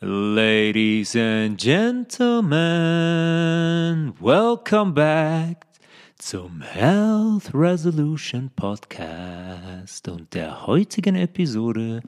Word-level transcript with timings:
Ladies 0.00 1.16
and 1.16 1.58
Gentlemen, 1.58 2.54
welcome 4.20 4.92
back 4.92 5.66
zum 6.18 6.60
Health 6.60 7.52
Resolution 7.52 8.48
Podcast 8.54 10.06
und 10.06 10.32
der 10.34 10.68
heutigen 10.68 11.16
Episode 11.16 12.00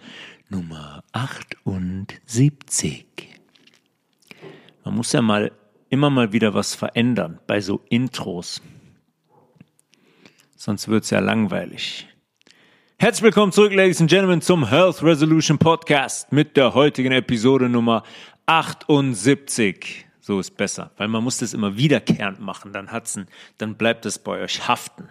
Nummer 0.48 1.02
78. 1.10 3.06
Man 4.84 4.94
muss 4.94 5.10
ja 5.10 5.20
mal 5.20 5.50
immer 5.88 6.10
mal 6.10 6.32
wieder 6.32 6.54
was 6.54 6.76
verändern 6.76 7.40
bei 7.48 7.60
so 7.60 7.80
Intros. 7.88 8.62
Sonst 10.54 10.86
wird 10.86 11.02
es 11.02 11.10
ja 11.10 11.18
langweilig. 11.18 12.06
Herzlich 13.02 13.22
willkommen 13.22 13.50
zurück, 13.50 13.72
Ladies 13.72 14.02
and 14.02 14.10
Gentlemen, 14.10 14.42
zum 14.42 14.68
Health 14.68 15.02
Resolution 15.02 15.56
Podcast 15.56 16.32
mit 16.32 16.58
der 16.58 16.74
heutigen 16.74 17.12
Episode 17.12 17.66
Nummer 17.66 18.02
78. 18.44 20.04
So 20.20 20.38
ist 20.38 20.54
besser, 20.58 20.90
weil 20.98 21.08
man 21.08 21.24
muss 21.24 21.38
das 21.38 21.54
immer 21.54 21.78
wiederkehrend 21.78 22.40
machen, 22.40 22.74
dann 22.74 22.92
hat's 22.92 23.16
ein, 23.16 23.26
dann 23.56 23.76
bleibt 23.76 24.04
es 24.04 24.18
bei 24.18 24.42
euch 24.42 24.68
haften. 24.68 25.08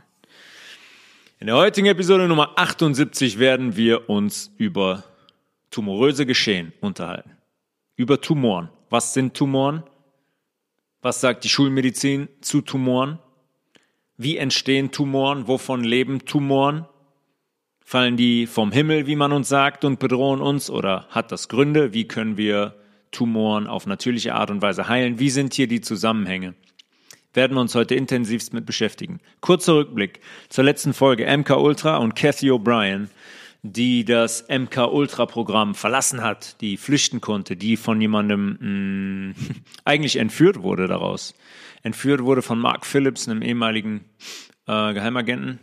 In 1.40 1.48
der 1.48 1.56
heutigen 1.56 1.88
Episode 1.88 2.28
Nummer 2.28 2.60
78 2.60 3.40
werden 3.40 3.76
wir 3.76 4.08
uns 4.08 4.54
über 4.60 5.04
tumoröse 5.72 6.28
Geschehen 6.28 6.74
unterhalten. 6.82 7.32
Über 7.96 8.22
Tumoren. 8.22 8.70
Was 8.92 9.16
sind 9.16 9.34
Tumoren? 9.34 9.82
Was 11.02 11.22
sagt 11.22 11.44
die 11.44 11.50
Schulmedizin 11.50 12.30
zu 12.42 12.62
Tumoren? 12.62 13.18
Wie 14.16 14.38
entstehen 14.38 14.92
Tumoren? 14.92 15.48
Wovon 15.48 15.84
leben 15.84 16.24
Tumoren? 16.26 16.86
Fallen 17.90 18.18
die 18.18 18.46
vom 18.46 18.72
Himmel, 18.72 19.08
wie 19.08 19.16
man 19.16 19.32
uns 19.32 19.50
sagt, 19.50 19.84
und 19.84 19.98
bedrohen 19.98 20.42
uns? 20.42 20.70
Oder 20.70 21.08
hat 21.10 21.32
das 21.32 21.50
Gründe? 21.50 21.92
Wie 21.92 22.08
können 22.08 22.38
wir 22.38 22.76
Tumoren 23.10 23.66
auf 23.66 23.88
natürliche 23.88 24.36
Art 24.36 24.52
und 24.52 24.62
Weise 24.62 24.88
heilen? 24.88 25.18
Wie 25.18 25.32
sind 25.32 25.56
hier 25.56 25.66
die 25.66 25.82
Zusammenhänge? 25.82 26.54
Werden 27.34 27.58
wir 27.58 27.62
uns 27.62 27.74
heute 27.74 27.96
intensivst 27.96 28.54
mit 28.54 28.68
beschäftigen. 28.68 29.22
Kurzer 29.42 29.74
Rückblick 29.74 30.20
zur 30.50 30.66
letzten 30.66 30.94
Folge 30.94 31.26
MK 31.36 31.58
Ultra 31.58 31.98
und 31.98 32.16
Cathy 32.16 32.52
O'Brien, 32.52 33.08
die 33.64 34.06
das 34.06 34.46
MK 34.48 34.94
Ultra 34.94 35.26
Programm 35.26 35.74
verlassen 35.74 36.22
hat, 36.22 36.62
die 36.62 36.78
flüchten 36.78 37.22
konnte, 37.22 37.56
die 37.58 37.76
von 37.76 38.00
jemandem 38.00 38.60
mh, 38.60 38.68
mm, 38.70 39.36
eigentlich 39.86 40.18
entführt 40.18 40.62
wurde 40.62 40.88
daraus. 40.88 41.34
Entführt 41.82 42.22
wurde 42.22 42.44
von 42.44 42.60
Mark 42.60 42.86
Phillips, 42.86 43.28
einem 43.28 43.42
ehemaligen 43.42 44.06
äh, 44.68 44.94
Geheimagenten, 44.94 45.58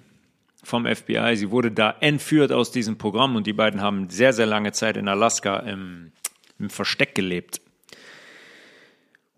vom 0.67 0.85
FBI. 0.85 1.37
Sie 1.37 1.51
wurde 1.51 1.71
da 1.71 1.95
entführt 2.01 2.53
aus 2.53 2.73
diesem 2.73 2.99
Programm 2.99 3.37
und 3.37 3.47
die 3.47 3.53
beiden 3.53 3.81
haben 3.81 4.11
sehr, 4.11 4.33
sehr 4.33 4.47
lange 4.47 4.73
Zeit 4.73 4.97
in 4.97 5.09
Alaska 5.09 5.59
im, 5.61 6.13
im 6.59 6.69
Versteck 6.69 7.15
gelebt. 7.15 7.61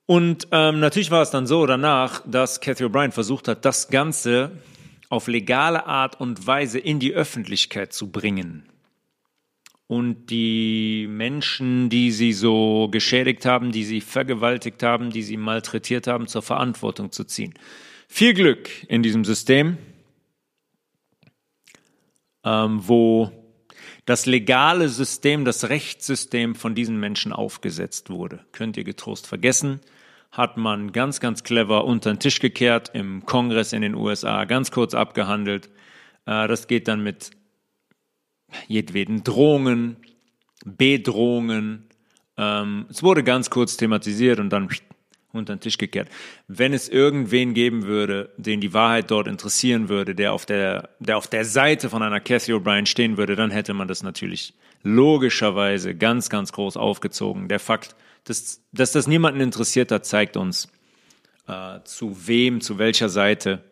Und 0.07 0.49
ähm, 0.53 0.81
natürlich 0.81 1.11
war 1.11 1.21
es 1.21 1.31
dann 1.31 1.47
so 1.47 1.67
danach, 1.67 2.23
dass 2.27 2.61
Cathy 2.61 2.85
O'Brien 2.85 3.13
versucht 3.13 3.47
hat, 3.47 3.67
das 3.67 3.89
Ganze 3.89 4.53
auf 5.11 5.29
legale 5.29 5.87
Art 5.87 6.19
und 6.19 6.47
Weise 6.47 6.79
in 6.79 6.99
die 6.99 7.13
Öffentlichkeit 7.13 7.93
zu 7.93 8.11
bringen. 8.11 8.65
Und 9.87 10.27
die 10.27 11.07
Menschen, 11.09 11.91
die 11.91 12.11
sie 12.11 12.33
so 12.33 12.89
geschädigt 12.91 13.45
haben, 13.45 13.71
die 13.71 13.85
sie 13.85 14.01
vergewaltigt 14.01 14.83
haben, 14.83 15.11
die 15.11 15.23
sie 15.23 15.37
malträtiert 15.37 16.07
haben, 16.07 16.27
zur 16.27 16.43
Verantwortung 16.43 17.13
zu 17.13 17.25
ziehen. 17.25 17.55
Viel 18.07 18.33
Glück 18.33 18.69
in 18.89 19.03
diesem 19.03 19.25
System 19.25 19.77
ähm, 22.49 22.81
wo 22.89 23.31
das 24.07 24.25
legale 24.25 24.89
System, 24.89 25.45
das 25.45 25.69
Rechtssystem 25.69 26.55
von 26.55 26.75
diesen 26.75 26.99
Menschen 26.99 27.33
aufgesetzt 27.33 28.09
wurde. 28.09 28.41
Könnt 28.53 28.79
ihr 28.79 28.85
getrost 28.85 29.27
vergessen. 29.27 29.81
Hat 30.33 30.57
man 30.57 30.93
ganz, 30.93 31.21
ganz 31.21 31.43
clever 31.43 31.85
unter 31.85 32.13
den 32.13 32.19
Tisch 32.19 32.41
gekehrt 32.41 32.91
im 32.95 33.27
Kongress 33.27 33.75
in 33.75 33.83
den 33.83 33.95
USA, 33.95 34.45
ganz 34.45 34.71
kurz 34.71 34.95
abgehandelt. 34.95 35.69
Äh, 36.25 36.49
das 36.49 36.69
geht 36.69 36.89
dann 36.89 37.03
mit 37.03 37.33
jedweden 38.67 39.25
Drohungen, 39.25 39.97
Bedrohungen. 40.65 41.89
Ähm, 42.39 42.87
es 42.89 43.03
wurde 43.03 43.23
ganz 43.25 43.51
kurz 43.51 43.77
thematisiert 43.77 44.41
und 44.41 44.51
dann 44.51 44.71
unter 45.33 45.55
den 45.55 45.61
Tisch 45.61 45.79
gekehrt. 45.79 46.09
Wenn 46.47 46.73
es 46.73 46.89
irgendwen 46.89 47.55
geben 47.55 47.85
würde, 47.85 48.33
den 48.37 48.61
die 48.61 48.73
Wahrheit 48.73 49.11
dort 49.11 49.27
interessieren 49.27 49.89
würde, 49.89 50.15
der 50.15 50.33
auf 50.33 50.47
der, 50.47 50.91
der 50.99 51.19
auf 51.19 51.29
der 51.29 51.45
Seite 51.45 51.91
von 51.91 52.03
einer 52.03 52.21
Cathy 52.21 52.53
O'Brien 52.53 52.87
stehen 52.87 53.17
würde, 53.17 53.37
dann 53.37 53.51
hätte 53.51 53.75
man 53.75 53.89
das 53.89 54.03
natürlich 54.03 54.55
logischerweise 54.83 55.95
ganz, 55.95 56.31
ganz 56.31 56.53
groß 56.53 56.77
aufgezogen. 56.77 57.49
Der 57.49 57.61
Fakt, 57.61 57.95
dass, 58.25 58.63
dass 58.73 58.93
das 58.93 59.07
niemanden 59.07 59.41
interessiert 59.41 59.93
hat, 59.93 60.07
zeigt 60.07 60.37
uns, 60.37 60.69
äh, 61.47 61.81
zu 61.85 62.27
wem, 62.27 62.61
zu 62.61 62.79
welcher 62.79 63.09
Seite 63.09 63.65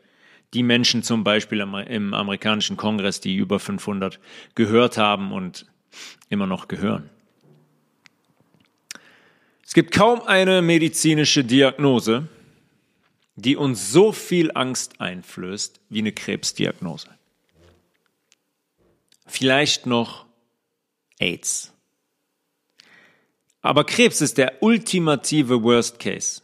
die 0.55 0.63
Menschen 0.63 1.03
zum 1.03 1.25
Beispiel 1.25 1.61
im, 1.61 1.75
im 1.75 2.15
amerikanischen 2.15 2.77
Kongress, 2.77 3.21
die 3.21 3.37
über 3.37 3.59
500 3.59 4.21
gehört 4.55 4.97
haben 4.97 5.33
und 5.33 5.67
immer 6.29 6.47
noch 6.47 6.69
gehören. 6.69 7.11
Es 9.67 9.75
gibt 9.75 9.93
kaum 9.93 10.23
eine 10.23 10.63
medizinische 10.63 11.43
Diagnose, 11.43 12.29
die 13.35 13.57
uns 13.57 13.91
so 13.91 14.13
viel 14.13 14.53
Angst 14.55 15.01
einflößt 15.01 15.81
wie 15.89 15.99
eine 15.99 16.13
Krebsdiagnose. 16.13 17.09
Vielleicht 19.27 19.87
noch 19.87 20.25
AIDS. 21.19 21.73
Aber 23.61 23.83
Krebs 23.83 24.21
ist 24.21 24.39
der 24.39 24.63
ultimative 24.63 25.65
Worst 25.65 25.99
Case, 25.99 26.43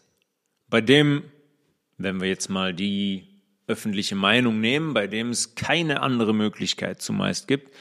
bei 0.69 0.81
dem, 0.81 1.23
wenn 1.99 2.21
wir 2.21 2.29
jetzt 2.29 2.51
mal 2.51 2.75
die 2.75 3.29
öffentliche 3.69 4.17
Meinung 4.17 4.61
nehmen, 4.61 4.95
bei 4.95 5.07
dem 5.07 5.31
es 5.31 5.55
keine 5.55 6.03
andere 6.03 6.35
Möglichkeit 6.35 7.01
zumeist 7.01 7.47
gibt, 7.47 7.73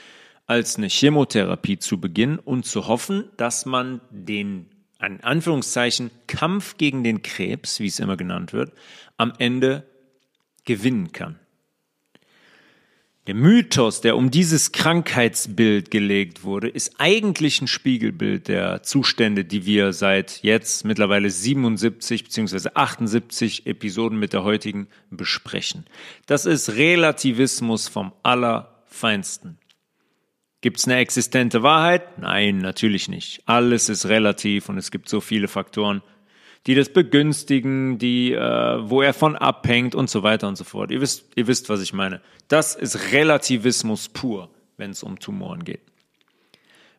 als 0.45 0.75
eine 0.75 0.87
Chemotherapie 0.87 1.79
zu 1.79 1.99
beginnen 1.99 2.37
und 2.37 2.67
zu 2.67 2.87
hoffen, 2.87 3.29
dass 3.37 3.65
man 3.65 4.01
den 4.11 4.70
ein 5.01 5.23
Anführungszeichen 5.23 6.11
Kampf 6.27 6.77
gegen 6.77 7.03
den 7.03 7.21
Krebs, 7.21 7.79
wie 7.79 7.87
es 7.87 7.99
immer 7.99 8.17
genannt 8.17 8.53
wird, 8.53 8.73
am 9.17 9.33
Ende 9.37 9.83
gewinnen 10.65 11.11
kann. 11.11 11.39
Der 13.27 13.35
Mythos, 13.35 14.01
der 14.01 14.17
um 14.17 14.31
dieses 14.31 14.71
Krankheitsbild 14.71 15.91
gelegt 15.91 16.43
wurde, 16.43 16.67
ist 16.67 16.95
eigentlich 16.97 17.61
ein 17.61 17.67
Spiegelbild 17.67 18.47
der 18.47 18.81
Zustände, 18.81 19.45
die 19.45 19.67
wir 19.67 19.93
seit 19.93 20.41
jetzt 20.41 20.85
mittlerweile 20.85 21.29
77 21.29 22.23
bzw. 22.23 22.69
78 22.73 23.67
Episoden 23.67 24.17
mit 24.17 24.33
der 24.33 24.43
heutigen 24.43 24.87
besprechen. 25.11 25.85
Das 26.25 26.47
ist 26.47 26.75
Relativismus 26.75 27.87
vom 27.87 28.11
Allerfeinsten. 28.23 29.59
Gibt 30.61 30.77
es 30.77 30.85
eine 30.85 30.97
existente 30.97 31.63
Wahrheit? 31.63 32.19
Nein, 32.19 32.59
natürlich 32.59 33.09
nicht. 33.09 33.41
Alles 33.47 33.89
ist 33.89 34.05
relativ 34.07 34.69
und 34.69 34.77
es 34.77 34.91
gibt 34.91 35.09
so 35.09 35.19
viele 35.19 35.47
Faktoren, 35.47 36.03
die 36.67 36.75
das 36.75 36.89
begünstigen, 36.89 37.97
die, 37.97 38.33
äh, 38.33 38.77
wo 38.89 39.01
er 39.01 39.13
von 39.13 39.35
abhängt 39.35 39.95
und 39.95 40.09
so 40.09 40.21
weiter 40.21 40.47
und 40.47 40.55
so 40.55 40.63
fort. 40.63 40.91
Ihr 40.91 41.01
wisst, 41.01 41.25
ihr 41.35 41.47
wisst, 41.47 41.69
was 41.69 41.81
ich 41.81 41.93
meine. 41.93 42.21
Das 42.47 42.75
ist 42.75 43.11
Relativismus 43.11 44.09
pur, 44.09 44.51
wenn 44.77 44.91
es 44.91 45.01
um 45.01 45.17
Tumoren 45.17 45.63
geht. 45.63 45.81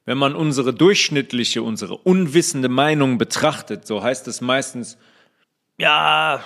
Wenn 0.04 0.18
man 0.18 0.34
unsere 0.34 0.74
durchschnittliche, 0.74 1.62
unsere 1.62 1.96
unwissende 1.96 2.68
Meinung 2.68 3.18
betrachtet, 3.18 3.86
so 3.86 4.02
heißt 4.02 4.26
es 4.26 4.40
meistens, 4.40 4.98
ja, 5.78 6.42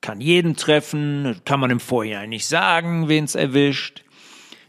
kann 0.00 0.20
jeden 0.20 0.54
treffen, 0.54 1.40
kann 1.44 1.58
man 1.58 1.70
im 1.70 1.80
Vorhinein 1.80 2.28
nicht 2.28 2.46
sagen, 2.46 3.08
wen 3.08 3.24
es 3.24 3.34
erwischt. 3.34 4.04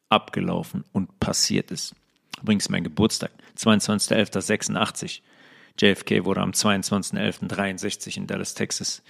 abgelaufen 0.08 0.84
und 0.92 1.20
passiert 1.20 1.70
ist. 1.70 1.94
Übrigens 2.42 2.68
mein 2.68 2.84
Geburtstag, 2.84 3.30
22.11.86. 3.58 5.20
JFK 5.78 6.24
wurde 6.24 6.40
am 6.40 6.50
22.11.63 6.50 8.16
in 8.16 8.26
Dallas, 8.26 8.54
Texas 8.54 9.02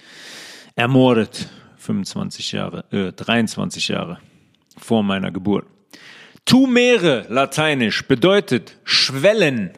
ermordet. 0.75 1.49
25 1.77 2.51
Jahre, 2.51 2.83
äh, 2.91 3.13
23 3.13 3.87
Jahre 3.87 4.19
vor 4.77 5.03
meiner 5.03 5.31
Geburt. 5.31 5.65
Tumere, 6.45 7.25
lateinisch, 7.29 8.07
bedeutet 8.07 8.77
Schwellen 8.83 9.71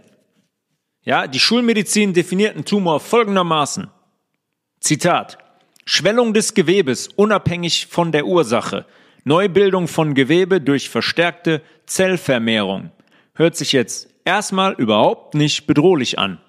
ja, 1.09 1.25
die 1.25 1.39
Schulmedizin 1.39 2.13
definierten 2.13 2.65
Tumor 2.65 2.99
folgendermaßen. 2.99 3.87
Zitat. 4.79 5.39
Schwellung 5.83 6.35
des 6.35 6.53
Gewebes 6.53 7.07
unabhängig 7.07 7.87
von 7.87 8.11
der 8.11 8.27
Ursache. 8.27 8.85
Neubildung 9.23 9.87
von 9.87 10.13
Gewebe 10.13 10.61
durch 10.61 10.87
verstärkte 10.87 11.63
Zellvermehrung. 11.87 12.91
Hört 13.33 13.55
sich 13.55 13.71
jetzt 13.71 14.07
erstmal 14.23 14.73
überhaupt 14.73 15.33
nicht 15.33 15.65
bedrohlich 15.65 16.19
an. 16.19 16.39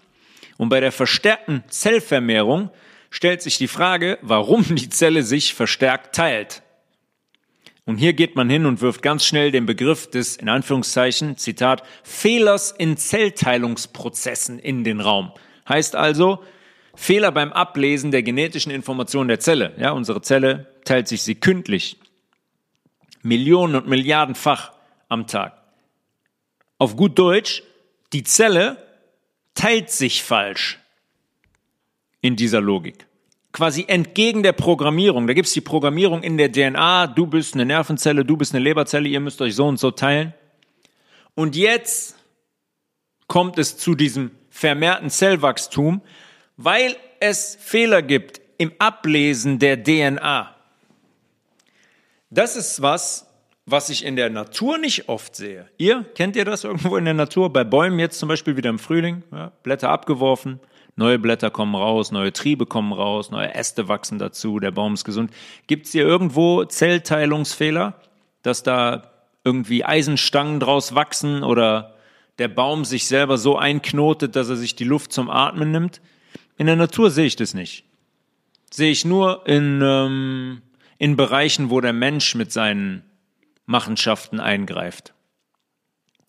Und 0.58 0.68
bei 0.68 0.80
der 0.80 0.92
verstärkten 0.92 1.64
Zellvermehrung 1.70 2.68
stellt 3.08 3.40
sich 3.40 3.56
die 3.56 3.66
Frage, 3.66 4.18
warum 4.20 4.62
die 4.74 4.90
Zelle 4.90 5.22
sich 5.22 5.54
verstärkt 5.54 6.14
teilt. 6.14 6.62
Und 7.90 7.96
hier 7.96 8.12
geht 8.12 8.36
man 8.36 8.48
hin 8.48 8.66
und 8.66 8.80
wirft 8.82 9.02
ganz 9.02 9.24
schnell 9.24 9.50
den 9.50 9.66
Begriff 9.66 10.08
des, 10.08 10.36
in 10.36 10.48
Anführungszeichen, 10.48 11.36
Zitat, 11.36 11.82
Fehlers 12.04 12.70
in 12.70 12.96
Zellteilungsprozessen 12.96 14.60
in 14.60 14.84
den 14.84 15.00
Raum. 15.00 15.32
Heißt 15.68 15.96
also, 15.96 16.44
Fehler 16.94 17.32
beim 17.32 17.52
Ablesen 17.52 18.12
der 18.12 18.22
genetischen 18.22 18.70
Information 18.70 19.26
der 19.26 19.40
Zelle. 19.40 19.74
Ja, 19.76 19.90
unsere 19.90 20.22
Zelle 20.22 20.72
teilt 20.84 21.08
sich 21.08 21.22
sekündlich. 21.22 21.96
Millionen 23.22 23.74
und 23.74 23.88
Milliardenfach 23.88 24.72
am 25.08 25.26
Tag. 25.26 25.60
Auf 26.78 26.94
gut 26.94 27.18
Deutsch, 27.18 27.64
die 28.12 28.22
Zelle 28.22 28.86
teilt 29.54 29.90
sich 29.90 30.22
falsch 30.22 30.78
in 32.20 32.36
dieser 32.36 32.60
Logik 32.60 33.09
quasi 33.52 33.84
entgegen 33.88 34.42
der 34.42 34.52
Programmierung. 34.52 35.26
Da 35.26 35.32
gibt's 35.32 35.52
die 35.52 35.60
Programmierung 35.60 36.22
in 36.22 36.36
der 36.36 36.52
DNA, 36.52 37.08
du 37.08 37.26
bist 37.26 37.54
eine 37.54 37.66
Nervenzelle, 37.66 38.24
du 38.24 38.36
bist 38.36 38.54
eine 38.54 38.62
Leberzelle, 38.62 39.08
ihr 39.08 39.20
müsst 39.20 39.40
euch 39.42 39.54
so 39.54 39.66
und 39.66 39.78
so 39.78 39.90
teilen. 39.90 40.34
Und 41.34 41.56
jetzt 41.56 42.16
kommt 43.26 43.58
es 43.58 43.76
zu 43.76 43.94
diesem 43.94 44.32
vermehrten 44.50 45.10
Zellwachstum, 45.10 46.02
weil 46.56 46.96
es 47.20 47.56
Fehler 47.60 48.02
gibt 48.02 48.40
im 48.58 48.72
Ablesen 48.78 49.58
der 49.58 49.82
DNA. 49.82 50.54
Das 52.30 52.56
ist 52.56 52.82
was, 52.82 53.26
was 53.66 53.88
ich 53.88 54.04
in 54.04 54.16
der 54.16 54.30
Natur 54.30 54.78
nicht 54.78 55.08
oft 55.08 55.34
sehe. 55.34 55.68
Ihr, 55.78 56.04
kennt 56.14 56.36
ihr 56.36 56.44
das 56.44 56.64
irgendwo 56.64 56.96
in 56.96 57.04
der 57.04 57.14
Natur? 57.14 57.52
Bei 57.52 57.64
Bäumen 57.64 57.98
jetzt 57.98 58.18
zum 58.18 58.28
Beispiel 58.28 58.56
wieder 58.56 58.70
im 58.70 58.78
Frühling, 58.78 59.22
ja, 59.32 59.52
Blätter 59.62 59.90
abgeworfen, 59.90 60.60
Neue 60.96 61.18
Blätter 61.18 61.50
kommen 61.50 61.74
raus, 61.74 62.12
neue 62.12 62.32
Triebe 62.32 62.66
kommen 62.66 62.92
raus, 62.92 63.30
neue 63.30 63.54
Äste 63.54 63.88
wachsen 63.88 64.18
dazu, 64.18 64.58
der 64.58 64.70
Baum 64.70 64.94
ist 64.94 65.04
gesund. 65.04 65.30
Gibt 65.66 65.86
es 65.86 65.92
hier 65.92 66.04
irgendwo 66.04 66.64
Zellteilungsfehler, 66.64 67.94
dass 68.42 68.62
da 68.62 69.10
irgendwie 69.44 69.84
Eisenstangen 69.84 70.60
draus 70.60 70.94
wachsen 70.94 71.42
oder 71.42 71.94
der 72.38 72.48
Baum 72.48 72.84
sich 72.84 73.06
selber 73.06 73.38
so 73.38 73.56
einknotet, 73.56 74.36
dass 74.36 74.48
er 74.48 74.56
sich 74.56 74.74
die 74.74 74.84
Luft 74.84 75.12
zum 75.12 75.30
Atmen 75.30 75.70
nimmt? 75.70 76.00
In 76.56 76.66
der 76.66 76.76
Natur 76.76 77.10
sehe 77.10 77.26
ich 77.26 77.36
das 77.36 77.54
nicht. 77.54 77.84
Sehe 78.70 78.90
ich 78.90 79.04
nur 79.04 79.46
in, 79.46 79.80
ähm, 79.82 80.62
in 80.98 81.16
Bereichen, 81.16 81.70
wo 81.70 81.80
der 81.80 81.92
Mensch 81.92 82.34
mit 82.34 82.52
seinen 82.52 83.02
Machenschaften 83.66 84.40
eingreift. 84.40 85.14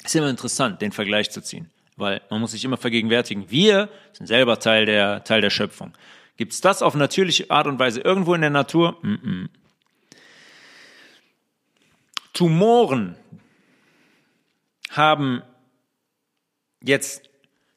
Ist 0.04 0.16
immer 0.16 0.30
interessant, 0.30 0.82
den 0.82 0.92
Vergleich 0.92 1.32
zu 1.32 1.42
ziehen. 1.42 1.70
Weil 1.98 2.22
man 2.30 2.42
muss 2.42 2.52
sich 2.52 2.64
immer 2.64 2.78
vergegenwärtigen, 2.78 3.50
wir 3.52 3.90
sind 4.14 4.28
selber 4.28 4.60
Teil 4.60 4.86
der, 4.86 5.24
Teil 5.24 5.42
der 5.42 5.50
Schöpfung. 5.50 5.94
Gibt 6.38 6.54
es 6.54 6.62
das 6.62 6.82
auf 6.82 6.96
natürliche 6.96 7.52
Art 7.52 7.68
und 7.68 7.80
Weise 7.80 8.02
irgendwo 8.02 8.34
in 8.34 8.42
der 8.42 8.50
Natur? 8.50 8.98
Mm 9.02 9.14
-mm. 9.14 9.50
Tumoren 12.34 13.16
haben 14.90 15.44
jetzt 16.82 17.30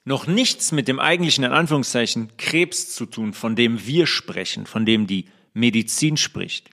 noch 0.04 0.26
nichts 0.26 0.72
mit 0.72 0.88
dem 0.88 1.00
eigentlichen, 1.00 1.44
in 1.44 1.52
Anführungszeichen, 1.52 2.36
Krebs 2.36 2.94
zu 2.94 3.06
tun, 3.06 3.32
von 3.32 3.56
dem 3.56 3.86
wir 3.86 4.06
sprechen, 4.06 4.66
von 4.66 4.86
dem 4.86 5.06
die 5.06 5.26
Medizin 5.54 6.16
spricht. 6.16 6.70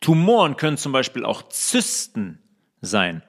Tumoren 0.00 0.56
können 0.56 0.76
zum 0.76 0.92
Beispiel 0.92 1.24
auch 1.24 1.48
Zysten 1.48 2.38
sein. 2.80 3.22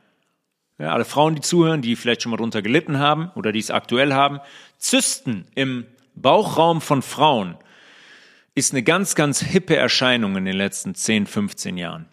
Ja, 0.78 0.92
alle 0.92 1.06
Frauen, 1.06 1.36
die 1.36 1.42
zuhören, 1.42 1.82
die 1.82 1.96
vielleicht 1.96 2.22
schon 2.22 2.32
mal 2.32 2.38
drunter 2.38 2.62
gelitten 2.62 3.00
haben 3.00 3.32
oder 3.36 3.52
die 3.52 3.60
es 3.60 3.72
aktuell 3.72 4.14
haben. 4.14 4.40
Zysten 4.78 5.46
im 5.56 5.86
Bauchraum 6.16 6.82
von 6.82 7.02
Frauen 7.02 7.58
ist 8.56 8.74
eine 8.74 8.84
ganz, 8.84 9.16
ganz 9.16 9.42
hippe 9.42 9.76
Erscheinung 9.76 10.36
in 10.36 10.46
den 10.46 10.56
letzten 10.56 10.96
10, 10.96 11.28
15 11.28 11.78
Jahren. 11.78 12.08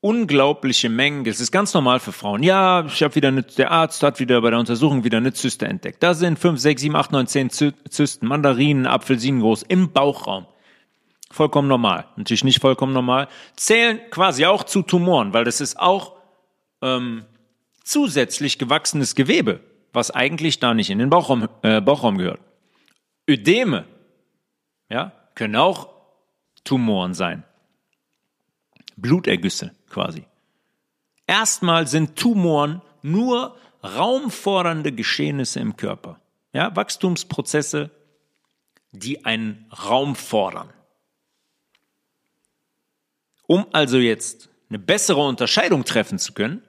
Unglaubliche 0.00 0.88
Mengen. 0.88 1.26
Es 1.26 1.40
ist 1.40 1.50
ganz 1.50 1.74
normal 1.74 1.98
für 1.98 2.12
Frauen. 2.12 2.44
Ja, 2.44 2.84
ich 2.86 3.02
habe 3.02 3.16
wieder 3.16 3.28
eine, 3.28 3.42
der 3.42 3.72
Arzt 3.72 4.04
hat 4.04 4.20
wieder 4.20 4.40
bei 4.42 4.50
der 4.50 4.60
Untersuchung 4.60 5.02
wieder 5.02 5.18
eine 5.18 5.32
Zyste 5.32 5.66
entdeckt. 5.66 6.00
Da 6.02 6.14
sind 6.14 6.38
5, 6.38 6.60
6, 6.60 6.82
7, 6.82 6.94
8, 6.94 7.12
9, 7.12 7.26
10 7.26 7.50
Zysten, 7.50 8.26
Mandarinen, 8.28 8.86
Apfelsinen 8.86 9.40
groß 9.40 9.64
im 9.64 9.90
Bauchraum. 9.92 10.46
Vollkommen 11.30 11.66
normal. 11.66 12.06
Natürlich 12.16 12.44
nicht 12.44 12.60
vollkommen 12.60 12.92
normal. 12.92 13.26
Zählen 13.56 14.00
quasi 14.10 14.46
auch 14.46 14.62
zu 14.62 14.82
Tumoren, 14.82 15.32
weil 15.32 15.44
das 15.44 15.60
ist 15.60 15.78
auch 15.78 16.14
ähm, 16.80 17.24
zusätzlich 17.88 18.58
gewachsenes 18.58 19.14
Gewebe, 19.14 19.60
was 19.92 20.10
eigentlich 20.10 20.60
da 20.60 20.74
nicht 20.74 20.90
in 20.90 20.98
den 20.98 21.10
Bauchraum, 21.10 21.48
äh, 21.62 21.80
Bauchraum 21.80 22.18
gehört. 22.18 22.40
Ödeme, 23.28 23.86
ja, 24.90 25.12
können 25.34 25.56
auch 25.56 25.88
Tumoren 26.64 27.14
sein. 27.14 27.44
Blutergüsse 28.96 29.72
quasi. 29.88 30.24
Erstmal 31.26 31.86
sind 31.86 32.16
Tumoren 32.16 32.82
nur 33.02 33.56
raumfordernde 33.82 34.92
Geschehnisse 34.92 35.60
im 35.60 35.76
Körper. 35.76 36.20
Ja, 36.52 36.74
Wachstumsprozesse, 36.74 37.90
die 38.92 39.24
einen 39.24 39.66
Raum 39.70 40.16
fordern. 40.16 40.72
Um 43.46 43.66
also 43.72 43.98
jetzt 43.98 44.50
eine 44.68 44.78
bessere 44.78 45.24
Unterscheidung 45.26 45.84
treffen 45.84 46.18
zu 46.18 46.32
können, 46.32 46.62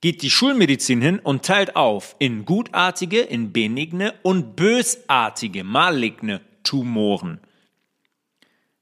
geht 0.00 0.22
die 0.22 0.30
Schulmedizin 0.30 1.02
hin 1.02 1.18
und 1.18 1.44
teilt 1.44 1.76
auf 1.76 2.16
in 2.18 2.44
gutartige, 2.44 3.20
in 3.20 3.52
benigne 3.52 4.14
und 4.22 4.56
bösartige, 4.56 5.64
maligne 5.64 6.40
Tumoren. 6.62 7.40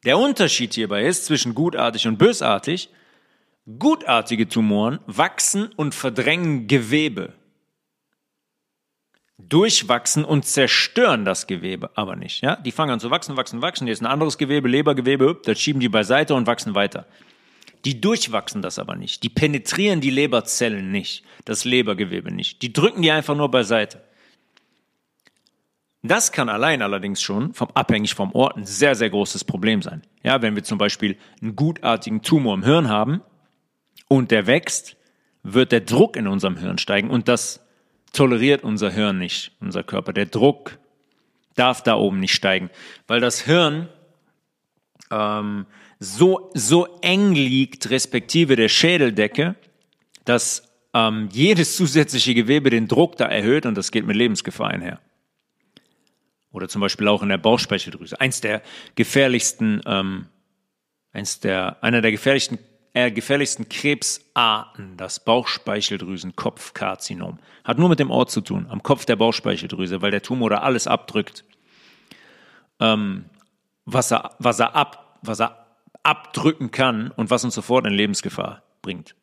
Der 0.05 0.19
Unterschied 0.19 0.75
hierbei 0.75 1.05
ist 1.05 1.27
zwischen 1.27 1.55
gutartig 1.55 2.07
und 2.07 2.19
bösartig, 2.19 2.89
gutartige 3.79 4.49
Tumoren 4.49 5.01
wachsen 5.07 5.67
und 5.77 5.95
verdrängen 5.95 6.69
Gewebe. 6.69 7.33
Durchwachsen 9.39 10.25
und 10.25 10.45
zerstören 10.45 11.25
das 11.25 11.47
Gewebe 11.47 11.91
aber 11.95 12.17
nicht. 12.17 12.43
Ja? 12.43 12.57
Die 12.57 12.73
fangen 12.73 12.93
an 12.93 13.01
zu 13.01 13.11
wachsen, 13.11 13.37
wachsen, 13.37 13.63
wachsen. 13.63 13.87
Hier 13.87 13.93
ist 13.93 14.03
ein 14.03 14.07
anderes 14.07 14.37
Gewebe, 14.37 14.69
Lebergewebe, 14.69 15.41
das 15.45 15.61
schieben 15.61 15.81
die 15.81 15.89
beiseite 15.89 16.35
und 16.35 16.47
wachsen 16.47 16.75
weiter. 16.75 17.07
Die 17.85 18.01
durchwachsen 18.01 18.63
das 18.63 18.79
aber 18.79 18.97
nicht. 18.97 19.23
Die 19.23 19.29
penetrieren 19.29 20.01
die 20.01 20.11
Leberzellen 20.11 20.91
nicht, 20.91 21.25
das 21.45 21.65
Lebergewebe 21.65 22.31
nicht. 22.31 22.63
Die 22.63 22.73
drücken 22.73 23.03
die 23.03 23.11
einfach 23.11 23.37
nur 23.37 23.51
beiseite. 23.51 24.03
Das 26.03 26.31
kann 26.31 26.49
allein 26.49 26.83
allerdings 26.83 27.21
schon, 27.21 27.55
vom, 27.55 27.69
abhängig 27.75 28.15
vom 28.15 28.33
Ort, 28.33 28.57
ein 28.57 28.65
sehr, 28.65 28.95
sehr 28.95 29.11
großes 29.11 29.45
Problem 29.45 29.83
sein. 29.83 30.03
Ja, 30.23 30.43
wenn 30.43 30.55
wir 30.55 30.63
zum 30.63 30.79
Beispiel 30.79 31.17
einen 31.43 31.57
gutartigen 31.57 32.23
Tumor 32.23 32.55
im 32.55 32.65
Hirn 32.65 32.89
haben 32.89 33.21
und 34.07 34.31
der 34.31 34.47
wächst, 34.47 34.97
wird 35.43 35.73
der 35.73 35.81
Druck 35.81 36.17
in 36.17 36.29
unserem 36.29 36.57
Hirn 36.57 36.79
steigen 36.79 37.11
und 37.11 37.29
das 37.29 37.61
toleriert 38.13 38.63
unser 38.63 38.91
Hirn 38.91 39.19
nicht, 39.19 39.53
unser 39.61 39.83
Körper. 39.83 40.13
Der 40.13 40.27
Druck 40.27 40.79
darf 41.57 41.83
da 41.83 41.97
oben 41.97 42.21
nicht 42.21 42.35
steigen, 42.35 42.71
weil 43.07 43.21
das 43.21 43.41
Hirn 43.41 43.89
ähm, 45.11 45.67
so, 45.99 46.51
so 46.55 46.87
eng 47.01 47.35
liegt, 47.35 47.91
respektive 47.91 48.57
der 48.57 48.69
Schädeldecke, 48.69 49.57
dass 50.25 50.63
ähm, 50.95 51.29
jedes 51.33 51.77
zusätzliche 51.77 52.35
Gewebe 52.35 52.71
den 52.71 52.89
Druck 52.89 53.17
da 53.17 53.27
erhöht 53.27 53.67
und 53.67 53.77
das 53.77 53.91
geht 53.91 54.07
mit 54.07 54.17
Lebensgefahr 54.17 54.69
einher. 54.69 55.01
Oder 56.51 56.69
zum 56.69 56.81
Beispiel 56.81 57.09
auch 57.09 57.23
in 57.23 57.29
der 57.29 57.37
Bauchspeicheldrüse. 57.39 58.21
Eins 58.21 58.41
der 58.41 58.63
gefährlichsten, 58.95 59.83
ähm, 59.87 60.27
eins 61.13 61.41
der, 61.41 61.77
einer 61.83 62.01
der 62.01 62.11
gefährlichsten, 62.11 62.59
äh, 62.95 63.11
gefährlichsten 63.11 63.69
Krebsarten, 63.69 64.97
das 64.97 65.23
Bauchspeicheldrüsenkopfkarzinom. 65.25 67.39
Hat 67.65 67.79
nur 67.79 67.91
mit 67.91 68.01
dem 68.01 68.11
Ort 68.11 68.31
zu 68.31 68.41
tun, 68.41 68.67
am 68.71 68.83
Kopf 68.83 69.05
der 69.05 69.17
Bauchspeicheldrüse, 69.17 70.01
weil 70.01 70.11
der 70.11 70.23
Tumor 70.23 70.49
da 70.49 70.57
alles 70.59 70.87
abdrückt, 70.87 71.45
ähm, 72.81 73.27
was, 73.85 74.11
er, 74.11 74.35
was, 74.39 74.59
er 74.59 74.75
ab, 74.75 75.19
was 75.23 75.41
er 75.41 75.68
abdrücken 76.09 76.71
kann 76.71 77.11
und 77.11 77.29
was 77.29 77.45
uns 77.45 77.55
sofort 77.55 77.87
in 77.87 77.93
Lebensgefahr 77.93 78.63
bringt. 78.81 79.15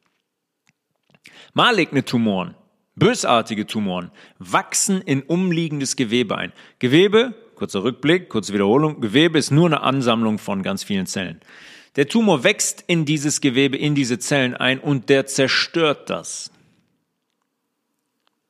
Maligne 1.55 2.05
Tumoren, 2.05 2.53
bösartige 2.93 3.65
Tumoren, 3.65 4.11
wachsen 4.37 5.01
in 5.01 5.23
umliegendes 5.23 5.95
Gewebe 5.95 6.37
ein. 6.37 6.53
Gewebe, 6.77 7.33
kurzer 7.55 7.83
Rückblick, 7.83 8.29
kurze 8.29 8.53
Wiederholung, 8.53 9.01
Gewebe 9.01 9.39
ist 9.39 9.49
nur 9.49 9.65
eine 9.65 9.81
Ansammlung 9.81 10.37
von 10.37 10.61
ganz 10.61 10.83
vielen 10.83 11.07
Zellen. 11.07 11.41
Der 11.95 12.07
Tumor 12.07 12.43
wächst 12.43 12.83
in 12.85 13.05
dieses 13.05 13.41
Gewebe, 13.41 13.77
in 13.77 13.95
diese 13.95 14.19
Zellen 14.19 14.53
ein 14.53 14.79
und 14.79 15.09
der 15.09 15.25
zerstört 15.25 16.11
das. 16.11 16.51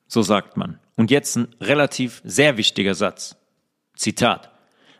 So 0.08 0.24
sagt 0.24 0.58
man. 0.58 0.80
Und 0.98 1.10
jetzt 1.10 1.38
ein 1.38 1.56
relativ 1.62 2.22
sehr 2.26 2.58
wichtiger 2.58 2.96
Satz. 2.96 3.38
Zitat. 3.96 4.52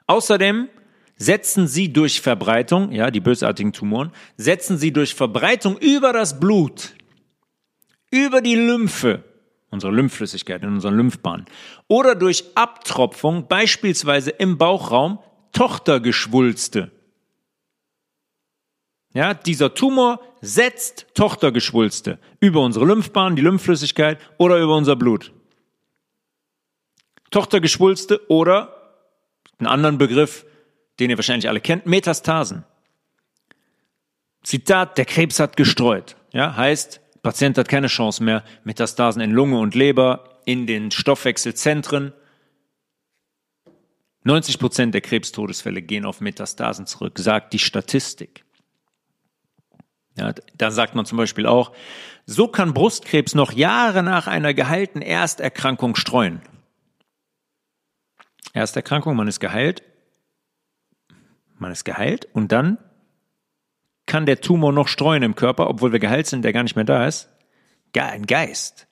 Außerdem 0.08 0.70
setzen 1.16 1.68
sie 1.68 1.92
durch 1.94 2.22
Verbreitung, 2.22 2.92
ja, 2.92 3.12
die 3.12 3.22
bösartigen 3.22 3.74
Tumoren, 3.74 4.12
setzen 4.38 4.78
sie 4.78 4.92
durch 4.92 5.16
Verbreitung 5.16 5.78
über 5.78 6.14
das 6.14 6.40
Blut 6.40 6.96
über 8.16 8.42
die 8.42 8.56
Lymphe, 8.56 9.24
unsere 9.72 9.94
Lymphflüssigkeit 9.94 10.64
in 10.64 10.70
unseren 10.70 10.96
Lymphbahnen, 10.96 11.46
oder 11.88 12.16
durch 12.16 12.46
Abtropfung, 12.56 13.48
beispielsweise 13.48 14.32
im 14.32 14.58
Bauchraum, 14.58 15.20
Tochtergeschwulste. 15.52 16.92
Ja, 19.14 19.34
dieser 19.34 19.74
Tumor 19.74 20.20
setzt 20.42 21.08
Tochtergeschwulste 21.14 22.20
über 22.40 22.62
unsere 22.62 22.86
Lymphbahn, 22.86 23.36
die 23.36 23.42
Lymphflüssigkeit 23.42 24.20
oder 24.38 24.60
über 24.62 24.76
unser 24.76 24.96
Blut. 24.96 25.32
Tochtergeschwulste 27.32 28.30
oder 28.30 28.76
einen 29.58 29.68
anderen 29.68 29.98
Begriff, 29.98 30.46
den 31.00 31.10
ihr 31.10 31.18
wahrscheinlich 31.18 31.50
alle 31.50 31.62
kennt, 31.62 31.86
Metastasen. 31.86 32.64
Zitat, 34.44 34.98
der 34.98 35.06
Krebs 35.06 35.40
hat 35.40 35.58
gestreut. 35.58 36.16
Ja, 36.32 36.56
heißt, 36.56 37.02
Patient 37.24 37.58
hat 37.58 37.68
keine 37.68 37.88
Chance 37.88 38.24
mehr. 38.24 38.44
Metastasen 38.64 39.22
in 39.22 39.32
Lunge 39.32 39.58
und 39.58 39.74
Leber, 39.74 40.40
in 40.46 40.68
den 40.68 40.92
Stoffwechselzentren. 40.92 42.14
90 44.24 44.60
Prozent 44.60 44.94
der 44.94 45.02
Krebstodesfälle 45.02 45.82
gehen 45.82 46.06
auf 46.06 46.22
Metastasen 46.22 46.86
zurück, 46.86 47.18
sagt 47.18 47.54
die 47.54 47.60
Statistik. 47.60 48.44
Ja, 50.18 50.34
da 50.56 50.72
sagt 50.72 50.96
man 50.96 51.06
zum 51.06 51.18
Beispiel 51.18 51.46
auch, 51.46 51.74
so 52.26 52.48
kann 52.48 52.74
Brustkrebs 52.74 53.36
noch 53.36 53.52
Jahre 53.52 54.02
nach 54.02 54.28
einer 54.28 54.54
geheilten 54.54 55.02
Ersterkrankung 55.02 55.96
streuen. 55.96 56.42
Ersterkrankung, 58.54 59.16
man 59.16 59.28
ist 59.28 59.40
geheilt, 59.40 59.84
man 61.58 61.72
ist 61.72 61.86
geheilt 61.86 62.28
und 62.34 62.52
dann 62.52 62.78
kann 64.06 64.26
der 64.26 64.42
Tumor 64.42 64.72
noch 64.72 64.88
streuen 64.88 65.24
im 65.24 65.36
Körper, 65.36 65.70
obwohl 65.70 65.92
wir 65.92 66.00
geheilt 66.00 66.28
sind, 66.28 66.44
der 66.44 66.54
gar 66.54 66.64
nicht 66.64 66.76
mehr 66.76 66.86
da 66.86 67.08
ist. 67.08 67.30
Ein 67.98 68.26
Geist. 68.26 68.88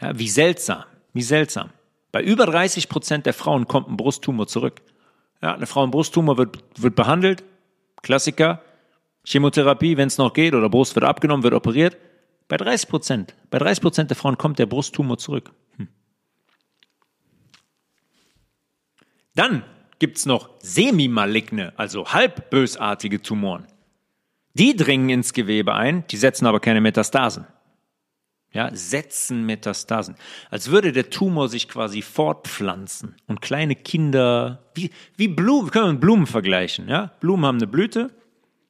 Ja, 0.00 0.18
wie 0.18 0.28
seltsam, 0.28 0.84
wie 1.14 1.22
seltsam. 1.22 1.70
Bei 2.12 2.22
über 2.22 2.46
30 2.46 2.88
Prozent 2.88 3.26
der 3.26 3.32
Frauen 3.32 3.66
kommt 3.66 3.88
ein 3.88 3.96
Brusttumor 3.96 4.46
zurück. 4.46 4.82
Ja, 5.42 5.54
eine 5.54 5.66
Frau 5.66 5.82
im 5.82 5.90
Brusttumor 5.90 6.36
wird, 6.36 6.58
wird 6.76 6.94
behandelt, 6.94 7.42
Klassiker, 8.02 8.62
Chemotherapie, 9.24 9.96
wenn 9.96 10.08
es 10.08 10.18
noch 10.18 10.32
geht, 10.32 10.54
oder 10.54 10.68
Brust 10.68 10.94
wird 10.94 11.04
abgenommen, 11.04 11.42
wird 11.42 11.54
operiert. 11.54 11.96
Bei 12.48 12.56
30 12.56 12.88
Prozent, 12.88 13.34
bei 13.50 13.58
30 13.58 13.82
Prozent 13.82 14.10
der 14.10 14.16
Frauen 14.16 14.38
kommt 14.38 14.58
der 14.58 14.66
Brusttumor 14.66 15.18
zurück. 15.18 15.52
Hm. 15.76 15.88
Dann 19.34 19.64
gibt's 19.98 20.26
noch 20.26 20.50
semimaligne, 20.58 21.72
also 21.76 22.06
halbbösartige 22.06 23.22
Tumoren. 23.22 23.66
Die 24.54 24.74
dringen 24.74 25.10
ins 25.10 25.32
Gewebe 25.32 25.74
ein, 25.74 26.06
die 26.08 26.16
setzen 26.16 26.46
aber 26.46 26.60
keine 26.60 26.80
Metastasen. 26.80 27.46
Ja, 28.52 28.70
setzen 28.74 29.44
Metastasen. 29.44 30.14
Als 30.50 30.70
würde 30.70 30.92
der 30.92 31.10
Tumor 31.10 31.48
sich 31.48 31.68
quasi 31.68 32.00
fortpflanzen 32.00 33.16
und 33.26 33.42
kleine 33.42 33.76
Kinder, 33.76 34.62
wie, 34.74 34.90
wie 35.16 35.28
Blumen, 35.28 35.70
können 35.70 35.86
wir 35.86 35.92
mit 35.92 36.00
Blumen 36.00 36.26
vergleichen, 36.26 36.88
ja? 36.88 37.12
Blumen 37.20 37.44
haben 37.44 37.58
eine 37.58 37.66
Blüte, 37.66 38.10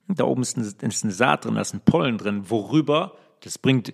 da 0.08 0.24
oben 0.24 0.42
ist 0.42 0.56
eine, 0.56 0.66
ist 0.66 1.04
eine 1.04 1.12
Saat 1.12 1.44
drin, 1.44 1.54
da 1.54 1.60
ist 1.60 1.72
ein 1.72 1.80
Pollen 1.84 2.18
drin, 2.18 2.50
worüber, 2.50 3.16
das 3.42 3.58
bringt, 3.58 3.92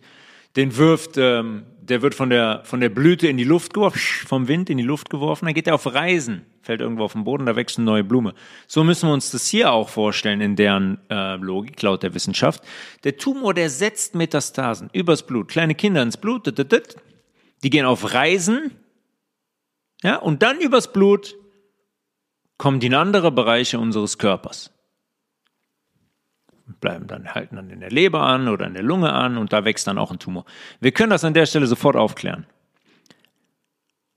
den 0.57 0.77
wirft, 0.77 1.17
ähm, 1.17 1.65
der 1.81 2.03
wird 2.03 2.15
von 2.15 2.31
der, 2.31 2.63
von 2.65 2.81
der 2.81 2.89
Blüte 2.89 3.29
in 3.29 3.37
die 3.37 3.45
Luft 3.45 3.75
geworfen, 3.75 3.99
vom 4.27 4.49
Wind 4.49 4.71
in 4.71 4.79
die 4.79 4.85
Luft 4.85 5.11
geworfen, 5.11 5.47
dann 5.47 5.55
geht 5.55 5.67
er 5.67 5.75
auf 5.75 5.93
Reisen 5.93 6.47
fällt 6.63 6.81
irgendwo 6.81 7.05
auf 7.05 7.13
den 7.13 7.25
Boden, 7.25 7.47
da 7.47 7.57
wächst 7.57 7.79
eine 7.79 7.85
neue 7.85 8.05
Blume. 8.05 8.35
So 8.67 8.85
müssen 8.85 9.09
wir 9.09 9.13
uns 9.13 9.31
das 9.31 9.47
hier 9.49 9.73
auch 9.73 9.89
vorstellen 9.89 10.41
in 10.41 10.57
deren 10.57 10.99
äh, 11.11 11.37
Logik, 11.37 11.83
laut 11.83 12.03
der 12.03 12.15
Wissenschaft. 12.15 12.63
Der 13.05 13.17
Tumor, 13.17 13.53
der 13.53 13.69
setzt 13.69 14.15
Metastasen 14.15 14.89
übers 14.93 15.27
Blut. 15.27 15.49
Kleine 15.49 15.75
Kinder 15.75 16.03
ins 16.03 16.17
Blut, 16.17 16.47
die 17.63 17.71
gehen 17.71 17.85
auf 17.85 18.15
Reisen, 18.15 18.77
ja, 20.05 20.17
und 20.17 20.43
dann 20.43 20.61
übers 20.61 20.93
Blut 20.93 21.37
kommen 22.59 22.81
die 22.81 22.89
in 22.89 22.95
andere 22.95 23.31
Bereiche 23.31 23.79
unseres 23.79 24.19
Körpers. 24.19 24.73
Bleiben 26.81 27.07
dann, 27.07 27.35
halten 27.35 27.57
dann 27.57 27.71
in 27.71 27.81
der 27.81 27.91
Leber 27.91 28.23
an 28.23 28.49
oder 28.49 28.67
in 28.67 28.75
der 28.75 28.83
Lunge 28.83 29.13
an 29.13 29.39
und 29.39 29.53
da 29.53 29.65
wächst 29.65 29.87
dann 29.87 29.99
auch 29.99 30.11
ein 30.11 30.19
Tumor. 30.19 30.45
Wir 30.81 30.93
können 30.93 31.11
das 31.11 31.25
an 31.25 31.35
der 31.35 31.47
Stelle 31.47 31.67
sofort 31.67 31.97
aufklären. 31.97 32.47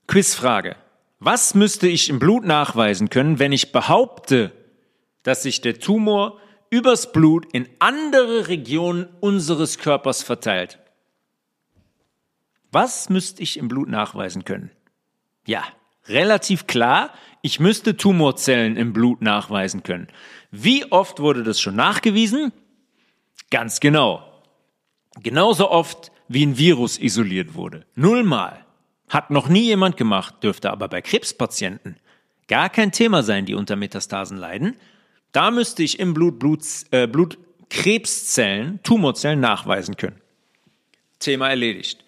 Quizfrage. 0.06 0.76
Was 1.18 1.54
müsste 1.54 1.88
ich 1.88 2.08
im 2.08 2.18
Blut 2.18 2.44
nachweisen 2.44 3.10
können, 3.10 3.38
wenn 3.38 3.52
ich 3.52 3.72
behaupte, 3.72 4.52
dass 5.22 5.42
sich 5.42 5.60
der 5.60 5.80
Tumor 5.80 6.38
übers 6.70 7.12
Blut 7.12 7.46
in 7.52 7.68
andere 7.78 8.48
Regionen 8.48 9.08
unseres 9.20 9.78
Körpers 9.78 10.22
verteilt? 10.22 10.78
Was 12.70 13.08
müsste 13.08 13.42
ich 13.42 13.56
im 13.56 13.68
Blut 13.68 13.88
nachweisen 13.88 14.44
können? 14.44 14.70
Ja, 15.46 15.64
relativ 16.08 16.66
klar, 16.66 17.12
ich 17.42 17.60
müsste 17.60 17.96
Tumorzellen 17.96 18.76
im 18.76 18.92
Blut 18.92 19.22
nachweisen 19.22 19.82
können. 19.82 20.08
Wie 20.50 20.90
oft 20.90 21.20
wurde 21.20 21.42
das 21.42 21.60
schon 21.60 21.76
nachgewiesen? 21.76 22.52
Ganz 23.50 23.80
genau. 23.80 24.22
Genauso 25.22 25.70
oft, 25.70 26.10
wie 26.28 26.44
ein 26.44 26.58
Virus 26.58 26.98
isoliert 26.98 27.54
wurde. 27.54 27.86
Nullmal. 27.94 28.64
Hat 29.08 29.30
noch 29.30 29.48
nie 29.48 29.66
jemand 29.66 29.96
gemacht, 29.96 30.42
dürfte 30.42 30.70
aber 30.72 30.88
bei 30.88 31.00
Krebspatienten 31.00 31.96
gar 32.48 32.68
kein 32.68 32.90
Thema 32.90 33.22
sein, 33.22 33.46
die 33.46 33.54
unter 33.54 33.76
Metastasen 33.76 34.36
leiden. 34.36 34.76
Da 35.32 35.50
müsste 35.50 35.82
ich 35.82 36.00
im 36.00 36.14
Blut, 36.14 36.38
Blut, 36.38 36.62
äh, 36.90 37.06
Blut 37.06 37.38
Krebszellen, 37.70 38.82
Tumorzellen 38.82 39.40
nachweisen 39.40 39.96
können. 39.96 40.20
Thema 41.18 41.48
erledigt. 41.48 42.04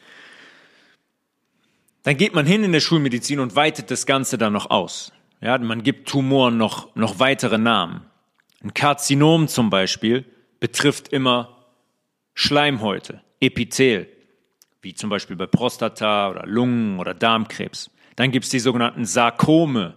Dann 2.08 2.16
geht 2.16 2.34
man 2.34 2.46
hin 2.46 2.64
in 2.64 2.72
der 2.72 2.80
Schulmedizin 2.80 3.38
und 3.38 3.54
weitet 3.54 3.90
das 3.90 4.06
Ganze 4.06 4.38
dann 4.38 4.54
noch 4.54 4.70
aus. 4.70 5.12
Ja, 5.42 5.58
man 5.58 5.82
gibt 5.82 6.08
Tumoren 6.08 6.56
noch, 6.56 6.96
noch 6.96 7.18
weitere 7.18 7.58
Namen. 7.58 8.00
Ein 8.64 8.72
Karzinom 8.72 9.46
zum 9.46 9.68
Beispiel 9.68 10.24
betrifft 10.58 11.08
immer 11.08 11.66
Schleimhäute, 12.32 13.20
Epithel, 13.40 14.08
wie 14.80 14.94
zum 14.94 15.10
Beispiel 15.10 15.36
bei 15.36 15.46
Prostata 15.46 16.30
oder 16.30 16.46
Lungen- 16.46 16.98
oder 16.98 17.12
Darmkrebs. 17.12 17.90
Dann 18.16 18.30
gibt 18.30 18.46
es 18.46 18.50
die 18.50 18.60
sogenannten 18.60 19.04
Sarkome, 19.04 19.92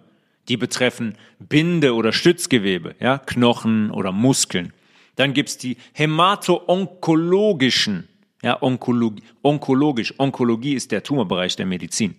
die 0.50 0.58
betreffen 0.58 1.18
Binde- 1.40 1.96
oder 1.96 2.12
Stützgewebe, 2.12 2.94
ja, 3.00 3.20
Knochen 3.20 3.90
oder 3.90 4.12
Muskeln. 4.12 4.74
Dann 5.16 5.34
gibt 5.34 5.48
es 5.48 5.58
die 5.58 5.78
hämato-onkologischen, 5.94 8.10
ja, 8.44 8.62
Onkologie, 8.62 9.24
onkologisch, 9.42 10.14
Onkologie 10.18 10.74
ist 10.74 10.92
der 10.92 11.04
Tumorbereich 11.04 11.56
der 11.56 11.66
Medizin. 11.66 12.16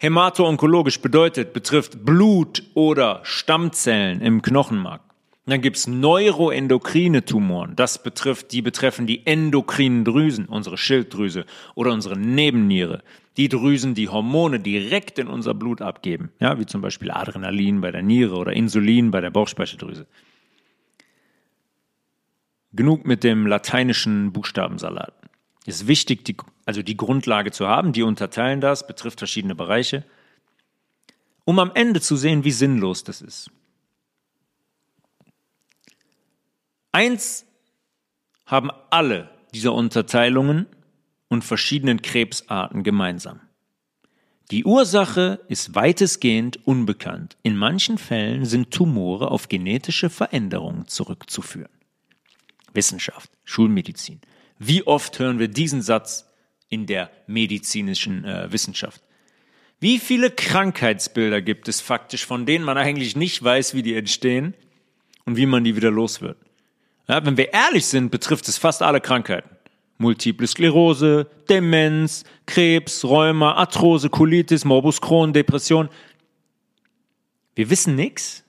Hämato-onkologisch 0.00 1.00
bedeutet, 1.00 1.52
betrifft 1.52 2.04
Blut 2.04 2.62
oder 2.74 3.20
Stammzellen 3.24 4.20
im 4.20 4.42
Knochenmark. 4.42 5.02
Dann 5.46 5.62
gibt's 5.62 5.86
neuroendokrine 5.86 7.24
Tumoren. 7.24 7.74
Das 7.74 8.02
betrifft, 8.02 8.52
die 8.52 8.60
betreffen 8.60 9.06
die 9.06 9.26
endokrinen 9.26 10.04
Drüsen, 10.04 10.44
unsere 10.44 10.76
Schilddrüse 10.76 11.46
oder 11.74 11.92
unsere 11.92 12.18
Nebenniere. 12.18 13.02
Die 13.38 13.48
Drüsen, 13.48 13.94
die 13.94 14.08
Hormone 14.08 14.60
direkt 14.60 15.18
in 15.18 15.26
unser 15.26 15.54
Blut 15.54 15.80
abgeben, 15.80 16.30
ja, 16.38 16.58
wie 16.58 16.66
zum 16.66 16.82
Beispiel 16.82 17.10
Adrenalin 17.10 17.80
bei 17.80 17.90
der 17.90 18.02
Niere 18.02 18.36
oder 18.36 18.52
Insulin 18.52 19.10
bei 19.10 19.20
der 19.20 19.30
Bauchspeicheldrüse. 19.30 20.06
Genug 22.72 23.06
mit 23.06 23.24
dem 23.24 23.46
lateinischen 23.46 24.32
Buchstabensalat. 24.32 25.14
Ist 25.68 25.86
wichtig, 25.86 26.24
die, 26.24 26.34
also 26.64 26.82
die 26.82 26.96
Grundlage 26.96 27.50
zu 27.50 27.68
haben, 27.68 27.92
die 27.92 28.02
unterteilen 28.02 28.62
das, 28.62 28.86
betrifft 28.86 29.18
verschiedene 29.18 29.54
Bereiche, 29.54 30.02
um 31.44 31.58
am 31.58 31.72
Ende 31.74 32.00
zu 32.00 32.16
sehen, 32.16 32.42
wie 32.42 32.52
sinnlos 32.52 33.04
das 33.04 33.20
ist. 33.20 33.50
Eins 36.90 37.44
haben 38.46 38.70
alle 38.88 39.28
dieser 39.52 39.74
Unterteilungen 39.74 40.64
und 41.28 41.44
verschiedenen 41.44 42.00
Krebsarten 42.00 42.82
gemeinsam. 42.82 43.40
Die 44.50 44.64
Ursache 44.64 45.40
ist 45.48 45.74
weitestgehend 45.74 46.66
unbekannt. 46.66 47.36
In 47.42 47.58
manchen 47.58 47.98
Fällen 47.98 48.46
sind 48.46 48.70
Tumore 48.70 49.30
auf 49.30 49.50
genetische 49.50 50.08
Veränderungen 50.08 50.88
zurückzuführen. 50.88 51.68
Wissenschaft, 52.72 53.30
Schulmedizin. 53.44 54.22
Wie 54.58 54.86
oft 54.86 55.18
hören 55.18 55.38
wir 55.38 55.48
diesen 55.48 55.82
Satz 55.82 56.26
in 56.68 56.86
der 56.86 57.10
medizinischen 57.26 58.24
äh, 58.24 58.50
Wissenschaft? 58.52 59.02
Wie 59.80 59.98
viele 59.98 60.30
Krankheitsbilder 60.30 61.40
gibt 61.40 61.68
es 61.68 61.80
faktisch, 61.80 62.26
von 62.26 62.46
denen 62.46 62.64
man 62.64 62.76
eigentlich 62.76 63.14
nicht 63.14 63.42
weiß, 63.42 63.74
wie 63.74 63.82
die 63.82 63.94
entstehen 63.94 64.54
und 65.24 65.36
wie 65.36 65.46
man 65.46 65.62
die 65.62 65.76
wieder 65.76 65.90
los 65.90 66.20
wird? 66.20 66.36
Ja, 67.06 67.24
wenn 67.24 67.36
wir 67.36 67.52
ehrlich 67.52 67.86
sind, 67.86 68.10
betrifft 68.10 68.48
es 68.48 68.58
fast 68.58 68.82
alle 68.82 69.00
Krankheiten. 69.00 69.48
Multiple 69.98 70.46
Sklerose, 70.46 71.28
Demenz, 71.48 72.24
Krebs, 72.46 73.04
Rheuma, 73.04 73.54
Arthrose, 73.54 74.10
Colitis, 74.10 74.64
Morbus 74.64 75.00
Crohn, 75.00 75.32
Depression. 75.32 75.88
Wir 77.54 77.70
wissen 77.70 77.96
nichts, 77.96 78.44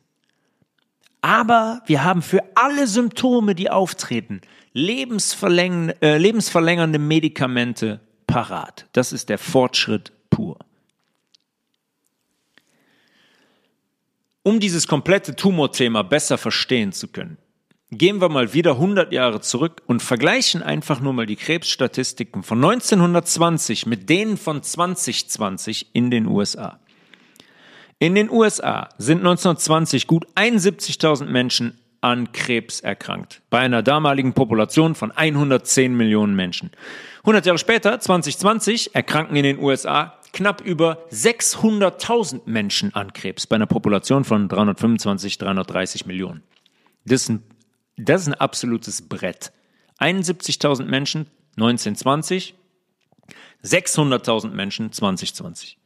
aber 1.22 1.82
wir 1.86 2.04
haben 2.04 2.22
für 2.22 2.44
alle 2.56 2.88
Symptome, 2.88 3.56
die 3.56 3.70
auftreten, 3.70 4.42
lebensverläng 4.74 5.90
äh, 6.02 6.18
lebensverlängernde 6.18 7.00
Medikamente 7.00 8.00
parat. 8.28 8.88
Das 8.94 9.12
ist 9.12 9.30
der 9.30 9.38
Fortschritt 9.38 10.12
pur. 10.30 10.58
Um 14.44 14.60
dieses 14.60 14.88
komplette 14.88 15.36
Tumorthema 15.36 16.04
besser 16.04 16.38
verstehen 16.38 16.92
zu 16.92 17.08
können, 17.08 17.38
gehen 17.92 18.22
wir 18.22 18.30
mal 18.30 18.54
wieder 18.54 18.72
100 18.72 19.12
Jahre 19.12 19.42
zurück 19.42 19.82
und 19.88 20.02
vergleichen 20.02 20.62
einfach 20.62 21.00
nur 21.00 21.14
mal 21.14 21.26
die 21.26 21.36
Krebsstatistiken 21.36 22.44
von 22.44 22.64
1920 22.64 23.86
mit 23.86 24.10
denen 24.10 24.38
von 24.38 24.62
2020 24.62 25.88
in 25.94 26.12
den 26.12 26.28
USA. 26.28 26.80
In 27.98 28.16
den 28.16 28.30
USA 28.30 28.90
sind 28.98 29.20
1920 29.20 30.08
gut 30.08 30.26
71.000 30.36 31.26
Menschen 31.26 31.78
an 32.02 32.32
Krebs 32.32 32.80
erkrankt, 32.80 33.42
bei 33.50 33.60
einer 33.60 33.84
damaligen 33.84 34.34
Population 34.34 34.96
von 34.96 35.12
110 35.12 35.96
Millionen 35.96 36.36
Menschen. 36.36 36.72
100 37.20 37.46
Jahre 37.46 37.60
später, 37.60 38.00
2020, 38.00 38.96
erkranken 38.96 39.36
in 39.36 39.44
den 39.44 39.60
USA 39.60 40.16
knapp 40.32 40.62
über 40.62 41.06
600.000 41.12 42.42
Menschen 42.46 42.94
an 42.94 43.14
Krebs, 43.14 43.48
bei 43.48 43.56
einer 43.56 43.66
Population 43.66 44.24
von 44.24 44.48
325, 44.48 45.38
330 45.38 46.06
Millionen. 46.06 46.44
Das 47.06 47.24
ist 47.24 47.30
ein 47.30 47.44
das 48.00 48.22
ist 48.22 48.28
ein 48.30 48.34
absolutes 48.36 49.02
Brett. 49.08 49.52
71.000 50.00 50.86
Menschen 50.86 51.28
1920, 51.58 52.56
600.000 53.64 54.52
Menschen 54.52 54.94
2020. 54.94 55.78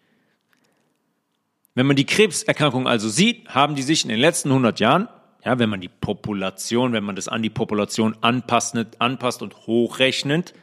Wenn 1.73 1.87
man 1.87 1.95
die 1.95 2.05
Krebserkrankung 2.05 2.87
also 2.87 3.09
sieht, 3.09 3.49
haben 3.49 3.73
die 3.73 3.81
sich 3.81 4.03
in 4.03 4.09
den 4.09 4.19
letzten 4.19 4.49
100 4.49 4.79
Jahren, 4.79 5.09
ja, 5.45 5.59
wenn 5.59 5.69
man 5.69 5.81
die 5.81 5.89
Population, 5.89 6.93
wenn 6.93 7.03
man 7.03 7.15
das 7.15 7.27
an 7.27 7.41
die 7.41 7.49
Population 7.49 8.15
anpasst, 8.21 8.77
anpasst 8.99 9.41
und 9.41 9.67
hochrechnet, 9.67 10.53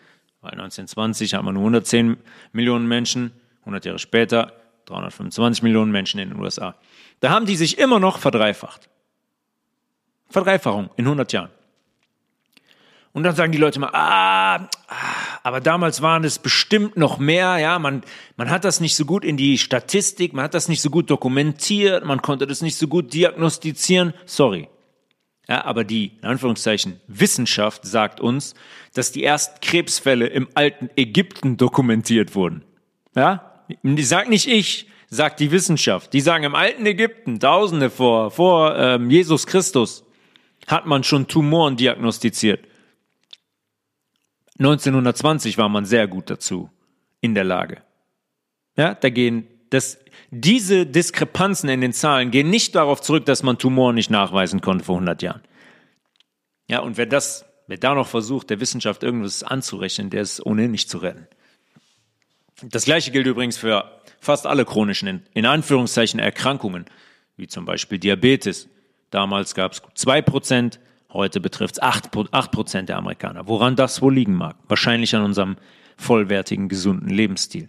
weil 0.41 0.53
1920 0.53 1.35
haben 1.35 1.45
wir 1.45 1.53
nur 1.53 1.63
110 1.63 2.17
Millionen 2.53 2.89
Menschen, 2.89 3.33
100 3.61 3.85
Jahre 3.85 3.99
später 3.99 4.53
325 4.87 5.63
Millionen 5.63 5.93
Menschen 5.93 6.19
in 6.19 6.31
den 6.31 6.41
USA. 6.41 6.75
Da 7.21 7.31
haben 7.31 7.47
die 7.47 7.57
sich 7.57 7.79
immer 7.79 8.01
noch 8.01 8.19
verdreifacht. 8.19 8.89
Verdreifachung 10.31 10.91
in 10.97 11.05
100 11.05 11.33
Jahren. 11.33 11.51
Und 13.13 13.25
dann 13.25 13.35
sagen 13.35 13.53
die 13.53 13.59
Leute 13.59 13.81
mal, 13.81 13.91
ah, 13.93 14.69
aber 15.43 15.61
damals 15.61 16.03
waren 16.03 16.25
es 16.25 16.39
bestimmt 16.39 16.97
noch 16.97 17.19
mehr, 17.19 17.59
ja, 17.59 17.79
man, 17.79 18.03
man 18.37 18.51
hat 18.51 18.65
das 18.65 18.81
nicht 18.81 18.97
so 18.97 19.05
gut 19.05 19.25
in 19.25 19.37
die 19.37 19.59
Statistik, 19.59 20.33
man 20.33 20.45
hat 20.45 20.55
das 20.55 20.69
nicht 20.69 20.83
so 20.83 20.91
gut 20.91 21.11
dokumentiert, 21.11 22.05
man 22.05 22.23
konnte 22.23 22.47
das 22.47 22.63
nicht 22.63 22.77
so 22.77 22.89
gut 22.89 23.13
diagnostizieren, 23.13 24.15
sorry. 24.27 24.69
Ja, 25.49 25.65
aber 25.65 25.83
die, 25.83 26.13
in 26.23 26.29
Anführungszeichen, 26.29 27.01
Wissenschaft 27.09 27.85
sagt 27.85 28.21
uns, 28.21 28.55
dass 28.95 29.11
die 29.11 29.25
ersten 29.25 29.61
Krebsfälle 29.61 30.27
im 30.27 30.49
alten 30.55 30.91
Ägypten 30.97 31.57
dokumentiert 31.57 32.35
wurden. 32.35 32.63
Ja, 33.17 33.65
die 33.83 34.03
sagt 34.05 34.29
nicht 34.29 34.47
ich, 34.47 34.87
sagt 35.09 35.41
die 35.41 35.51
Wissenschaft. 35.51 36.13
Die 36.13 36.21
sagen 36.21 36.45
im 36.45 36.55
alten 36.55 36.87
Ägypten, 36.87 37.41
Tausende 37.41 37.91
vor, 37.91 38.31
vor 38.31 38.77
ähm, 38.77 39.11
Jesus 39.11 39.47
Christus, 39.47 40.05
hat 40.69 40.87
man 40.87 41.03
schon 41.03 41.27
Tumoren 41.27 41.77
diagnostiziert. 41.77 42.65
1920 44.61 45.59
war 45.59 45.69
man 45.69 45.85
sehr 45.85 46.07
gut 46.07 46.31
dazu 46.31 46.71
in 47.21 47.35
der 47.35 47.45
Lage. 47.45 47.83
Ja, 48.77 48.95
da 48.95 49.11
gehen 49.11 49.47
das, 49.71 49.99
diese 50.31 50.87
Diskrepanzen 50.87 51.69
in 51.69 51.81
den 51.81 51.93
Zahlen 51.93 52.31
gehen 52.31 52.51
nicht 52.51 52.75
darauf 52.75 53.01
zurück, 53.01 53.25
dass 53.25 53.43
man 53.43 53.59
Tumoren 53.59 53.95
nicht 53.95 54.11
nachweisen 54.11 54.61
konnte 54.61 54.85
vor 54.85 54.97
100 54.97 55.23
Jahren. 55.23 55.43
Ja, 56.69 56.81
und 56.81 56.97
wer 56.97 57.07
das, 57.07 57.45
wer 57.67 57.79
da 57.79 57.95
noch 57.95 58.07
versucht, 58.07 58.51
der 58.51 58.61
Wissenschaft 58.61 59.03
irgendwas 59.03 59.43
anzurechnen, 59.43 60.11
der 60.11 60.23
ist 60.23 60.45
ohnehin 60.45 60.71
nicht 60.71 60.89
zu 60.89 60.99
retten. 60.99 61.27
Das 62.63 62.85
gleiche 62.85 63.11
gilt 63.11 63.27
übrigens 63.27 63.57
für 63.57 64.01
fast 64.21 64.47
alle 64.47 64.65
chronischen, 64.65 65.23
in 65.35 65.47
Anführungszeichen, 65.47 66.21
Erkrankungen, 66.21 66.85
wie 67.37 67.49
zum 67.49 67.65
Beispiel 67.65 67.99
Diabetes, 67.99 68.69
Damals 69.11 69.55
gab 69.55 69.73
es 69.73 69.83
zwei 69.95 70.23
Prozent, 70.23 70.79
heute 71.13 71.41
betrifft 71.41 71.77
es 71.77 71.83
acht 71.83 72.11
Prozent 72.53 72.89
der 72.89 72.97
Amerikaner. 72.97 73.47
Woran 73.47 73.77
das 73.77 74.03
wohl 74.03 74.15
liegen 74.15 74.35
mag? 74.35 74.57
Wahrscheinlich 74.69 75.15
an 75.15 75.23
unserem 75.23 75.57
vollwertigen, 75.97 76.69
gesunden 76.69 77.09
Lebensstil. 77.09 77.69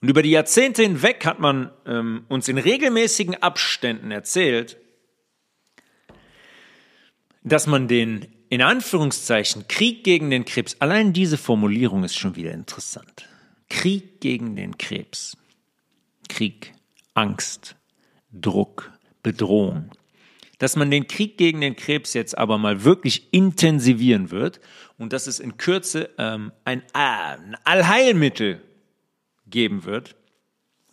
Und 0.00 0.08
über 0.08 0.22
die 0.22 0.30
Jahrzehnte 0.30 0.82
hinweg 0.82 1.26
hat 1.26 1.40
man 1.40 1.70
ähm, 1.84 2.24
uns 2.28 2.48
in 2.48 2.58
regelmäßigen 2.58 3.42
Abständen 3.42 4.10
erzählt, 4.10 4.76
dass 7.42 7.66
man 7.66 7.88
den 7.88 8.26
in 8.50 8.62
Anführungszeichen 8.62 9.68
Krieg 9.68 10.04
gegen 10.04 10.30
den 10.30 10.44
Krebs, 10.44 10.76
allein 10.78 11.12
diese 11.12 11.36
Formulierung 11.36 12.04
ist 12.04 12.16
schon 12.16 12.36
wieder 12.36 12.52
interessant. 12.52 13.28
Krieg 13.68 14.20
gegen 14.20 14.56
den 14.56 14.78
Krebs. 14.78 15.36
Krieg, 16.28 16.72
Angst, 17.14 17.76
Druck, 18.32 18.92
Bedrohung. 19.22 19.90
Dass 20.58 20.74
man 20.76 20.90
den 20.90 21.06
Krieg 21.06 21.38
gegen 21.38 21.60
den 21.60 21.76
Krebs 21.76 22.14
jetzt 22.14 22.36
aber 22.36 22.58
mal 22.58 22.84
wirklich 22.84 23.32
intensivieren 23.32 24.30
wird 24.30 24.60
und 24.98 25.12
dass 25.12 25.26
es 25.26 25.38
in 25.38 25.56
Kürze 25.56 26.10
ähm, 26.18 26.52
ein, 26.64 26.82
ein 26.92 27.56
Allheilmittel 27.64 28.60
geben 29.46 29.84
wird, 29.84 30.16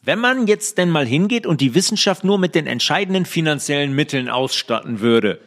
wenn 0.04 0.20
man 0.20 0.46
jetzt 0.46 0.78
denn 0.78 0.92
mal 0.92 1.06
hingeht 1.06 1.48
und 1.48 1.62
die 1.62 1.74
Wissenschaft 1.74 2.24
nur 2.24 2.38
mit 2.38 2.54
den 2.54 2.68
entscheidenden 2.68 3.26
finanziellen 3.26 3.94
Mitteln 3.94 4.30
ausstatten 4.30 5.00
würde, 5.00 5.40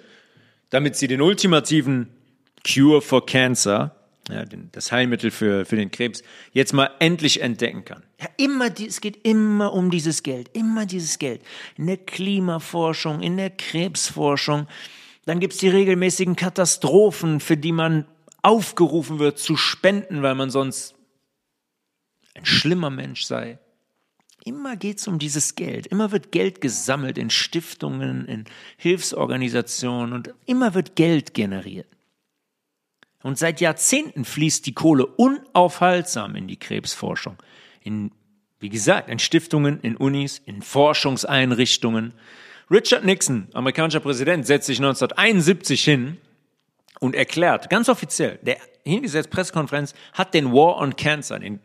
damit 0.70 0.96
sie 0.96 1.06
den 1.06 1.20
ultimativen 1.20 2.08
Cure 2.66 3.00
for 3.00 3.24
Cancer 3.24 3.94
ja, 4.28 4.44
das 4.72 4.92
Heilmittel 4.92 5.30
für, 5.30 5.64
für 5.64 5.76
den 5.76 5.90
Krebs, 5.90 6.22
jetzt 6.52 6.72
mal 6.72 6.90
endlich 6.98 7.40
entdecken 7.40 7.84
kann. 7.84 8.02
Ja, 8.20 8.28
immer, 8.36 8.68
es 8.78 9.00
geht 9.00 9.26
immer 9.26 9.72
um 9.72 9.90
dieses 9.90 10.22
Geld, 10.22 10.50
immer 10.52 10.86
dieses 10.86 11.18
Geld. 11.18 11.42
In 11.76 11.86
der 11.86 11.96
Klimaforschung, 11.96 13.20
in 13.20 13.36
der 13.36 13.50
Krebsforschung, 13.50 14.66
dann 15.24 15.40
gibt's 15.40 15.58
die 15.58 15.68
regelmäßigen 15.68 16.36
Katastrophen, 16.36 17.40
für 17.40 17.56
die 17.56 17.72
man 17.72 18.06
aufgerufen 18.42 19.18
wird 19.18 19.38
zu 19.38 19.56
spenden, 19.56 20.22
weil 20.22 20.34
man 20.34 20.50
sonst 20.50 20.94
ein 22.34 22.46
schlimmer 22.46 22.90
Mensch 22.90 23.24
sei. 23.24 23.58
Immer 24.44 24.76
geht's 24.76 25.08
um 25.08 25.18
dieses 25.18 25.56
Geld. 25.56 25.86
Immer 25.88 26.12
wird 26.12 26.32
Geld 26.32 26.60
gesammelt 26.60 27.18
in 27.18 27.28
Stiftungen, 27.28 28.24
in 28.26 28.44
Hilfsorganisationen 28.76 30.12
und 30.12 30.32
immer 30.46 30.74
wird 30.74 30.96
Geld 30.96 31.34
generiert. 31.34 31.88
Und 33.28 33.36
seit 33.36 33.60
Jahrzehnten 33.60 34.24
fließt 34.24 34.64
die 34.64 34.72
Kohle 34.72 35.04
unaufhaltsam 35.04 36.34
in 36.34 36.48
die 36.48 36.58
Krebsforschung. 36.58 37.36
In, 37.82 38.10
wie 38.58 38.70
gesagt, 38.70 39.10
in 39.10 39.18
Stiftungen, 39.18 39.82
in 39.82 39.98
Unis, 39.98 40.40
in 40.46 40.62
Forschungseinrichtungen. 40.62 42.14
Richard 42.70 43.04
Nixon, 43.04 43.48
amerikanischer 43.52 44.00
Präsident, 44.00 44.46
setzt 44.46 44.66
sich 44.66 44.78
1971 44.78 45.84
hin 45.84 46.16
und 47.00 47.14
erklärt, 47.14 47.68
ganz 47.68 47.90
offiziell, 47.90 48.38
der 48.40 48.56
hingesetzt 48.82 49.28
Pressekonferenz 49.28 49.92
hat 50.14 50.32
den 50.32 50.50
War 50.50 50.78
on 50.78 50.96
Cancer, 50.96 51.38
den 51.38 51.60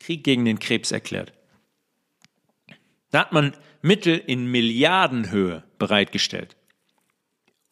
Krieg 0.00 0.24
gegen 0.24 0.46
den 0.46 0.58
Krebs 0.58 0.92
erklärt. 0.92 1.34
Da 3.10 3.18
hat 3.20 3.32
man 3.32 3.54
Mittel 3.82 4.16
in 4.16 4.46
Milliardenhöhe 4.46 5.62
bereitgestellt, 5.78 6.56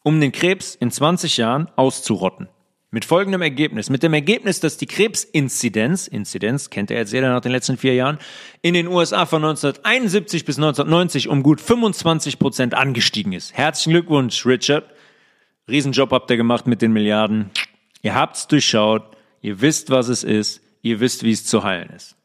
um 0.03 0.21
den 0.21 0.31
Krebs 0.31 0.75
in 0.75 0.91
20 0.91 1.37
Jahren 1.37 1.71
auszurotten. 1.75 2.49
Mit 2.93 3.05
folgendem 3.05 3.41
Ergebnis. 3.41 3.89
Mit 3.89 4.03
dem 4.03 4.13
Ergebnis, 4.13 4.59
dass 4.59 4.77
die 4.77 4.85
Krebsinzidenz, 4.85 6.05
Inzidenz 6.05 6.69
kennt 6.69 6.91
er 6.91 6.99
jetzt 6.99 7.11
jeder 7.11 7.31
nach 7.31 7.41
den 7.41 7.51
letzten 7.51 7.75
vier 7.75 7.95
Jahren, 7.95 8.19
in 8.61 8.75
den 8.75 8.85
USA 8.85 9.25
von 9.25 9.43
1971 9.43 10.45
bis 10.45 10.57
1990 10.57 11.27
um 11.27 11.41
gut 11.41 11.59
25 11.59 12.37
Prozent 12.37 12.75
angestiegen 12.75 13.33
ist. 13.33 13.51
Herzlichen 13.57 13.93
Glückwunsch, 13.93 14.45
Richard. 14.45 14.85
Riesenjob 15.67 16.11
habt 16.11 16.29
ihr 16.29 16.37
gemacht 16.37 16.67
mit 16.67 16.83
den 16.83 16.93
Milliarden. 16.93 17.49
Ihr 18.03 18.13
habt's 18.13 18.47
durchschaut. 18.47 19.17
Ihr 19.41 19.59
wisst, 19.59 19.89
was 19.89 20.07
es 20.07 20.23
ist. 20.23 20.61
Ihr 20.83 20.99
wisst, 20.99 21.23
wie 21.23 21.31
es 21.31 21.47
zu 21.47 21.63
heilen 21.63 21.89
ist. 21.89 22.15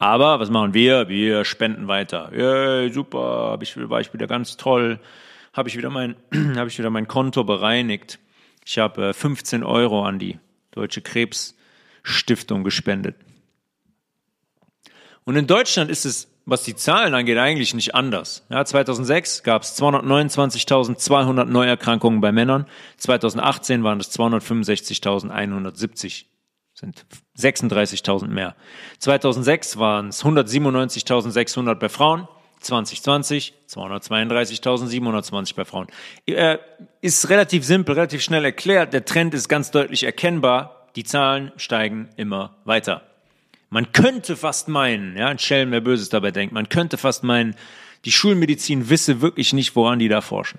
Aber 0.00 0.40
was 0.40 0.50
machen 0.50 0.74
wir? 0.74 1.08
Wir 1.08 1.44
spenden 1.44 1.86
weiter. 1.86 2.32
Yay, 2.34 2.90
super, 2.90 3.50
hab 3.52 3.62
ich, 3.62 3.76
war 3.76 4.00
ich 4.00 4.12
wieder 4.12 4.26
ganz 4.26 4.56
toll. 4.56 4.98
Habe 5.52 5.68
ich 5.68 5.76
wieder 5.76 5.90
mein, 5.90 6.16
habe 6.56 6.68
ich 6.68 6.76
wieder 6.80 6.90
mein 6.90 7.06
Konto 7.06 7.44
bereinigt. 7.44 8.18
Ich 8.64 8.78
habe 8.78 9.14
15 9.14 9.62
äh, 9.62 9.64
Euro 9.64 10.04
an 10.04 10.18
die 10.18 10.38
Deutsche 10.70 11.02
Krebsstiftung 11.02 12.64
gespendet. 12.64 13.16
Und 15.24 15.36
in 15.36 15.46
Deutschland 15.46 15.90
ist 15.90 16.04
es, 16.04 16.28
was 16.46 16.64
die 16.64 16.74
Zahlen 16.74 17.14
angeht, 17.14 17.38
eigentlich 17.38 17.74
nicht 17.74 17.94
anders. 17.94 18.44
Ja, 18.48 18.64
2006 18.64 19.42
gab 19.42 19.62
es 19.62 19.78
229.200 19.80 21.44
Neuerkrankungen 21.44 22.20
bei 22.20 22.32
Männern. 22.32 22.66
2018 22.96 23.84
waren 23.84 24.00
es 24.00 24.10
265.170 24.18 26.24
sind 26.74 27.04
36.000 27.38 28.28
mehr. 28.28 28.56
2006 28.98 29.78
waren 29.78 30.08
es 30.08 30.24
197.600 30.24 31.74
bei 31.74 31.88
Frauen, 31.88 32.28
2020 32.60 33.54
232.720 33.68 35.54
bei 35.54 35.64
Frauen. 35.64 35.86
Äh, 36.26 36.58
ist 37.00 37.28
relativ 37.28 37.64
simpel, 37.64 37.94
relativ 37.94 38.22
schnell 38.22 38.44
erklärt. 38.44 38.92
Der 38.92 39.04
Trend 39.04 39.34
ist 39.34 39.48
ganz 39.48 39.70
deutlich 39.70 40.04
erkennbar. 40.04 40.88
Die 40.96 41.04
Zahlen 41.04 41.52
steigen 41.56 42.08
immer 42.16 42.56
weiter. 42.64 43.02
Man 43.68 43.92
könnte 43.92 44.36
fast 44.36 44.68
meinen, 44.68 45.16
ja, 45.16 45.28
ein 45.28 45.38
Schelm, 45.38 45.70
wer 45.70 45.80
Böses 45.80 46.08
dabei 46.08 46.32
denkt, 46.32 46.52
man 46.52 46.68
könnte 46.68 46.96
fast 46.96 47.22
meinen, 47.22 47.54
die 48.04 48.12
Schulmedizin 48.12 48.88
wisse 48.88 49.20
wirklich 49.20 49.52
nicht, 49.52 49.76
woran 49.76 50.00
die 50.00 50.08
da 50.08 50.20
forschen. 50.20 50.58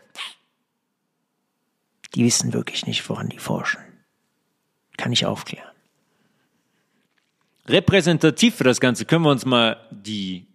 Die 2.16 2.24
wissen 2.24 2.54
wirklich 2.54 2.86
nicht, 2.86 3.08
woran 3.10 3.30
die 3.30 3.40
forschen. 3.40 3.82
Kann 4.98 5.12
ich 5.12 5.26
aufklären. 5.26 5.68
Repräsentativ 7.68 8.56
für 8.56 8.64
das 8.64 8.80
Ganze 8.80 9.06
können 9.06 9.24
wir 9.24 9.32
uns 9.32 9.46
mal 9.46 9.78
die 9.92 10.46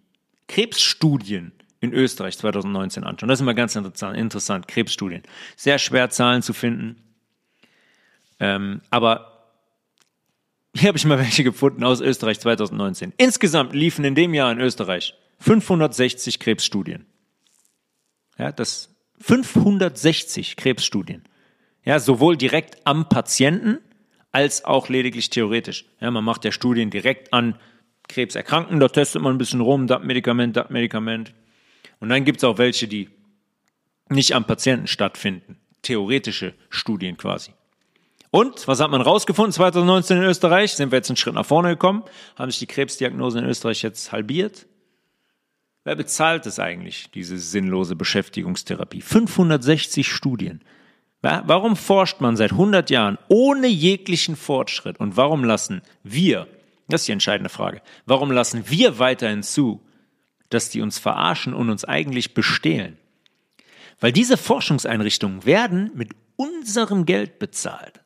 Krebsstudien 0.47 1.51
in 1.79 1.93
Österreich 1.93 2.37
2019 2.37 3.03
anschauen. 3.03 3.29
Das 3.29 3.37
ist 3.37 3.41
immer 3.41 3.53
ganz 3.53 3.75
interessant, 3.75 4.67
Krebsstudien. 4.67 5.23
Sehr 5.55 5.77
schwer 5.79 6.09
Zahlen 6.09 6.41
zu 6.41 6.53
finden. 6.53 7.01
Ähm, 8.39 8.81
aber 8.89 9.37
hier 10.75 10.89
habe 10.89 10.97
ich 10.97 11.05
mal 11.05 11.19
welche 11.19 11.43
gefunden 11.43 11.83
aus 11.83 12.01
Österreich 12.01 12.39
2019. 12.39 13.13
Insgesamt 13.17 13.73
liefen 13.73 14.05
in 14.05 14.15
dem 14.15 14.33
Jahr 14.33 14.51
in 14.51 14.59
Österreich 14.59 15.13
560 15.39 16.39
Krebsstudien. 16.39 17.05
Ja, 18.37 18.51
das 18.51 18.95
560 19.19 20.55
Krebsstudien. 20.55 21.23
Ja, 21.83 21.99
sowohl 21.99 22.37
direkt 22.37 22.85
am 22.85 23.09
Patienten 23.09 23.79
als 24.31 24.65
auch 24.65 24.89
lediglich 24.89 25.29
theoretisch. 25.29 25.85
Ja, 25.99 26.11
man 26.11 26.23
macht 26.23 26.45
ja 26.45 26.51
Studien 26.51 26.89
direkt 26.89 27.33
an 27.33 27.55
Krebserkrankten, 28.07 28.79
da 28.79 28.87
testet 28.87 29.21
man 29.21 29.35
ein 29.35 29.37
bisschen 29.37 29.61
rum, 29.61 29.87
das 29.87 30.01
Medikament, 30.03 30.55
das 30.55 30.69
Medikament. 30.69 31.33
Und 31.99 32.09
dann 32.09 32.25
gibt 32.25 32.37
es 32.37 32.43
auch 32.43 32.57
welche, 32.57 32.87
die 32.87 33.09
nicht 34.09 34.33
am 34.33 34.45
Patienten 34.45 34.87
stattfinden. 34.87 35.59
Theoretische 35.81 36.53
Studien 36.69 37.17
quasi. 37.17 37.51
Und 38.29 38.67
was 38.67 38.79
hat 38.79 38.91
man 38.91 39.01
rausgefunden 39.01 39.53
2019 39.53 40.17
in 40.17 40.23
Österreich? 40.23 40.73
Sind 40.73 40.91
wir 40.91 40.97
jetzt 40.97 41.09
einen 41.09 41.17
Schritt 41.17 41.33
nach 41.33 41.45
vorne 41.45 41.69
gekommen? 41.69 42.03
Haben 42.35 42.51
sich 42.51 42.59
die 42.59 42.67
Krebsdiagnosen 42.67 43.43
in 43.43 43.49
Österreich 43.49 43.81
jetzt 43.81 44.11
halbiert? 44.11 44.67
Wer 45.83 45.95
bezahlt 45.95 46.45
es 46.45 46.59
eigentlich, 46.59 47.09
diese 47.11 47.37
sinnlose 47.37 47.95
Beschäftigungstherapie? 47.95 49.01
560 49.01 50.07
Studien. 50.07 50.61
Warum 51.21 51.75
forscht 51.75 52.21
man 52.21 52.35
seit 52.37 52.51
100 52.51 52.89
Jahren 52.89 53.17
ohne 53.27 53.67
jeglichen 53.67 54.35
Fortschritt? 54.35 54.99
Und 54.99 55.17
warum 55.17 55.43
lassen 55.43 55.81
wir, 56.03 56.47
das 56.87 57.01
ist 57.01 57.07
die 57.07 57.13
entscheidende 57.13 57.49
Frage, 57.49 57.81
warum 58.05 58.31
lassen 58.31 58.69
wir 58.69 58.99
weiterhin 58.99 59.43
zu, 59.43 59.85
dass 60.49 60.69
die 60.69 60.81
uns 60.81 60.99
verarschen 60.99 61.53
und 61.53 61.69
uns 61.69 61.83
eigentlich 61.83 62.33
bestehlen? 62.33 62.97
Weil 63.99 64.11
diese 64.11 64.37
Forschungseinrichtungen 64.37 65.45
werden 65.45 65.91
mit 65.95 66.11
unserem 66.35 67.05
Geld 67.05 67.39
bezahlt. 67.39 68.01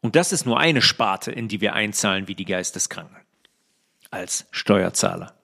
Und 0.00 0.14
das 0.14 0.32
ist 0.32 0.46
nur 0.46 0.60
eine 0.60 0.82
Sparte, 0.82 1.32
in 1.32 1.48
die 1.48 1.60
wir 1.60 1.74
einzahlen 1.74 2.28
wie 2.28 2.34
die 2.34 2.44
Geisteskranken. 2.44 3.16
Als 4.10 4.46
Steuerzahler. 4.52 5.34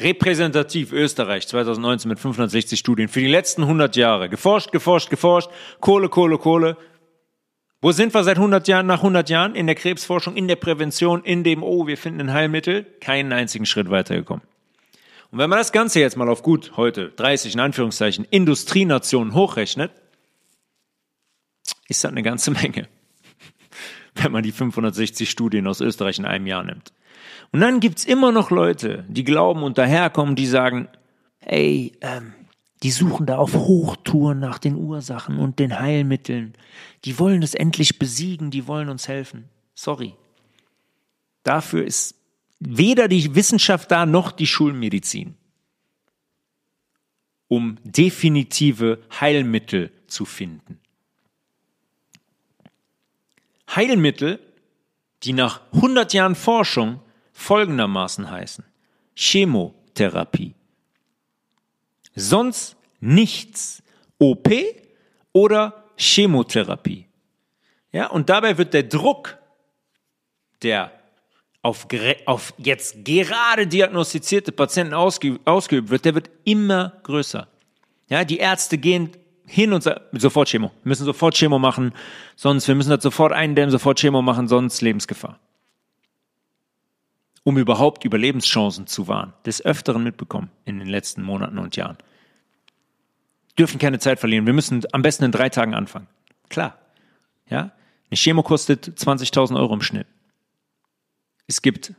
Repräsentativ 0.00 0.92
Österreich 0.92 1.46
2019 1.48 2.08
mit 2.08 2.18
560 2.18 2.78
Studien 2.78 3.08
für 3.08 3.20
die 3.20 3.28
letzten 3.28 3.62
100 3.62 3.96
Jahre. 3.96 4.28
Geforscht, 4.28 4.72
geforscht, 4.72 5.10
geforscht. 5.10 5.50
Kohle, 5.80 6.08
Kohle, 6.08 6.38
Kohle. 6.38 6.76
Wo 7.86 7.92
sind 7.92 8.12
wir 8.14 8.24
seit 8.24 8.36
100 8.36 8.66
Jahren, 8.66 8.86
nach 8.86 8.96
100 8.96 9.30
Jahren? 9.30 9.54
In 9.54 9.66
der 9.66 9.76
Krebsforschung, 9.76 10.34
in 10.34 10.48
der 10.48 10.56
Prävention, 10.56 11.22
in 11.22 11.44
dem, 11.44 11.62
oh, 11.62 11.86
wir 11.86 11.96
finden 11.96 12.22
ein 12.22 12.32
Heilmittel. 12.32 12.84
Keinen 13.00 13.32
einzigen 13.32 13.64
Schritt 13.64 13.90
weitergekommen. 13.90 14.42
Und 15.30 15.38
wenn 15.38 15.48
man 15.48 15.60
das 15.60 15.70
Ganze 15.70 16.00
jetzt 16.00 16.16
mal 16.16 16.28
auf 16.28 16.42
gut 16.42 16.72
heute, 16.76 17.10
30 17.10 17.54
in 17.54 17.60
Anführungszeichen, 17.60 18.26
Industrienationen 18.28 19.34
hochrechnet, 19.34 19.92
ist 21.86 22.02
das 22.02 22.10
eine 22.10 22.24
ganze 22.24 22.50
Menge. 22.50 22.88
Wenn 24.16 24.32
man 24.32 24.42
die 24.42 24.50
560 24.50 25.30
Studien 25.30 25.68
aus 25.68 25.80
Österreich 25.80 26.18
in 26.18 26.24
einem 26.24 26.48
Jahr 26.48 26.64
nimmt. 26.64 26.92
Und 27.52 27.60
dann 27.60 27.78
gibt's 27.78 28.04
immer 28.04 28.32
noch 28.32 28.50
Leute, 28.50 29.04
die 29.06 29.22
glauben 29.22 29.62
und 29.62 29.78
daherkommen, 29.78 30.34
die 30.34 30.46
sagen, 30.46 30.88
hey, 31.38 31.92
ähm, 32.00 32.34
die 32.82 32.90
suchen 32.90 33.26
da 33.26 33.38
auf 33.38 33.54
Hochtouren 33.54 34.38
nach 34.38 34.58
den 34.58 34.76
Ursachen 34.76 35.38
und 35.38 35.58
den 35.58 35.78
Heilmitteln. 35.78 36.54
Die 37.04 37.18
wollen 37.18 37.42
es 37.42 37.54
endlich 37.54 37.98
besiegen, 37.98 38.50
die 38.50 38.66
wollen 38.66 38.88
uns 38.88 39.08
helfen. 39.08 39.48
Sorry. 39.74 40.14
Dafür 41.42 41.84
ist 41.84 42.16
weder 42.58 43.08
die 43.08 43.34
Wissenschaft 43.34 43.90
da 43.90 44.04
noch 44.04 44.32
die 44.32 44.46
Schulmedizin, 44.46 45.36
um 47.48 47.78
definitive 47.84 49.02
Heilmittel 49.20 49.92
zu 50.06 50.24
finden. 50.24 50.80
Heilmittel, 53.74 54.40
die 55.22 55.32
nach 55.32 55.60
100 55.72 56.12
Jahren 56.12 56.34
Forschung 56.34 57.00
folgendermaßen 57.32 58.30
heißen. 58.30 58.64
Chemotherapie. 59.14 60.54
Sonst 62.16 62.76
nichts. 63.00 63.82
OP 64.18 64.48
oder 65.32 65.84
Chemotherapie. 65.96 67.06
Ja, 67.92 68.06
und 68.08 68.28
dabei 68.28 68.56
wird 68.58 68.74
der 68.74 68.82
Druck, 68.82 69.36
der 70.62 70.90
auf, 71.62 71.86
auf 72.24 72.54
jetzt 72.56 73.04
gerade 73.04 73.66
diagnostizierte 73.66 74.52
Patienten 74.52 74.94
ausgeübt 74.94 75.90
wird, 75.90 76.04
der 76.04 76.14
wird 76.14 76.30
immer 76.44 76.94
größer. 77.02 77.46
Ja, 78.08 78.24
die 78.24 78.38
Ärzte 78.38 78.78
gehen 78.78 79.10
hin 79.46 79.72
und 79.72 79.82
sagen, 79.82 80.00
sofort 80.12 80.48
Chemo. 80.48 80.70
Wir 80.82 80.88
müssen 80.88 81.04
sofort 81.04 81.36
Chemo 81.36 81.58
machen, 81.58 81.92
sonst, 82.34 82.66
wir 82.68 82.74
müssen 82.74 82.90
das 82.90 83.02
sofort 83.02 83.32
eindämmen, 83.32 83.70
sofort 83.70 83.98
Chemo 83.98 84.22
machen, 84.22 84.48
sonst 84.48 84.80
Lebensgefahr 84.80 85.38
um 87.46 87.58
überhaupt 87.58 88.04
Überlebenschancen 88.04 88.88
zu 88.88 89.06
wahren. 89.06 89.32
Des 89.46 89.64
Öfteren 89.64 90.02
mitbekommen 90.02 90.50
in 90.64 90.80
den 90.80 90.88
letzten 90.88 91.22
Monaten 91.22 91.58
und 91.58 91.76
Jahren. 91.76 91.96
Dürfen 93.56 93.78
keine 93.78 94.00
Zeit 94.00 94.18
verlieren. 94.18 94.46
Wir 94.46 94.52
müssen 94.52 94.82
am 94.90 95.02
besten 95.02 95.22
in 95.22 95.30
drei 95.30 95.48
Tagen 95.48 95.72
anfangen. 95.72 96.08
Klar. 96.48 96.76
Ja? 97.48 97.70
Eine 98.10 98.16
Chemo 98.16 98.42
kostet 98.42 98.88
20.000 98.88 99.56
Euro 99.56 99.74
im 99.74 99.80
Schnitt. 99.80 100.08
Es 101.46 101.62
gibt 101.62 101.94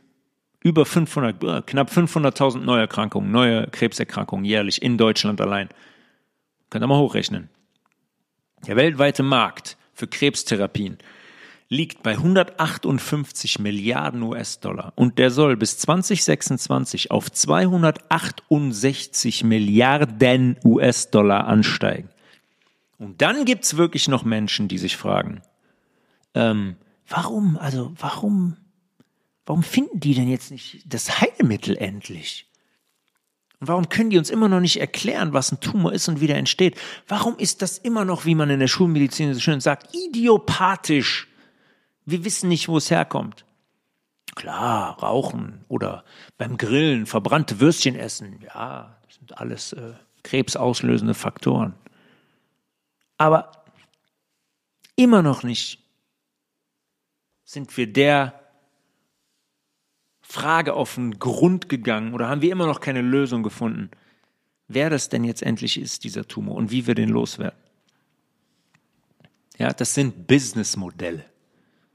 über 0.62 0.84
500, 0.84 1.42
äh, 1.42 1.62
knapp 1.62 1.90
500.000 1.92 2.58
Neuerkrankungen, 2.58 3.30
neue 3.30 3.68
Krebserkrankungen 3.68 4.44
jährlich 4.44 4.82
in 4.82 4.98
Deutschland 4.98 5.40
allein. 5.40 5.70
Könnt 6.68 6.84
ihr 6.84 6.88
mal 6.88 6.98
hochrechnen. 6.98 7.48
Der 8.66 8.76
weltweite 8.76 9.22
Markt 9.22 9.78
für 9.94 10.08
Krebstherapien 10.08 10.98
liegt 11.68 12.02
bei 12.02 12.12
158 12.12 13.58
Milliarden 13.58 14.22
US-Dollar 14.22 14.94
und 14.96 15.18
der 15.18 15.30
soll 15.30 15.56
bis 15.56 15.76
2026 15.78 17.10
auf 17.10 17.30
268 17.30 19.44
Milliarden 19.44 20.56
US-Dollar 20.64 21.46
ansteigen. 21.46 22.08
Und 22.98 23.20
dann 23.22 23.44
gibt's 23.44 23.76
wirklich 23.76 24.08
noch 24.08 24.24
Menschen, 24.24 24.68
die 24.68 24.78
sich 24.78 24.96
fragen, 24.96 25.42
ähm, 26.34 26.76
warum, 27.06 27.58
also 27.58 27.92
warum, 27.98 28.56
Warum 29.48 29.62
finden 29.62 29.98
die 29.98 30.12
denn 30.12 30.28
jetzt 30.28 30.50
nicht 30.50 30.82
das 30.84 31.22
Heilmittel 31.22 31.74
endlich? 31.78 32.46
Und 33.60 33.68
warum 33.68 33.88
können 33.88 34.10
die 34.10 34.18
uns 34.18 34.28
immer 34.28 34.46
noch 34.46 34.60
nicht 34.60 34.78
erklären, 34.78 35.32
was 35.32 35.50
ein 35.50 35.60
Tumor 35.60 35.94
ist 35.94 36.06
und 36.06 36.20
wie 36.20 36.26
der 36.26 36.36
entsteht? 36.36 36.76
Warum 37.06 37.34
ist 37.38 37.62
das 37.62 37.78
immer 37.78 38.04
noch, 38.04 38.26
wie 38.26 38.34
man 38.34 38.50
in 38.50 38.60
der 38.60 38.68
Schulmedizin 38.68 39.32
so 39.32 39.40
schön 39.40 39.60
sagt, 39.60 39.94
idiopathisch? 39.94 41.27
Wir 42.10 42.24
wissen 42.24 42.48
nicht, 42.48 42.68
wo 42.68 42.78
es 42.78 42.90
herkommt. 42.90 43.44
Klar, 44.34 44.98
rauchen 44.98 45.66
oder 45.68 46.04
beim 46.38 46.56
Grillen 46.56 47.04
verbrannte 47.04 47.60
Würstchen 47.60 47.96
essen, 47.96 48.40
ja, 48.42 48.96
das 49.04 49.16
sind 49.16 49.36
alles 49.36 49.74
äh, 49.74 49.92
krebsauslösende 50.22 51.12
Faktoren. 51.12 51.74
Aber 53.18 53.52
immer 54.96 55.20
noch 55.20 55.42
nicht 55.42 55.80
sind 57.44 57.76
wir 57.76 57.92
der 57.92 58.40
Frage 60.22 60.72
auf 60.72 60.94
den 60.94 61.18
Grund 61.18 61.68
gegangen 61.68 62.14
oder 62.14 62.30
haben 62.30 62.40
wir 62.40 62.52
immer 62.52 62.66
noch 62.66 62.80
keine 62.80 63.02
Lösung 63.02 63.42
gefunden, 63.42 63.90
wer 64.66 64.88
das 64.88 65.10
denn 65.10 65.24
jetzt 65.24 65.42
endlich 65.42 65.78
ist, 65.78 66.04
dieser 66.04 66.26
Tumor, 66.26 66.54
und 66.54 66.70
wie 66.70 66.86
wir 66.86 66.94
den 66.94 67.10
loswerden. 67.10 67.58
Ja, 69.58 69.74
das 69.74 69.92
sind 69.92 70.26
Businessmodelle. 70.26 71.26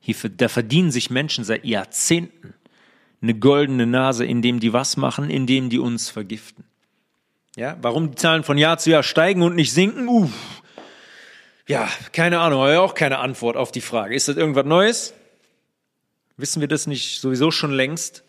Hier, 0.06 0.16
da 0.36 0.50
verdienen 0.50 0.92
sich 0.92 1.10
Menschen 1.10 1.46
seit 1.46 1.64
Jahrzehnten 1.64 2.54
eine 3.22 3.36
goldene 3.36 3.88
Nase, 3.88 4.26
indem 4.26 4.60
die 4.60 4.74
was 4.74 4.98
machen, 4.98 5.30
indem 5.30 5.70
die 5.70 5.80
uns 5.80 6.10
vergiften. 6.10 6.66
Ja, 7.56 7.78
warum 7.82 8.12
die 8.12 8.16
Zahlen 8.16 8.44
von 8.44 8.58
Jahr 8.58 8.78
zu 8.78 8.90
Jahr 8.90 9.04
steigen 9.04 9.42
und 9.44 9.56
nicht 9.56 9.72
sinken? 9.72 10.10
Uff. 10.10 10.62
Ja, 11.68 11.90
keine 12.12 12.42
Ahnung, 12.42 12.62
aber 12.62 12.82
auch 12.82 12.96
keine 12.96 13.20
Antwort 13.20 13.56
auf 13.56 13.72
die 13.72 13.80
Frage. 13.80 14.14
Ist 14.14 14.28
das 14.28 14.36
irgendwas 14.36 14.66
Neues? 14.66 15.14
Wissen 16.36 16.60
wir 16.60 16.68
das 16.68 16.86
nicht 16.86 17.22
sowieso 17.22 17.50
schon 17.50 17.72
längst? 17.72 18.26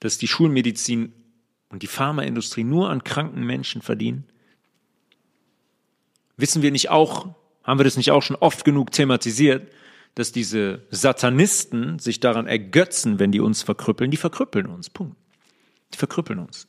Dass 0.00 0.18
die 0.18 0.28
Schulmedizin 0.28 1.14
und 1.70 1.82
die 1.82 1.86
Pharmaindustrie 1.86 2.64
nur 2.64 2.90
an 2.90 3.04
kranken 3.04 3.44
Menschen 3.44 3.80
verdienen? 3.80 4.24
Wissen 6.36 6.60
wir 6.60 6.72
nicht 6.72 6.90
auch, 6.90 7.34
haben 7.64 7.78
wir 7.78 7.84
das 7.84 7.96
nicht 7.96 8.10
auch 8.10 8.22
schon 8.22 8.36
oft 8.36 8.64
genug 8.64 8.90
thematisiert, 8.90 9.70
dass 10.14 10.32
diese 10.32 10.82
Satanisten 10.90 11.98
sich 11.98 12.20
daran 12.20 12.46
ergötzen, 12.46 13.18
wenn 13.18 13.32
die 13.32 13.40
uns 13.40 13.62
verkrüppeln? 13.62 14.10
Die 14.10 14.16
verkrüppeln 14.16 14.66
uns, 14.66 14.90
Punkt. 14.90 15.16
Die 15.94 15.98
verkrüppeln 15.98 16.38
uns. 16.38 16.68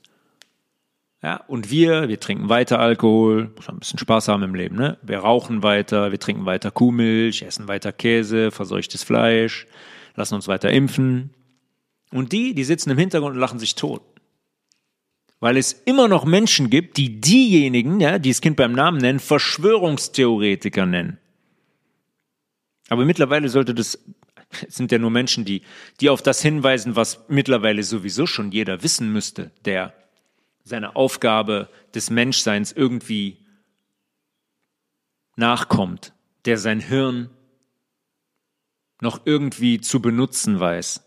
Ja, 1.22 1.38
und 1.48 1.72
wir, 1.72 2.10
wir 2.10 2.20
trinken 2.20 2.50
weiter 2.50 2.80
Alkohol, 2.80 3.52
muss 3.56 3.70
ein 3.70 3.80
bisschen 3.80 4.00
Spaß 4.00 4.28
haben 4.28 4.44
im 4.44 4.56
Leben, 4.56 4.76
ne? 4.76 4.98
Wir 5.02 5.20
rauchen 5.20 5.64
weiter, 5.64 6.12
wir 6.12 6.20
trinken 6.20 6.46
weiter 6.46 6.70
Kuhmilch, 6.70 7.44
essen 7.44 7.70
weiter 7.70 7.94
Käse, 7.94 8.52
verseuchtes 8.52 9.04
Fleisch, 9.04 9.66
lassen 10.16 10.36
uns 10.36 10.50
weiter 10.50 10.70
impfen. 10.70 11.30
Und 12.12 12.34
die, 12.34 12.54
die 12.54 12.66
sitzen 12.66 12.90
im 12.90 12.98
Hintergrund 12.98 13.36
und 13.36 13.40
lachen 13.40 13.58
sich 13.58 13.76
tot. 13.76 14.02
Weil 15.44 15.58
es 15.58 15.74
immer 15.74 16.08
noch 16.08 16.24
Menschen 16.24 16.70
gibt, 16.70 16.96
die 16.96 17.20
diejenigen, 17.20 18.00
ja, 18.00 18.18
die 18.18 18.30
das 18.30 18.40
Kind 18.40 18.56
beim 18.56 18.72
Namen 18.72 19.00
nennen, 19.00 19.20
Verschwörungstheoretiker 19.20 20.86
nennen. 20.86 21.18
Aber 22.88 23.04
mittlerweile 23.04 23.50
sollte 23.50 23.74
das, 23.74 24.00
sind 24.70 24.94
ja 24.94 25.00
nur 25.00 25.12
Menschen, 25.12 25.44
die, 25.44 25.64
die 26.00 26.10
auf 26.10 26.22
das 26.22 26.42
hinweisen, 26.42 26.96
was 26.96 27.26
mittlerweile 27.28 27.84
sowieso 27.84 28.26
schon 28.26 28.54
jeder 28.54 28.84
wissen 28.84 29.12
müsste, 29.12 29.52
der 29.66 29.94
seiner 30.64 30.96
Aufgabe 30.96 31.68
des 31.94 32.10
Menschseins 32.10 32.72
irgendwie 32.72 33.46
nachkommt, 35.36 36.14
der 36.46 36.58
sein 36.58 36.80
Hirn 36.80 37.30
noch 39.02 39.26
irgendwie 39.26 39.82
zu 39.82 40.02
benutzen 40.02 40.62
weiß. 40.62 41.04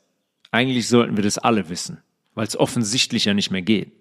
Eigentlich 0.51 0.88
sollten 0.88 1.16
wir 1.16 1.25
das 1.25 1.38
alle 1.38 1.70
wissen, 1.70 2.03
weil 2.35 2.46
es 2.46 2.59
offensichtlich 2.59 3.25
ja 3.25 3.33
nicht 3.33 3.51
mehr 3.51 3.62
geht. 3.62 3.95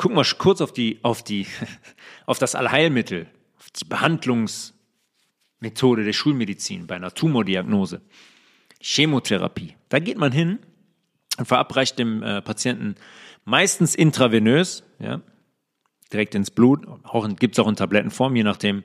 Gucken 0.00 0.16
wir 0.16 0.24
kurz 0.38 0.62
auf 0.62 0.72
die, 0.72 0.98
auf 1.02 1.22
die, 1.22 1.46
auf 2.24 2.38
das 2.38 2.54
Allheilmittel, 2.54 3.26
auf 3.58 3.70
die 3.70 3.84
Behandlungsmethode 3.84 6.04
der 6.04 6.14
Schulmedizin 6.14 6.86
bei 6.86 6.94
einer 6.94 7.12
Tumordiagnose. 7.12 8.00
Chemotherapie. 8.80 9.76
Da 9.90 9.98
geht 9.98 10.16
man 10.16 10.32
hin 10.32 10.58
und 11.36 11.44
verabreicht 11.44 11.98
dem 11.98 12.22
äh, 12.22 12.40
Patienten 12.40 12.94
meistens 13.44 13.94
intravenös, 13.94 14.84
ja, 15.00 15.20
direkt 16.10 16.34
ins 16.34 16.50
Blut. 16.50 16.86
Gibt 17.38 17.56
es 17.56 17.58
auch 17.58 17.68
in 17.68 17.76
Tablettenform, 17.76 18.36
je 18.36 18.44
nachdem, 18.44 18.84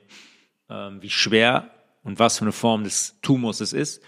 ähm, 0.69 1.01
wie 1.01 1.09
schwer 1.09 1.71
und 2.03 2.19
was 2.19 2.39
für 2.39 2.43
eine 2.43 2.51
Form 2.51 2.83
des 2.83 3.15
Tumors 3.21 3.61
es 3.61 3.71
ist. 3.71 4.03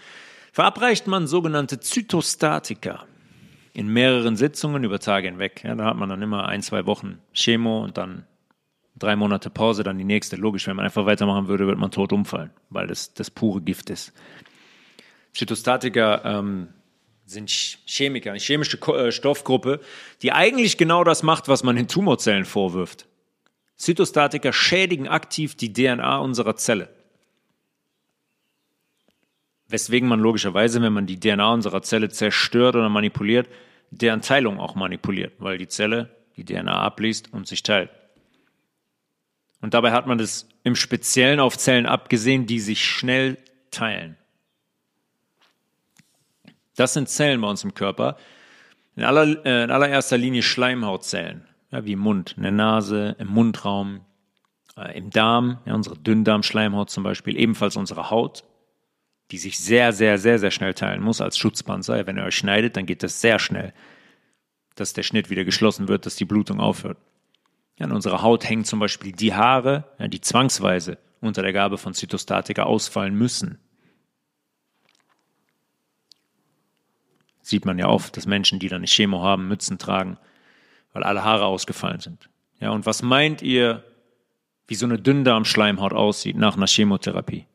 Verabreicht 0.52 1.06
man 1.06 1.26
sogenannte 1.26 1.80
Zytostatika 1.80 3.06
in 3.78 3.86
mehreren 3.86 4.34
Sitzungen 4.34 4.82
über 4.82 4.98
Tage 4.98 5.28
hinweg. 5.28 5.62
Ja, 5.62 5.76
da 5.76 5.84
hat 5.84 5.96
man 5.96 6.08
dann 6.08 6.20
immer 6.20 6.48
ein, 6.48 6.62
zwei 6.62 6.84
Wochen 6.84 7.20
Chemo 7.32 7.84
und 7.84 7.96
dann 7.96 8.26
drei 8.96 9.14
Monate 9.14 9.50
Pause, 9.50 9.84
dann 9.84 9.98
die 9.98 10.04
nächste. 10.04 10.34
Logisch, 10.34 10.66
wenn 10.66 10.74
man 10.74 10.84
einfach 10.84 11.06
weitermachen 11.06 11.46
würde, 11.46 11.68
wird 11.68 11.78
man 11.78 11.92
tot 11.92 12.12
umfallen, 12.12 12.50
weil 12.70 12.88
das 12.88 13.14
das 13.14 13.30
pure 13.30 13.60
Gift 13.60 13.88
ist. 13.90 14.12
Zytostatika 15.32 16.22
ähm, 16.24 16.70
sind 17.24 17.48
Chemiker, 17.48 18.30
eine 18.30 18.40
chemische 18.40 18.78
äh, 18.78 19.12
Stoffgruppe, 19.12 19.78
die 20.22 20.32
eigentlich 20.32 20.76
genau 20.76 21.04
das 21.04 21.22
macht, 21.22 21.46
was 21.46 21.62
man 21.62 21.76
den 21.76 21.86
Tumorzellen 21.86 22.46
vorwirft. 22.46 23.06
Zytostatika 23.76 24.52
schädigen 24.52 25.06
aktiv 25.06 25.54
die 25.54 25.72
DNA 25.72 26.18
unserer 26.18 26.56
Zelle. 26.56 26.88
Weswegen 29.68 30.08
man 30.08 30.18
logischerweise, 30.18 30.82
wenn 30.82 30.94
man 30.94 31.06
die 31.06 31.20
DNA 31.20 31.52
unserer 31.52 31.82
Zelle 31.82 32.08
zerstört 32.08 32.74
oder 32.74 32.88
manipuliert, 32.88 33.48
deren 33.90 34.20
Teilung 34.20 34.60
auch 34.60 34.74
manipuliert, 34.74 35.34
weil 35.38 35.58
die 35.58 35.68
Zelle 35.68 36.14
die 36.36 36.44
DNA 36.44 36.80
abliest 36.80 37.32
und 37.32 37.46
sich 37.46 37.62
teilt. 37.62 37.90
Und 39.60 39.74
dabei 39.74 39.92
hat 39.92 40.06
man 40.06 40.18
das 40.18 40.48
im 40.62 40.76
Speziellen 40.76 41.40
auf 41.40 41.58
Zellen 41.58 41.86
abgesehen, 41.86 42.46
die 42.46 42.60
sich 42.60 42.84
schnell 42.84 43.38
teilen. 43.70 44.16
Das 46.76 46.94
sind 46.94 47.08
Zellen 47.08 47.40
bei 47.40 47.48
uns 47.48 47.64
im 47.64 47.74
Körper. 47.74 48.16
In, 48.94 49.02
aller, 49.02 49.44
äh, 49.44 49.64
in 49.64 49.70
allererster 49.70 50.16
Linie 50.16 50.42
Schleimhautzellen, 50.42 51.44
ja, 51.72 51.84
wie 51.84 51.92
im 51.92 51.98
Mund, 51.98 52.34
in 52.36 52.44
der 52.44 52.52
Nase, 52.52 53.16
im 53.18 53.28
Mundraum, 53.28 54.00
äh, 54.76 54.96
im 54.96 55.10
Darm, 55.10 55.58
ja, 55.66 55.74
unsere 55.74 55.96
Dünndarmschleimhaut 55.96 56.90
zum 56.90 57.02
Beispiel, 57.02 57.36
ebenfalls 57.36 57.76
unsere 57.76 58.10
Haut, 58.10 58.44
die 59.30 59.38
sich 59.38 59.58
sehr, 59.58 59.92
sehr, 59.92 60.18
sehr, 60.18 60.38
sehr 60.38 60.50
schnell 60.50 60.74
teilen 60.74 61.02
muss 61.02 61.20
als 61.20 61.36
Schutzpanzer. 61.36 62.06
Wenn 62.06 62.16
ihr 62.16 62.24
euch 62.24 62.36
schneidet, 62.36 62.76
dann 62.76 62.86
geht 62.86 63.02
das 63.02 63.20
sehr 63.20 63.38
schnell, 63.38 63.74
dass 64.74 64.92
der 64.92 65.02
Schnitt 65.02 65.28
wieder 65.28 65.44
geschlossen 65.44 65.88
wird, 65.88 66.06
dass 66.06 66.16
die 66.16 66.24
Blutung 66.24 66.60
aufhört. 66.60 66.98
Ja, 67.78 67.86
in 67.86 67.92
unserer 67.92 68.22
Haut 68.22 68.48
hängen 68.48 68.64
zum 68.64 68.80
Beispiel 68.80 69.12
die 69.12 69.34
Haare, 69.34 69.84
die 69.98 70.20
zwangsweise 70.20 70.98
unter 71.20 71.42
der 71.42 71.52
Gabe 71.52 71.78
von 71.78 71.94
Zytostatika 71.94 72.62
ausfallen 72.62 73.14
müssen. 73.14 73.58
Sieht 77.42 77.64
man 77.64 77.78
ja 77.78 77.88
oft, 77.88 78.16
dass 78.16 78.26
Menschen, 78.26 78.58
die 78.58 78.68
dann 78.68 78.82
nicht 78.82 78.94
Chemo 78.94 79.22
haben, 79.22 79.48
Mützen 79.48 79.78
tragen, 79.78 80.18
weil 80.92 81.02
alle 81.02 81.24
Haare 81.24 81.44
ausgefallen 81.44 82.00
sind. 82.00 82.28
Ja, 82.60 82.70
und 82.70 82.86
was 82.86 83.02
meint 83.02 83.42
ihr, 83.42 83.84
wie 84.66 84.74
so 84.74 84.86
eine 84.86 84.98
Dünndarmschleimhaut 84.98 85.92
aussieht 85.92 86.36
nach 86.36 86.56
einer 86.56 86.66
Chemotherapie? 86.66 87.46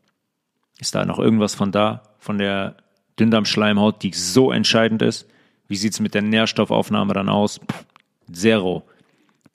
Ist 0.79 0.95
da 0.95 1.05
noch 1.05 1.19
irgendwas 1.19 1.55
von 1.55 1.71
da, 1.71 2.03
von 2.19 2.37
der 2.37 2.75
Dünndarmschleimhaut, 3.19 4.03
die 4.03 4.11
so 4.13 4.51
entscheidend 4.51 5.01
ist? 5.01 5.29
Wie 5.67 5.75
sieht 5.75 5.93
es 5.93 5.99
mit 5.99 6.13
der 6.13 6.21
Nährstoffaufnahme 6.21 7.13
dann 7.13 7.29
aus? 7.29 7.59
Pff, 7.59 7.85
zero. 8.31 8.83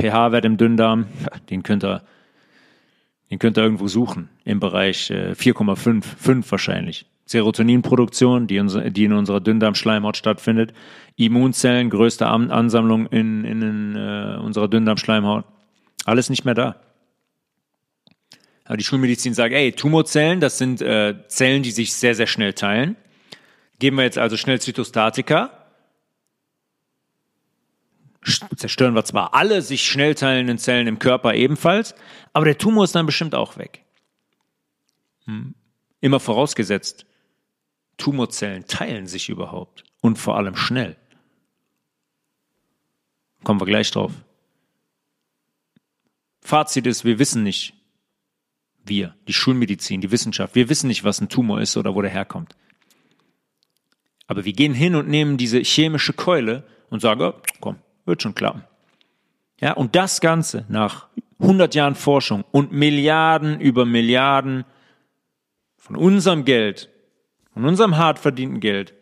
pH-Wert 0.00 0.44
im 0.44 0.56
Dünndarm, 0.56 1.06
den 1.50 1.62
könnt 1.62 1.84
ihr, 1.84 2.02
den 3.30 3.38
könnt 3.38 3.58
ihr 3.58 3.64
irgendwo 3.64 3.88
suchen. 3.88 4.28
Im 4.44 4.60
Bereich 4.60 5.10
4,5, 5.10 5.98
äh, 5.98 6.02
5 6.02 6.50
wahrscheinlich. 6.52 7.06
Serotoninproduktion, 7.26 8.46
die, 8.46 8.64
die 8.90 9.04
in 9.04 9.12
unserer 9.12 9.40
Dünndarmschleimhaut 9.40 10.16
stattfindet, 10.16 10.72
Immunzellen, 11.16 11.90
größte 11.90 12.26
Ansammlung 12.26 13.06
in, 13.06 13.44
in 13.44 13.96
äh, 13.96 14.38
unserer 14.42 14.68
Dünndarmschleimhaut, 14.68 15.44
alles 16.06 16.30
nicht 16.30 16.46
mehr 16.46 16.54
da. 16.54 16.76
Aber 18.68 18.76
die 18.76 18.84
Schulmedizin 18.84 19.32
sagt, 19.32 19.54
ey, 19.54 19.72
Tumorzellen, 19.72 20.40
das 20.40 20.58
sind 20.58 20.82
äh, 20.82 21.26
Zellen, 21.28 21.62
die 21.62 21.70
sich 21.70 21.94
sehr, 21.94 22.14
sehr 22.14 22.26
schnell 22.26 22.52
teilen. 22.52 22.96
Geben 23.78 23.96
wir 23.96 24.04
jetzt 24.04 24.18
also 24.18 24.36
schnell 24.36 24.60
Zytostatika, 24.60 25.66
zerstören 28.56 28.94
wir 28.94 29.06
zwar 29.06 29.32
alle 29.32 29.62
sich 29.62 29.86
schnell 29.86 30.14
teilenden 30.14 30.58
Zellen 30.58 30.86
im 30.86 30.98
Körper 30.98 31.32
ebenfalls, 31.32 31.94
aber 32.34 32.44
der 32.44 32.58
Tumor 32.58 32.84
ist 32.84 32.94
dann 32.94 33.06
bestimmt 33.06 33.34
auch 33.34 33.56
weg. 33.56 33.84
Hm. 35.24 35.54
Immer 36.02 36.20
vorausgesetzt, 36.20 37.06
Tumorzellen 37.96 38.66
teilen 38.66 39.06
sich 39.06 39.30
überhaupt 39.30 39.84
und 40.02 40.18
vor 40.18 40.36
allem 40.36 40.56
schnell. 40.56 40.98
Kommen 43.44 43.62
wir 43.62 43.66
gleich 43.66 43.90
drauf. 43.90 44.12
Fazit 46.42 46.86
ist, 46.86 47.06
wir 47.06 47.18
wissen 47.18 47.42
nicht, 47.44 47.77
Wir, 48.88 49.14
die 49.26 49.32
Schulmedizin, 49.32 50.00
die 50.00 50.10
Wissenschaft. 50.10 50.54
Wir 50.54 50.68
wissen 50.68 50.88
nicht, 50.88 51.04
was 51.04 51.20
ein 51.20 51.28
Tumor 51.28 51.60
ist 51.60 51.76
oder 51.76 51.94
wo 51.94 52.02
der 52.02 52.10
herkommt. 52.10 52.56
Aber 54.26 54.44
wir 54.44 54.52
gehen 54.52 54.74
hin 54.74 54.94
und 54.94 55.08
nehmen 55.08 55.36
diese 55.36 55.58
chemische 55.60 56.12
Keule 56.12 56.64
und 56.90 57.00
sagen, 57.00 57.22
oh, 57.22 57.34
komm, 57.60 57.76
wird 58.04 58.22
schon 58.22 58.34
klappen. 58.34 58.64
Ja, 59.60 59.72
und 59.72 59.96
das 59.96 60.20
Ganze 60.20 60.64
nach 60.68 61.08
100 61.40 61.74
Jahren 61.74 61.94
Forschung 61.94 62.44
und 62.50 62.72
Milliarden 62.72 63.60
über 63.60 63.84
Milliarden 63.84 64.64
von 65.76 65.96
unserem 65.96 66.44
Geld, 66.44 66.90
von 67.52 67.64
unserem 67.64 67.96
hart 67.96 68.18
verdienten 68.18 68.60
Geld 68.60 68.94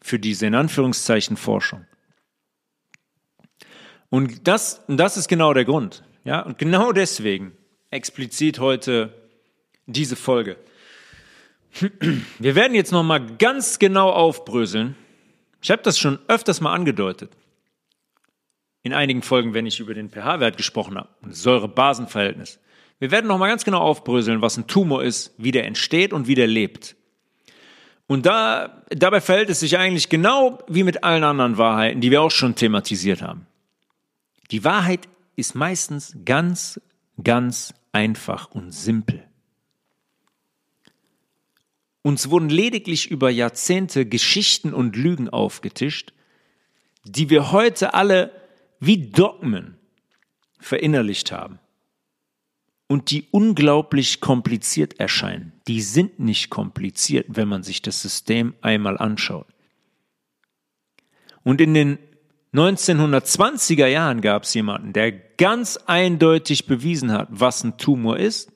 für 0.00 0.18
diese 0.18 0.46
in 0.46 0.54
Anführungszeichen 0.54 1.36
Forschung. 1.36 1.84
Und 4.08 4.46
das, 4.46 4.82
das 4.88 5.16
ist 5.16 5.28
genau 5.28 5.52
der 5.52 5.64
Grund. 5.64 6.04
Ja, 6.24 6.40
und 6.40 6.58
genau 6.58 6.92
deswegen 6.92 7.52
explizit 7.96 8.60
heute 8.60 9.12
diese 9.86 10.16
Folge. 10.16 10.56
Wir 12.38 12.54
werden 12.54 12.74
jetzt 12.74 12.92
noch 12.92 13.02
mal 13.02 13.18
ganz 13.18 13.78
genau 13.78 14.10
aufbröseln. 14.10 14.94
Ich 15.62 15.70
habe 15.70 15.82
das 15.82 15.98
schon 15.98 16.18
öfters 16.28 16.60
mal 16.60 16.72
angedeutet. 16.72 17.32
In 18.82 18.92
einigen 18.92 19.22
Folgen, 19.22 19.54
wenn 19.54 19.66
ich 19.66 19.80
über 19.80 19.94
den 19.94 20.10
pH-Wert 20.10 20.56
gesprochen 20.56 20.96
habe, 20.96 21.08
Säure-Basen-Verhältnis. 21.28 22.60
Wir 22.98 23.10
werden 23.10 23.26
noch 23.26 23.38
mal 23.38 23.48
ganz 23.48 23.64
genau 23.64 23.80
aufbröseln, 23.80 24.42
was 24.42 24.56
ein 24.56 24.66
Tumor 24.66 25.02
ist, 25.02 25.34
wie 25.38 25.50
der 25.50 25.66
entsteht 25.66 26.12
und 26.12 26.28
wie 26.28 26.34
der 26.34 26.46
lebt. 26.46 26.96
Und 28.06 28.26
da, 28.26 28.82
dabei 28.90 29.20
verhält 29.20 29.50
es 29.50 29.60
sich 29.60 29.78
eigentlich 29.78 30.08
genau 30.08 30.58
wie 30.68 30.84
mit 30.84 31.02
allen 31.02 31.24
anderen 31.24 31.58
Wahrheiten, 31.58 32.00
die 32.00 32.10
wir 32.10 32.22
auch 32.22 32.30
schon 32.30 32.54
thematisiert 32.54 33.22
haben. 33.22 33.46
Die 34.50 34.64
Wahrheit 34.64 35.08
ist 35.34 35.54
meistens 35.54 36.16
ganz, 36.24 36.80
ganz 37.22 37.74
einfach 37.96 38.50
und 38.50 38.72
simpel. 38.72 39.26
Uns 42.02 42.28
wurden 42.28 42.50
lediglich 42.50 43.10
über 43.10 43.30
Jahrzehnte 43.30 44.04
Geschichten 44.04 44.74
und 44.74 44.96
Lügen 44.96 45.30
aufgetischt, 45.30 46.12
die 47.04 47.30
wir 47.30 47.52
heute 47.52 47.94
alle 47.94 48.32
wie 48.80 49.10
Dogmen 49.10 49.78
verinnerlicht 50.60 51.32
haben 51.32 51.58
und 52.86 53.10
die 53.10 53.28
unglaublich 53.30 54.20
kompliziert 54.20 55.00
erscheinen. 55.00 55.52
Die 55.66 55.80
sind 55.80 56.20
nicht 56.20 56.50
kompliziert, 56.50 57.26
wenn 57.30 57.48
man 57.48 57.62
sich 57.62 57.80
das 57.80 58.02
System 58.02 58.54
einmal 58.60 58.98
anschaut. 58.98 59.48
Und 61.44 61.62
in 61.62 61.72
den 61.72 61.98
1920er 62.56 63.86
Jahren 63.86 64.20
gab 64.20 64.44
es 64.44 64.54
jemanden, 64.54 64.92
der 64.92 65.12
ganz 65.12 65.78
eindeutig 65.86 66.66
bewiesen 66.66 67.12
hat, 67.12 67.28
was 67.30 67.64
ein 67.64 67.76
Tumor 67.76 68.16
ist, 68.16 68.52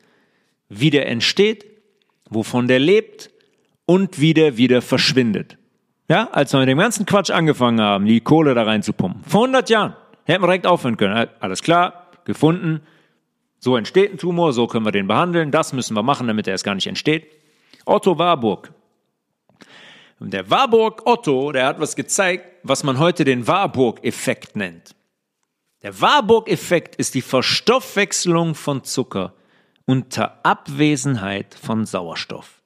wie 0.69 0.91
der 0.91 1.09
entsteht, 1.09 1.67
wovon 2.29 2.69
der 2.69 2.79
lebt 2.79 3.31
und 3.87 4.21
wie 4.21 4.35
der 4.35 4.57
wieder 4.57 4.83
verschwindet. 4.83 5.59
Ja, 6.09 6.29
als 6.33 6.53
wir 6.53 6.61
mit 6.61 6.69
dem 6.69 6.79
ganzen 6.79 7.07
Quatsch 7.07 7.31
angefangen 7.31 7.81
haben, 7.81 8.07
die 8.07 8.21
Kohle 8.21 8.55
da 8.55 8.63
reinzupumpen. 8.63 9.23
Vor 9.25 9.43
100 9.43 9.71
Jahren. 9.71 9.95
Hätten 10.25 10.43
wir 10.43 10.49
direkt 10.49 10.67
aufhören 10.67 10.97
können. 10.97 11.29
Alles 11.41 11.63
klar, 11.63 12.07
gefunden. 12.25 12.81
So 13.59 13.77
entsteht 13.77 14.13
ein 14.13 14.19
Tumor, 14.19 14.53
so 14.53 14.67
können 14.67 14.85
wir 14.85 14.93
den 14.93 15.07
behandeln. 15.07 15.51
Das 15.51 15.73
müssen 15.73 15.95
wir 15.95 16.03
machen, 16.03 16.27
damit 16.27 16.47
er 16.47 16.53
erst 16.53 16.65
gar 16.65 16.75
nicht 16.75 16.87
entsteht. 16.87 17.27
Otto 17.85 18.19
Warburg. 18.19 18.73
Und 20.21 20.35
der 20.35 20.51
Warburg 20.51 21.07
Otto, 21.07 21.51
der 21.51 21.67
hat 21.67 21.81
was 21.81 21.97
gezeigt, 21.97 22.45
was 22.63 22.85
man 22.85 22.99
heute 22.99 23.25
den 23.25 23.47
Warburg-Effekt 23.47 24.55
nennt. 24.55 24.95
Der 25.83 25.99
Warburg-Effekt 25.99 26.95
ist 26.97 27.15
die 27.15 27.23
Verstoffwechselung 27.23 28.55
von 28.55 28.85
Zucker 28.85 29.33
unter 29.87 30.45
Abwesenheit 30.45 31.55
von 31.55 31.87
Sauerstoff. 31.87 32.61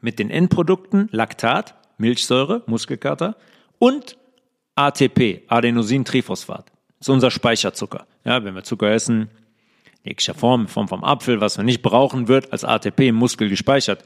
Mit 0.00 0.18
den 0.18 0.30
Endprodukten 0.30 1.10
Laktat, 1.12 1.74
Milchsäure, 1.98 2.62
Muskelkater 2.66 3.36
und 3.78 4.16
ATP, 4.74 5.42
Adenosintriphosphat. 5.48 6.72
Das 6.98 7.08
ist 7.08 7.08
unser 7.10 7.30
Speicherzucker. 7.30 8.06
Ja, 8.24 8.42
wenn 8.44 8.54
wir 8.54 8.64
Zucker 8.64 8.90
essen, 8.90 9.30
jeglicher 10.04 10.34
Form, 10.34 10.62
in 10.62 10.68
Form 10.68 10.88
vom 10.88 11.04
Apfel, 11.04 11.42
was 11.42 11.58
wir 11.58 11.64
nicht 11.64 11.82
brauchen, 11.82 12.28
wird 12.28 12.50
als 12.50 12.64
ATP 12.64 13.08
im 13.08 13.16
Muskel 13.16 13.50
gespeichert, 13.50 14.04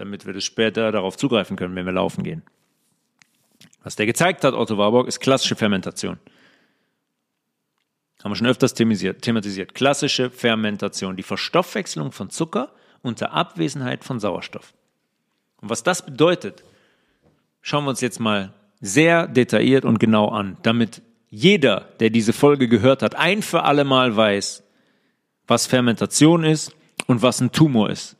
damit 0.00 0.26
wir 0.26 0.32
das 0.32 0.44
später 0.44 0.90
darauf 0.90 1.16
zugreifen 1.16 1.56
können, 1.56 1.76
wenn 1.76 1.84
wir 1.84 1.92
laufen 1.92 2.24
gehen. 2.24 2.42
Was 3.82 3.96
der 3.96 4.06
gezeigt 4.06 4.44
hat, 4.44 4.54
Otto 4.54 4.78
Warburg, 4.78 5.06
ist 5.06 5.20
klassische 5.20 5.56
Fermentation. 5.56 6.18
Haben 8.22 8.32
wir 8.32 8.36
schon 8.36 8.46
öfters 8.46 8.74
thematisiert. 8.74 9.74
Klassische 9.74 10.30
Fermentation, 10.30 11.16
die 11.16 11.22
Verstoffwechselung 11.22 12.12
von 12.12 12.30
Zucker 12.30 12.72
unter 13.02 13.32
Abwesenheit 13.32 14.04
von 14.04 14.20
Sauerstoff. 14.20 14.74
Und 15.60 15.70
was 15.70 15.82
das 15.82 16.04
bedeutet, 16.04 16.64
schauen 17.62 17.84
wir 17.84 17.90
uns 17.90 18.00
jetzt 18.00 18.20
mal 18.20 18.52
sehr 18.80 19.26
detailliert 19.26 19.84
und 19.84 19.98
genau 19.98 20.28
an, 20.28 20.56
damit 20.62 21.02
jeder, 21.28 21.88
der 22.00 22.10
diese 22.10 22.32
Folge 22.32 22.68
gehört 22.68 23.02
hat, 23.02 23.14
ein 23.14 23.42
für 23.42 23.62
alle 23.62 23.84
Mal 23.84 24.16
weiß, 24.16 24.62
was 25.46 25.66
Fermentation 25.66 26.44
ist 26.44 26.74
und 27.06 27.22
was 27.22 27.40
ein 27.40 27.52
Tumor 27.52 27.90
ist. 27.90 28.16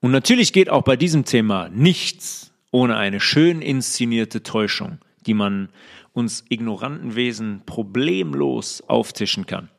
Und 0.00 0.12
natürlich 0.12 0.52
geht 0.52 0.70
auch 0.70 0.82
bei 0.82 0.96
diesem 0.96 1.24
Thema 1.24 1.68
nichts 1.70 2.52
ohne 2.70 2.96
eine 2.96 3.20
schön 3.20 3.62
inszenierte 3.62 4.42
Täuschung, 4.42 4.98
die 5.26 5.34
man 5.34 5.70
uns 6.12 6.44
ignoranten 6.48 7.14
Wesen 7.16 7.62
problemlos 7.64 8.82
auftischen 8.86 9.46
kann. 9.46 9.70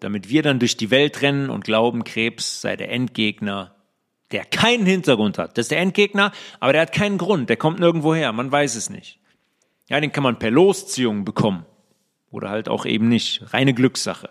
Damit 0.00 0.28
wir 0.28 0.42
dann 0.42 0.58
durch 0.58 0.76
die 0.76 0.90
Welt 0.90 1.22
rennen 1.22 1.50
und 1.50 1.64
glauben, 1.64 2.04
Krebs 2.04 2.60
sei 2.60 2.76
der 2.76 2.90
Endgegner, 2.90 3.74
der 4.30 4.44
keinen 4.44 4.86
Hintergrund 4.86 5.38
hat. 5.38 5.56
Das 5.56 5.64
ist 5.64 5.70
der 5.70 5.80
Endgegner, 5.80 6.32
aber 6.60 6.72
der 6.72 6.82
hat 6.82 6.92
keinen 6.92 7.18
Grund, 7.18 7.48
der 7.48 7.56
kommt 7.56 7.80
nirgendwo 7.80 8.14
her, 8.14 8.32
man 8.32 8.52
weiß 8.52 8.74
es 8.76 8.90
nicht. 8.90 9.18
Ja, 9.88 10.00
den 10.00 10.12
kann 10.12 10.22
man 10.22 10.38
per 10.38 10.50
Losziehung 10.50 11.24
bekommen. 11.24 11.64
Oder 12.30 12.50
halt 12.50 12.68
auch 12.68 12.84
eben 12.84 13.08
nicht. 13.08 13.54
Reine 13.54 13.72
Glückssache. 13.72 14.28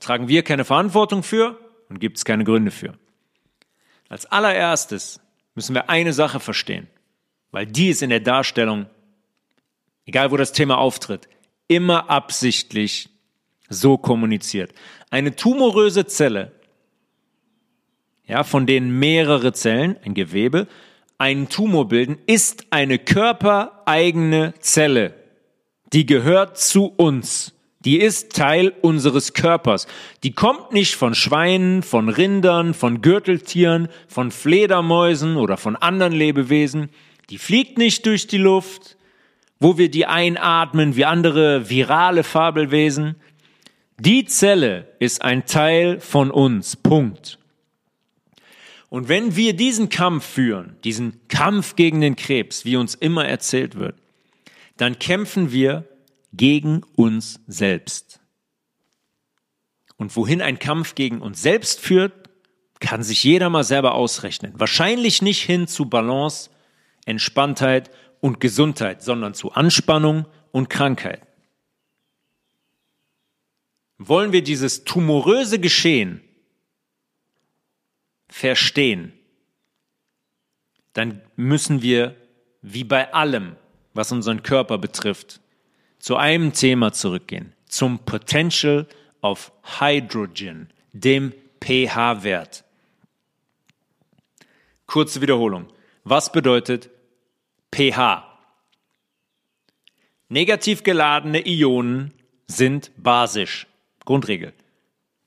Tragen 0.00 0.26
wir 0.26 0.42
keine 0.42 0.64
Verantwortung 0.64 1.22
für 1.22 1.58
und 1.88 2.00
gibt 2.00 2.16
es 2.16 2.24
keine 2.24 2.42
Gründe 2.42 2.72
für. 2.72 2.94
Als 4.08 4.26
allererstes 4.26 5.20
müssen 5.54 5.74
wir 5.74 5.90
eine 5.90 6.12
Sache 6.12 6.40
verstehen, 6.40 6.86
weil 7.50 7.66
die 7.66 7.88
ist 7.88 8.02
in 8.02 8.10
der 8.10 8.20
Darstellung, 8.20 8.86
egal 10.04 10.30
wo 10.30 10.36
das 10.36 10.52
Thema 10.52 10.78
auftritt, 10.78 11.28
immer 11.68 12.10
absichtlich 12.10 13.08
so 13.68 13.98
kommuniziert. 13.98 14.72
Eine 15.10 15.34
tumoröse 15.34 16.06
Zelle, 16.06 16.52
ja, 18.26 18.44
von 18.44 18.66
denen 18.66 18.98
mehrere 18.98 19.52
Zellen, 19.52 19.96
ein 20.04 20.14
Gewebe, 20.14 20.66
einen 21.18 21.48
Tumor 21.48 21.88
bilden, 21.88 22.18
ist 22.26 22.66
eine 22.70 22.98
körpereigene 22.98 24.54
Zelle. 24.60 25.14
Die 25.92 26.06
gehört 26.06 26.58
zu 26.58 26.86
uns. 26.86 27.55
Die 27.86 28.00
ist 28.00 28.32
Teil 28.32 28.72
unseres 28.82 29.32
Körpers. 29.32 29.86
Die 30.24 30.32
kommt 30.32 30.72
nicht 30.72 30.96
von 30.96 31.14
Schweinen, 31.14 31.84
von 31.84 32.08
Rindern, 32.08 32.74
von 32.74 33.00
Gürteltieren, 33.00 33.86
von 34.08 34.32
Fledermäusen 34.32 35.36
oder 35.36 35.56
von 35.56 35.76
anderen 35.76 36.12
Lebewesen. 36.12 36.90
Die 37.30 37.38
fliegt 37.38 37.78
nicht 37.78 38.04
durch 38.04 38.26
die 38.26 38.38
Luft, 38.38 38.96
wo 39.60 39.78
wir 39.78 39.88
die 39.88 40.04
einatmen 40.04 40.96
wie 40.96 41.04
andere 41.04 41.70
virale 41.70 42.24
Fabelwesen. 42.24 43.14
Die 44.00 44.24
Zelle 44.24 44.88
ist 44.98 45.22
ein 45.22 45.46
Teil 45.46 46.00
von 46.00 46.32
uns. 46.32 46.74
Punkt. 46.74 47.38
Und 48.88 49.08
wenn 49.08 49.36
wir 49.36 49.54
diesen 49.54 49.90
Kampf 49.90 50.26
führen, 50.26 50.74
diesen 50.82 51.20
Kampf 51.28 51.76
gegen 51.76 52.00
den 52.00 52.16
Krebs, 52.16 52.64
wie 52.64 52.76
uns 52.76 52.96
immer 52.96 53.26
erzählt 53.26 53.76
wird, 53.76 53.94
dann 54.76 54.98
kämpfen 54.98 55.52
wir 55.52 55.84
gegen 56.32 56.82
uns 56.96 57.40
selbst. 57.46 58.20
Und 59.96 60.14
wohin 60.16 60.42
ein 60.42 60.58
Kampf 60.58 60.94
gegen 60.94 61.22
uns 61.22 61.40
selbst 61.40 61.80
führt, 61.80 62.12
kann 62.80 63.02
sich 63.02 63.24
jeder 63.24 63.48
mal 63.48 63.64
selber 63.64 63.94
ausrechnen. 63.94 64.52
Wahrscheinlich 64.58 65.22
nicht 65.22 65.42
hin 65.42 65.66
zu 65.66 65.86
Balance, 65.86 66.50
Entspanntheit 67.06 67.90
und 68.20 68.40
Gesundheit, 68.40 69.02
sondern 69.02 69.34
zu 69.34 69.52
Anspannung 69.52 70.26
und 70.52 70.68
Krankheit. 70.68 71.26
Wollen 73.98 74.32
wir 74.32 74.42
dieses 74.42 74.84
tumoröse 74.84 75.58
Geschehen 75.58 76.20
verstehen, 78.28 79.12
dann 80.92 81.22
müssen 81.36 81.82
wir, 81.82 82.16
wie 82.62 82.84
bei 82.84 83.12
allem, 83.12 83.56
was 83.94 84.12
unseren 84.12 84.42
Körper 84.42 84.78
betrifft, 84.78 85.40
zu 85.98 86.16
einem 86.16 86.52
Thema 86.52 86.92
zurückgehen, 86.92 87.52
zum 87.66 87.98
Potential 88.00 88.86
of 89.22 89.52
Hydrogen, 89.80 90.70
dem 90.92 91.32
pH-Wert. 91.62 92.64
Kurze 94.86 95.20
Wiederholung. 95.20 95.66
Was 96.04 96.30
bedeutet 96.30 96.90
pH? 97.74 98.24
Negativ 100.28 100.82
geladene 100.82 101.46
Ionen 101.46 102.12
sind 102.46 102.90
basisch. 102.96 103.66
Grundregel. 104.04 104.52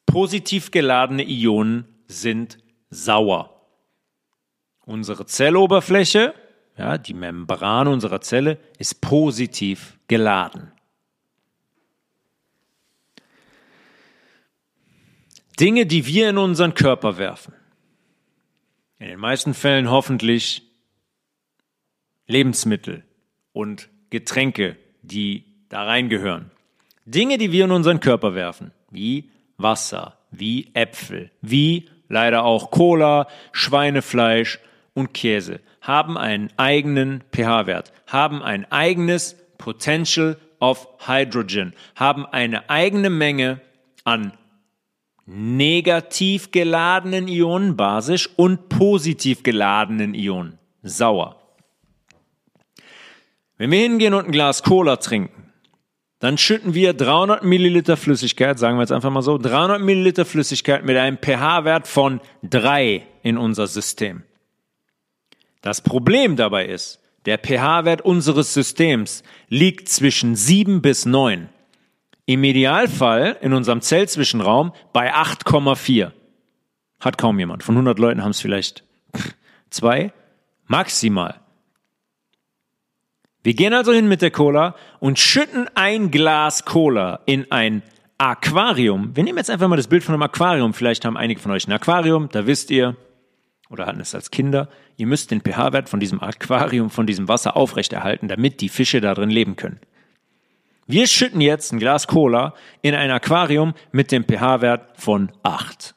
Positiv 0.06 0.72
geladene 0.72 1.24
Ionen 1.24 1.86
sind 2.08 2.58
sauer. 2.90 3.56
Unsere 4.86 5.26
Zelloberfläche, 5.26 6.34
ja, 6.78 6.98
die 6.98 7.14
Membran 7.14 7.88
unserer 7.88 8.22
Zelle, 8.22 8.58
ist 8.80 9.02
positiv 9.02 9.99
geladen. 10.10 10.74
Dinge, 15.58 15.86
die 15.86 16.06
wir 16.06 16.30
in 16.30 16.38
unseren 16.38 16.74
Körper 16.74 17.18
werfen. 17.18 17.54
In 18.98 19.08
den 19.08 19.20
meisten 19.20 19.54
Fällen 19.54 19.90
hoffentlich 19.90 20.64
Lebensmittel 22.28 23.04
und 23.54 23.90
Getränke, 24.10 24.78
die 25.02 25.46
da 25.70 25.84
reingehören. 25.84 26.52
Dinge, 27.06 27.38
die 27.38 27.52
wir 27.52 27.66
in 27.66 27.72
unseren 27.72 28.00
Körper 28.00 28.36
werfen, 28.36 28.72
wie 28.92 29.30
Wasser, 29.58 30.18
wie 30.32 30.70
Äpfel, 30.74 31.32
wie 31.42 31.90
leider 32.08 32.44
auch 32.44 32.72
Cola, 32.72 33.28
Schweinefleisch 33.52 34.60
und 34.94 35.14
Käse, 35.14 35.60
haben 35.82 36.18
einen 36.18 36.52
eigenen 36.58 37.24
pH-Wert, 37.34 37.92
haben 38.08 38.42
ein 38.44 38.70
eigenes 38.72 39.36
Potential 39.60 40.38
of 40.60 40.88
Hydrogen, 41.06 41.74
haben 41.96 42.26
eine 42.26 42.70
eigene 42.72 43.12
Menge 43.12 43.62
an 44.04 44.34
negativ 45.28 46.52
geladenen 46.52 47.28
Ionen, 47.28 47.78
basisch, 47.78 48.28
und 48.36 48.70
positiv 48.70 49.44
geladenen 49.44 50.16
Ionen, 50.16 50.58
sauer. 50.82 51.36
Wenn 53.58 53.70
wir 53.70 53.80
hingehen 53.80 54.16
und 54.16 54.26
ein 54.26 54.32
Glas 54.32 54.64
Cola 54.64 54.96
trinken, 54.96 55.52
dann 56.20 56.38
schütten 56.38 56.74
wir 56.74 56.94
300 56.94 57.44
Milliliter 57.44 57.96
Flüssigkeit, 57.96 58.58
sagen 58.58 58.78
wir 58.78 58.82
jetzt 58.82 58.92
einfach 58.92 59.12
mal 59.12 59.22
so, 59.22 59.38
300 59.38 59.82
Milliliter 59.82 60.26
Flüssigkeit 60.26 60.84
mit 60.84 60.98
einem 60.98 61.18
pH-Wert 61.18 61.88
von 61.88 62.20
3 62.44 63.06
in 63.22 63.38
unser 63.38 63.68
System. 63.68 64.24
Das 65.62 65.82
Problem 65.82 66.36
dabei 66.36 66.66
ist, 66.66 66.99
der 67.26 67.38
pH-Wert 67.38 68.02
unseres 68.02 68.54
Systems 68.54 69.24
liegt 69.48 69.90
zwischen 69.90 70.36
7 70.36 70.82
bis 70.82 71.06
9. 71.06 71.50
Im 72.26 72.44
Idealfall 72.44 73.38
in 73.42 73.54
unserem 73.54 73.82
Zellzwischenraum 73.82 74.74
bei 74.94 75.14
8,4. 75.14 76.12
Hat 77.00 77.18
kaum 77.18 77.40
jemand. 77.40 77.64
Von 77.64 77.76
100 77.76 77.98
Leuten 77.98 78.24
haben 78.24 78.32
es 78.32 78.42
vielleicht 78.42 78.84
zwei, 79.70 80.14
maximal. 80.68 81.40
Wir 83.42 83.54
gehen 83.54 83.74
also 83.74 83.94
hin 83.94 84.08
mit 84.08 84.22
der 84.22 84.32
Cola 84.32 84.76
und 85.00 85.18
schütten 85.18 85.70
ein 85.74 86.12
Glas 86.12 86.66
Cola 86.66 87.22
in 87.26 87.52
ein 87.52 87.84
Aquarium. 88.18 89.16
Wir 89.16 89.24
nehmen 89.24 89.38
jetzt 89.38 89.50
einfach 89.50 89.70
mal 89.70 89.78
das 89.78 89.88
Bild 89.88 90.04
von 90.04 90.14
einem 90.14 90.24
Aquarium. 90.24 90.74
Vielleicht 90.74 91.06
haben 91.06 91.16
einige 91.16 91.40
von 91.40 91.52
euch 91.52 91.68
ein 91.68 91.72
Aquarium, 91.72 92.28
da 92.32 92.46
wisst 92.46 92.70
ihr, 92.70 92.98
oder 93.70 93.86
hatten 93.86 94.02
es 94.02 94.16
als 94.16 94.32
Kinder, 94.32 94.70
ihr 94.98 95.08
müsst 95.08 95.32
den 95.32 95.42
pH-Wert 95.42 95.90
von 95.90 96.00
diesem 96.00 96.22
Aquarium, 96.22 96.90
von 96.90 97.06
diesem 97.08 97.28
Wasser 97.28 97.56
aufrechterhalten, 97.56 98.28
damit 98.28 98.62
die 98.62 98.70
Fische 98.70 99.02
da 99.02 99.14
drin 99.14 99.30
leben 99.30 99.56
können. 99.56 99.80
Wir 100.88 101.06
schütten 101.06 101.40
jetzt 101.40 101.72
ein 101.72 101.80
Glas 101.80 102.08
Cola 102.08 102.56
in 102.82 102.96
ein 102.96 103.12
Aquarium 103.12 103.76
mit 103.92 104.12
dem 104.12 104.24
pH-Wert 104.24 105.00
von 105.00 105.32
8. 105.44 105.94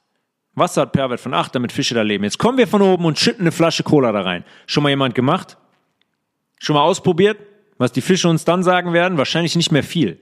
Wasser 0.55 0.83
hat 0.83 0.93
pH-Wert 0.93 1.21
von 1.21 1.33
8, 1.33 1.55
damit 1.55 1.73
Fische 1.73 1.95
da 1.95 2.03
leben. 2.03 2.25
Jetzt 2.25 2.39
kommen 2.39 2.59
wir 2.59 2.69
von 2.69 2.83
oben 2.83 3.07
und 3.07 3.19
schütten 3.19 3.41
eine 3.41 3.53
Flasche 3.53 3.85
Cola 3.85 4.13
da 4.13 4.21
rein. 4.21 4.45
Schon 4.67 4.83
mal 4.83 4.91
jemand 4.91 5.15
gemacht? 5.15 5.57
Schon 6.59 6.75
mal 6.75 6.83
ausprobiert? 6.83 7.39
Was 7.79 7.93
die 7.93 8.03
Fische 8.03 8.29
uns 8.29 8.45
dann 8.45 8.63
sagen 8.63 8.93
werden? 8.93 9.17
Wahrscheinlich 9.17 9.57
nicht 9.57 9.73
mehr 9.73 9.83
viel. 9.83 10.21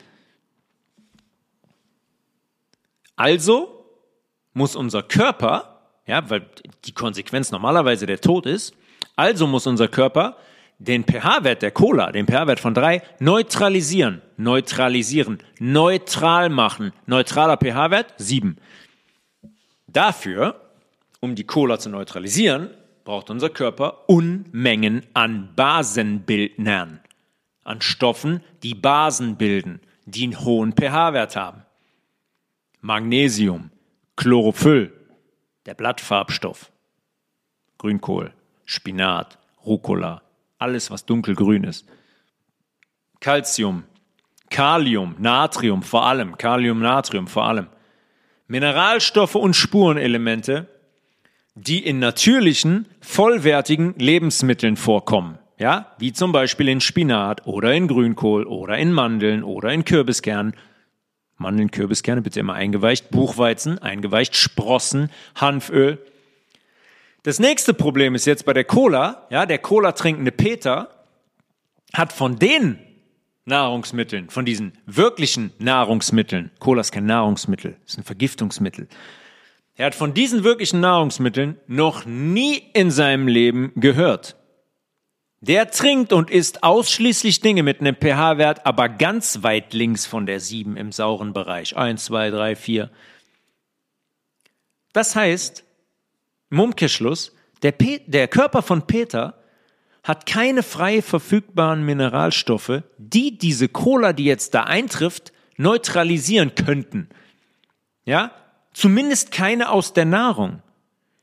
Also 3.17 3.85
muss 4.53 4.77
unser 4.77 5.03
Körper, 5.03 5.80
ja, 6.07 6.29
weil 6.29 6.47
die 6.85 6.93
Konsequenz 6.93 7.51
normalerweise 7.51 8.07
der 8.07 8.21
Tod 8.21 8.47
ist, 8.47 8.75
also 9.17 9.47
muss 9.47 9.67
unser 9.67 9.89
Körper 9.89 10.37
den 10.81 11.05
pH-Wert 11.05 11.61
der 11.61 11.73
Cola, 11.73 12.11
den 12.11 12.27
pH-Wert 12.27 12.59
von 12.59 12.73
drei, 12.73 13.03
neutralisieren, 13.19 14.23
neutralisieren, 14.39 15.39
neutral 15.59 16.49
machen. 16.49 16.93
Neutraler 17.07 17.59
pH-Wert 17.59 18.15
sieben. 18.17 18.57
Dafür, 19.87 20.59
um 21.21 21.35
die 21.35 21.45
Cola 21.45 21.79
zu 21.79 21.91
neutralisieren, 21.91 22.71
braucht 23.05 23.29
unser 23.29 23.51
Körper 23.51 24.09
Unmengen 24.09 25.03
an 25.13 25.51
Basenbildnern, 25.55 27.01
an 27.63 27.81
Stoffen, 27.83 28.43
die 28.63 28.75
Basen 28.75 29.37
bilden, 29.37 29.81
die 30.07 30.25
einen 30.25 30.41
hohen 30.41 30.73
pH-Wert 30.73 31.37
haben. 31.37 31.63
Magnesium, 32.81 33.71
Chlorophyll, 34.17 34.93
der 35.67 35.75
Blattfarbstoff, 35.75 36.71
Grünkohl, 37.79 38.33
Spinat, 38.65 39.39
Rucola, 39.65 40.23
alles, 40.59 40.91
was 40.91 41.07
dunkelgrün 41.07 41.65
ist. 41.65 41.87
Calcium, 43.21 43.85
Kalium, 44.51 45.15
Natrium 45.19 45.83
vor 45.83 46.07
allem, 46.07 46.37
Kalium, 46.37 46.81
Natrium 46.81 47.27
vor 47.27 47.45
allem. 47.45 47.67
Mineralstoffe 48.49 49.37
und 49.37 49.55
Spurenelemente, 49.55 50.67
die 51.55 51.85
in 51.85 51.99
natürlichen, 51.99 52.89
vollwertigen 53.01 53.95
Lebensmitteln 53.99 54.77
vorkommen. 54.77 55.39
Ja, 55.59 55.95
wie 55.99 56.13
zum 56.13 56.33
Beispiel 56.33 56.69
in 56.69 56.81
Spinat 56.81 57.47
oder 57.47 57.75
in 57.75 57.87
Grünkohl 57.87 58.45
oder 58.45 58.79
in 58.79 58.93
Mandeln 58.93 59.45
oder 59.45 59.71
in 59.71 59.85
Kürbiskernen. 59.85 60.55
Mandeln, 61.41 61.71
Kürbiskerne 61.71 62.23
bitte 62.23 62.39
immer 62.39 62.55
eingeweicht, 62.55 63.11
Buchweizen 63.11 63.79
eingeweicht, 63.79 64.37
Sprossen, 64.37 65.11
Hanföl. 65.35 65.99
Das 67.23 67.39
nächste 67.39 67.75
Problem 67.75 68.15
ist 68.15 68.27
jetzt 68.27 68.45
bei 68.45 68.53
der 68.53 68.65
Cola, 68.65 69.27
ja, 69.31 69.47
der 69.47 69.59
Cola 69.59 69.93
trinkende 69.93 70.33
Peter 70.33 70.91
hat 71.93 72.13
von 72.13 72.39
den 72.39 72.79
Nahrungsmitteln, 73.47 74.31
von 74.31 74.45
diesen 74.45 74.73
wirklichen 74.87 75.53
Nahrungsmitteln, 75.59 76.51
Cola 76.61 76.83
ist 76.83 76.93
kein 76.93 77.07
Nahrungsmittel, 77.07 77.77
ist 77.87 77.99
ein 77.99 78.05
Vergiftungsmittel. 78.05 78.87
Er 79.77 79.87
hat 79.87 79.95
von 79.95 80.13
diesen 80.13 80.45
wirklichen 80.45 80.81
Nahrungsmitteln 80.81 81.59
noch 81.67 82.05
nie 82.05 82.63
in 82.75 82.91
seinem 82.91 83.29
Leben 83.29 83.73
gehört. 83.77 84.37
Der 85.43 85.71
trinkt 85.71 86.13
und 86.13 86.31
isst 86.31 86.63
ausschließlich 86.63 87.41
Dinge 87.41 87.63
mit 87.63 87.81
einem 87.81 87.97
pH-Wert, 87.97 88.67
aber 88.67 88.91
ganz 88.91 89.43
weit 89.43 89.73
links 89.73 90.05
von 90.05 90.27
der 90.27 90.39
7 90.39 90.77
im 90.77 90.93
sauren 90.93 91.33
Bereich. 91.33 91.77
1, 91.77 92.05
2, 92.05 92.31
3, 92.31 92.57
4. 92.57 92.91
Das 94.93 95.17
heißt, 95.17 95.65
im 96.51 97.31
der, 97.63 97.73
der 97.73 98.29
Körper 98.29 98.61
von 98.61 98.87
Peter 98.87 99.43
hat 100.03 100.27
keine 100.27 100.63
frei 100.63 101.01
verfügbaren 101.01 101.85
Mineralstoffe, 101.85 102.83
die 102.99 103.39
diese 103.39 103.69
Cola, 103.69 104.13
die 104.13 104.25
jetzt 104.25 104.55
da 104.55 104.65
eintrifft, 104.65 105.33
neutralisieren 105.57 106.55
könnten. 106.55 107.09
Ja? 108.05 108.33
Zumindest 108.73 109.31
keine 109.33 109.71
aus 109.71 109.93
der 109.95 110.05
Nahrung. 110.05 110.63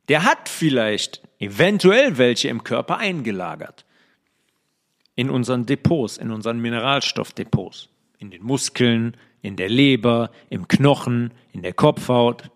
Der 0.10 0.24
hat 0.24 0.50
vielleicht 0.50 1.22
eventuell 1.40 2.18
welche 2.18 2.48
im 2.50 2.64
Körper 2.64 2.98
eingelagert. 2.98 3.86
In 5.18 5.30
unseren 5.30 5.66
Depots, 5.66 6.18
in 6.18 6.32
unseren 6.32 6.62
Mineralstoffdepots. 6.62 7.90
In 8.20 8.32
den 8.32 8.44
Muskeln, 8.44 9.18
in 9.42 9.58
der 9.58 9.68
Leber, 9.68 10.32
im 10.50 10.70
Knochen, 10.70 11.34
in 11.52 11.64
der 11.64 11.74
Kopfhaut. 11.74 12.50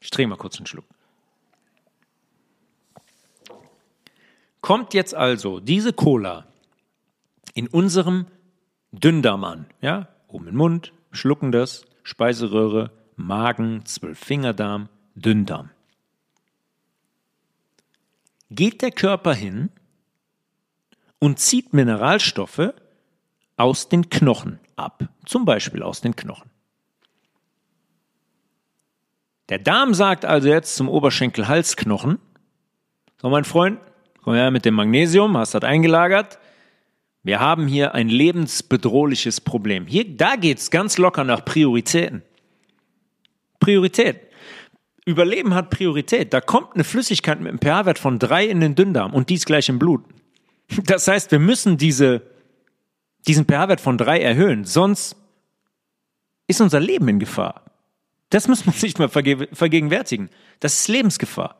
Ich 0.00 0.10
trinke 0.10 0.30
mal 0.30 0.36
kurz 0.36 0.58
einen 0.58 0.66
Schluck. 0.66 0.84
Kommt 4.60 4.94
jetzt 4.94 5.14
also 5.14 5.58
diese 5.58 5.94
Cola 5.94 6.46
in 7.54 7.66
unserem 7.68 8.26
Dünndarm 8.92 9.44
an, 9.44 9.66
ja, 9.80 10.08
oben 10.28 10.48
im 10.48 10.56
Mund, 10.56 10.92
schlucken 11.12 11.52
das, 11.52 11.84
Speiseröhre, 12.02 12.90
Magen, 13.16 13.84
Zwölffingerdarm, 13.84 14.88
Dünndarm. 15.14 15.70
Geht 18.50 18.82
der 18.82 18.90
Körper 18.90 19.34
hin 19.34 19.70
und 21.22 21.38
zieht 21.38 21.72
Mineralstoffe 21.72 22.72
aus 23.56 23.88
den 23.88 24.10
Knochen 24.10 24.58
ab, 24.74 25.04
zum 25.24 25.44
Beispiel 25.44 25.84
aus 25.84 26.00
den 26.00 26.16
Knochen. 26.16 26.50
Der 29.48 29.60
Darm 29.60 29.94
sagt 29.94 30.24
also 30.24 30.48
jetzt 30.48 30.74
zum 30.74 30.88
Oberschenkel-Halsknochen, 30.88 32.18
so 33.20 33.30
mein 33.30 33.44
Freund, 33.44 33.78
Komm 34.22 34.34
her 34.34 34.50
mit 34.50 34.64
dem 34.64 34.74
Magnesium, 34.74 35.36
hast 35.36 35.54
das 35.54 35.62
eingelagert. 35.62 36.40
Wir 37.22 37.38
haben 37.38 37.68
hier 37.68 37.94
ein 37.94 38.08
lebensbedrohliches 38.08 39.40
Problem. 39.40 39.86
Hier, 39.86 40.16
da 40.16 40.34
geht's 40.34 40.72
ganz 40.72 40.98
locker 40.98 41.22
nach 41.22 41.44
Prioritäten. 41.44 42.22
Priorität. 43.60 44.20
Überleben 45.04 45.54
hat 45.54 45.70
Priorität. 45.70 46.32
Da 46.32 46.40
kommt 46.40 46.74
eine 46.74 46.82
Flüssigkeit 46.82 47.40
mit 47.40 47.48
einem 47.48 47.60
pH-Wert 47.60 48.00
von 48.00 48.18
drei 48.18 48.46
in 48.46 48.60
den 48.60 48.74
Dünndarm 48.74 49.14
und 49.14 49.28
dies 49.28 49.44
gleich 49.44 49.68
im 49.68 49.78
Blut. 49.78 50.04
Das 50.84 51.08
heißt, 51.08 51.30
wir 51.30 51.38
müssen 51.38 51.76
diese, 51.76 52.22
diesen 53.26 53.44
pH-Wert 53.46 53.80
von 53.80 53.98
drei 53.98 54.20
erhöhen, 54.20 54.64
sonst 54.64 55.16
ist 56.46 56.60
unser 56.60 56.80
Leben 56.80 57.08
in 57.08 57.18
Gefahr. 57.18 57.64
Das 58.30 58.48
muss 58.48 58.66
man 58.66 58.74
sich 58.76 58.98
mal 58.98 59.08
vergegenwärtigen. 59.08 60.30
Das 60.60 60.80
ist 60.80 60.88
Lebensgefahr. 60.88 61.56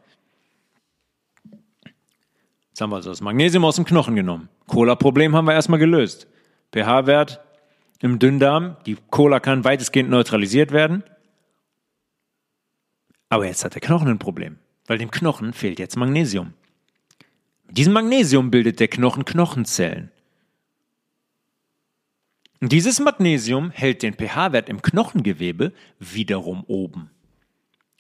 Jetzt 2.69 2.81
haben 2.81 2.91
wir 2.91 2.97
also 2.97 3.11
das 3.11 3.21
Magnesium 3.21 3.65
aus 3.65 3.77
dem 3.77 3.85
Knochen 3.85 4.17
genommen. 4.17 4.49
Cola-Problem 4.67 5.37
haben 5.37 5.45
wir 5.45 5.53
erstmal 5.53 5.79
gelöst. 5.79 6.27
pH-Wert 6.73 7.41
im 8.01 8.19
Dünndarm. 8.19 8.77
Die 8.87 8.97
Cola 9.11 9.41
kann 9.41 9.65
weitestgehend 9.65 10.09
neutralisiert 10.09 10.73
werden. 10.73 11.05
Aber 13.29 13.47
jetzt 13.47 13.65
hat 13.65 13.75
der 13.75 13.81
Knochen 13.81 14.09
ein 14.09 14.19
Problem, 14.19 14.59
weil 14.87 14.99
dem 14.99 15.11
Knochen 15.11 15.53
fehlt 15.53 15.79
jetzt 15.79 15.97
Magnesium. 15.97 16.55
Mit 17.73 17.79
diesem 17.79 17.95
Magnesium 17.95 18.51
bildet 18.51 18.81
der 18.81 18.89
Knochen 18.89 19.25
Knochenzellen. 19.25 20.11
Dieses 22.61 23.01
Magnesium 23.01 23.71
hält 23.71 24.03
den 24.03 24.13
pH-Wert 24.13 24.69
im 24.69 24.83
Knochengewebe 24.83 25.73
wiederum 25.99 26.65
oben. 26.65 27.09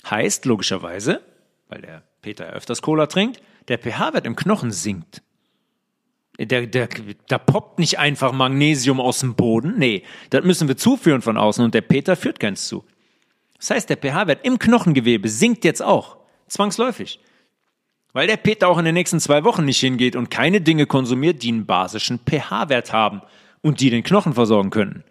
Heißt 0.04 0.44
logischerweise, 0.44 1.22
weil 1.68 1.80
der 1.80 2.02
Peter 2.20 2.50
öfters 2.50 2.82
Cola 2.82 3.06
trinkt, 3.06 3.40
der 3.68 3.78
pH-Wert 3.78 4.26
im 4.26 4.36
Knochen 4.36 4.72
sinkt. 4.72 5.22
Der, 6.38 6.66
der, 6.66 6.90
da 7.28 7.38
poppt 7.38 7.78
nicht 7.78 7.98
einfach 7.98 8.32
Magnesium 8.32 9.00
aus 9.00 9.20
dem 9.20 9.36
Boden. 9.36 9.78
Nee, 9.78 10.02
das 10.28 10.44
müssen 10.44 10.68
wir 10.68 10.76
zuführen 10.76 11.22
von 11.22 11.38
außen 11.38 11.64
und 11.64 11.72
der 11.72 11.80
Peter 11.80 12.14
führt 12.16 12.40
keins 12.40 12.68
zu. 12.68 12.84
Das 13.56 13.70
heißt, 13.70 13.88
der 13.88 13.96
pH-Wert 13.96 14.44
im 14.44 14.58
Knochengewebe 14.58 15.30
sinkt 15.30 15.64
jetzt 15.64 15.82
auch. 15.82 16.18
Zwangsläufig. 16.46 17.20
Weil 18.12 18.26
der 18.26 18.36
Peter 18.36 18.68
auch 18.68 18.78
in 18.78 18.84
den 18.84 18.94
nächsten 18.94 19.20
zwei 19.20 19.44
Wochen 19.44 19.64
nicht 19.64 19.80
hingeht 19.80 20.16
und 20.16 20.30
keine 20.30 20.60
Dinge 20.60 20.86
konsumiert, 20.86 21.42
die 21.42 21.48
einen 21.48 21.66
basischen 21.66 22.18
pH-Wert 22.18 22.92
haben 22.92 23.22
und 23.62 23.80
die 23.80 23.90
den 23.90 24.02
Knochen 24.02 24.34
versorgen 24.34 24.70
können. 24.70 25.04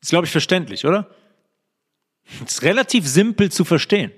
Ist, 0.00 0.10
glaube 0.10 0.26
ich, 0.26 0.32
verständlich, 0.32 0.84
oder? 0.84 1.08
Ist 2.44 2.62
relativ 2.62 3.06
simpel 3.06 3.50
zu 3.50 3.64
verstehen. 3.64 4.12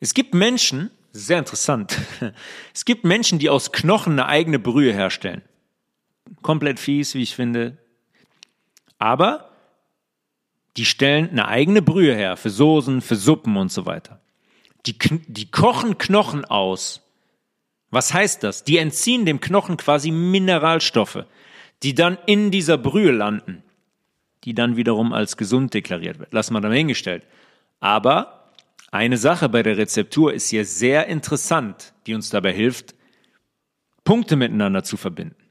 Es 0.00 0.12
gibt 0.12 0.34
Menschen, 0.34 0.90
sehr 1.12 1.38
interessant, 1.38 1.98
es 2.74 2.84
gibt 2.84 3.04
Menschen, 3.04 3.38
die 3.38 3.48
aus 3.48 3.72
Knochen 3.72 4.14
eine 4.14 4.26
eigene 4.26 4.58
Brühe 4.58 4.92
herstellen. 4.92 5.42
Komplett 6.42 6.78
fies, 6.78 7.14
wie 7.14 7.22
ich 7.22 7.34
finde, 7.34 7.78
aber 8.98 9.53
die 10.76 10.84
stellen 10.84 11.30
eine 11.30 11.48
eigene 11.48 11.82
Brühe 11.82 12.14
her 12.14 12.36
für 12.36 12.50
Soßen, 12.50 13.00
für 13.00 13.16
Suppen 13.16 13.56
und 13.56 13.70
so 13.70 13.86
weiter. 13.86 14.20
Die, 14.86 14.96
die 15.28 15.50
kochen 15.50 15.98
Knochen 15.98 16.44
aus. 16.44 17.00
Was 17.90 18.12
heißt 18.12 18.42
das? 18.42 18.64
Die 18.64 18.78
entziehen 18.78 19.24
dem 19.24 19.40
Knochen 19.40 19.76
quasi 19.76 20.10
Mineralstoffe, 20.10 21.24
die 21.82 21.94
dann 21.94 22.18
in 22.26 22.50
dieser 22.50 22.76
Brühe 22.76 23.12
landen, 23.12 23.62
die 24.42 24.54
dann 24.54 24.76
wiederum 24.76 25.12
als 25.12 25.36
gesund 25.36 25.74
deklariert 25.74 26.18
wird. 26.18 26.32
Lass 26.32 26.50
mal 26.50 26.60
da 26.60 26.70
hingestellt. 26.70 27.22
Aber 27.80 28.50
eine 28.90 29.16
Sache 29.16 29.48
bei 29.48 29.62
der 29.62 29.76
Rezeptur 29.76 30.34
ist 30.34 30.48
hier 30.48 30.64
sehr 30.64 31.06
interessant, 31.06 31.94
die 32.06 32.14
uns 32.14 32.30
dabei 32.30 32.52
hilft, 32.52 32.94
Punkte 34.04 34.36
miteinander 34.36 34.84
zu 34.84 34.96
verbinden. 34.96 35.43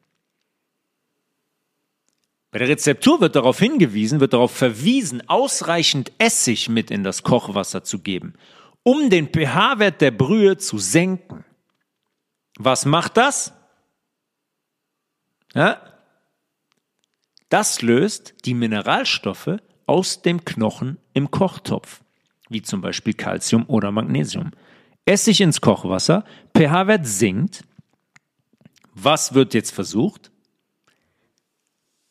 Bei 2.53 2.59
der 2.59 2.69
Rezeptur 2.69 3.19
wird 3.19 3.35
darauf 3.35 3.57
hingewiesen, 3.57 4.19
wird 4.19 4.33
darauf 4.33 4.51
verwiesen, 4.51 5.27
ausreichend 5.27 6.11
Essig 6.19 6.69
mit 6.69 6.91
in 6.91 7.03
das 7.03 7.23
Kochwasser 7.23 7.83
zu 7.83 7.97
geben, 7.97 8.35
um 8.83 9.09
den 9.09 9.29
pH-Wert 9.29 10.01
der 10.01 10.11
Brühe 10.11 10.55
zu 10.57 10.77
senken. 10.77 11.45
Was 12.59 12.85
macht 12.85 13.17
das? 13.17 13.53
Ja? 15.55 15.81
Das 17.49 17.81
löst 17.81 18.35
die 18.45 18.53
Mineralstoffe 18.53 19.57
aus 19.87 20.21
dem 20.21 20.45
Knochen 20.45 20.99
im 21.15 21.31
Kochtopf, 21.31 22.03
wie 22.49 22.61
zum 22.61 22.81
Beispiel 22.81 23.15
Calcium 23.15 23.65
oder 23.67 23.91
Magnesium. 23.91 24.51
Essig 25.05 25.41
ins 25.41 25.59
Kochwasser, 25.59 26.23
pH-Wert 26.55 27.07
sinkt. 27.07 27.63
Was 28.93 29.33
wird 29.33 29.55
jetzt 29.55 29.71
versucht? 29.71 30.32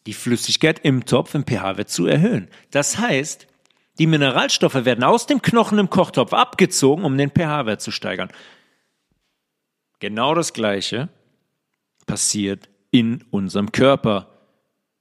Die 0.06 0.14
Flüssigkeit 0.14 0.80
im 0.82 1.04
Topf 1.04 1.34
im 1.34 1.44
pH-Wert 1.44 1.88
zu 1.88 2.06
erhöhen. 2.06 2.48
Das 2.70 2.98
heißt, 2.98 3.46
die 3.98 4.06
Mineralstoffe 4.06 4.84
werden 4.84 5.04
aus 5.04 5.26
dem 5.26 5.42
Knochen 5.42 5.78
im 5.78 5.90
Kochtopf 5.90 6.32
abgezogen, 6.32 7.04
um 7.04 7.16
den 7.16 7.30
pH-Wert 7.30 7.80
zu 7.80 7.90
steigern. 7.90 8.30
Genau 10.00 10.34
das 10.34 10.52
Gleiche 10.52 11.08
passiert 12.06 12.68
in 12.90 13.24
unserem 13.30 13.70
Körper 13.70 14.28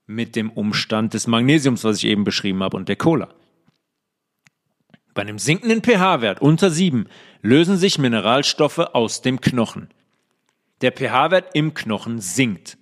mit 0.06 0.36
dem 0.36 0.50
Umstand 0.50 1.14
des 1.14 1.26
Magnesiums, 1.26 1.84
was 1.84 1.98
ich 1.98 2.04
eben 2.04 2.24
beschrieben 2.24 2.62
habe, 2.62 2.76
und 2.76 2.88
der 2.88 2.96
Cola. 2.96 3.34
Bei 5.14 5.22
einem 5.22 5.38
sinkenden 5.38 5.82
pH-Wert 5.82 6.40
unter 6.40 6.70
7 6.70 7.06
lösen 7.42 7.76
sich 7.76 7.98
Mineralstoffe 7.98 8.78
aus 8.78 9.22
dem 9.22 9.40
Knochen. 9.40 9.88
Der 10.80 10.92
pH-Wert 10.92 11.54
im 11.54 11.74
Knochen 11.74 12.20
sinkt. 12.20 12.78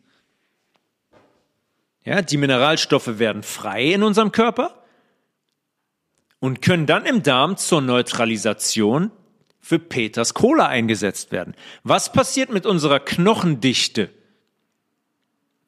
Ja, 2.04 2.22
die 2.22 2.36
Mineralstoffe 2.36 3.18
werden 3.18 3.42
frei 3.42 3.92
in 3.92 4.02
unserem 4.02 4.32
Körper 4.32 4.84
und 6.38 6.62
können 6.62 6.86
dann 6.86 7.04
im 7.04 7.22
Darm 7.22 7.56
zur 7.56 7.82
Neutralisation 7.82 9.10
für 9.60 9.78
Peters 9.78 10.32
Cola 10.32 10.66
eingesetzt 10.66 11.32
werden. 11.32 11.54
Was 11.82 12.12
passiert 12.12 12.50
mit 12.50 12.64
unserer 12.64 13.00
Knochendichte? 13.00 14.10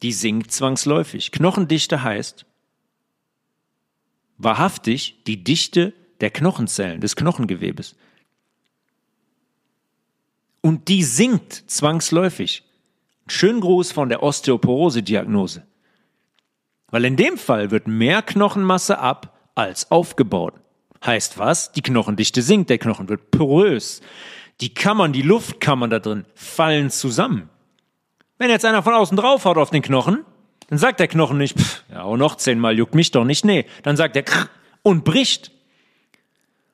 Die 0.00 0.12
sinkt 0.12 0.50
zwangsläufig. 0.52 1.30
Knochendichte 1.30 2.02
heißt 2.02 2.46
wahrhaftig 4.38 5.22
die 5.26 5.44
Dichte 5.44 5.92
der 6.20 6.30
Knochenzellen, 6.30 7.00
des 7.00 7.14
Knochengewebes. 7.14 7.94
Und 10.60 10.88
die 10.88 11.04
sinkt 11.04 11.52
zwangsläufig. 11.52 12.64
Schönen 13.26 13.60
Gruß 13.60 13.92
von 13.92 14.08
der 14.08 14.22
Osteoporose-Diagnose. 14.22 15.66
Weil 16.92 17.06
in 17.06 17.16
dem 17.16 17.38
Fall 17.38 17.72
wird 17.72 17.88
mehr 17.88 18.22
Knochenmasse 18.22 18.98
ab 18.98 19.36
als 19.56 19.90
aufgebaut. 19.90 20.54
Heißt 21.04 21.38
was? 21.38 21.72
Die 21.72 21.82
Knochendichte 21.82 22.42
sinkt, 22.42 22.70
der 22.70 22.78
Knochen 22.78 23.08
wird 23.08 23.32
porös. 23.32 24.02
Die 24.60 24.72
Kammern, 24.72 25.12
die 25.12 25.22
Luftkammern 25.22 25.90
da 25.90 25.98
drin 25.98 26.26
fallen 26.34 26.90
zusammen. 26.90 27.48
Wenn 28.38 28.50
jetzt 28.50 28.64
einer 28.64 28.82
von 28.82 28.94
außen 28.94 29.16
draufhaut 29.16 29.56
auf 29.56 29.70
den 29.70 29.82
Knochen, 29.82 30.24
dann 30.68 30.78
sagt 30.78 31.00
der 31.00 31.08
Knochen 31.08 31.38
nicht, 31.38 31.58
pff, 31.58 31.82
ja, 31.90 32.02
auch 32.02 32.16
noch 32.16 32.36
zehnmal 32.36 32.76
juckt 32.76 32.94
mich 32.94 33.10
doch 33.10 33.24
nicht. 33.24 33.44
Nee, 33.44 33.64
dann 33.82 33.96
sagt 33.96 34.14
er 34.14 34.24
und 34.82 35.02
bricht. 35.02 35.50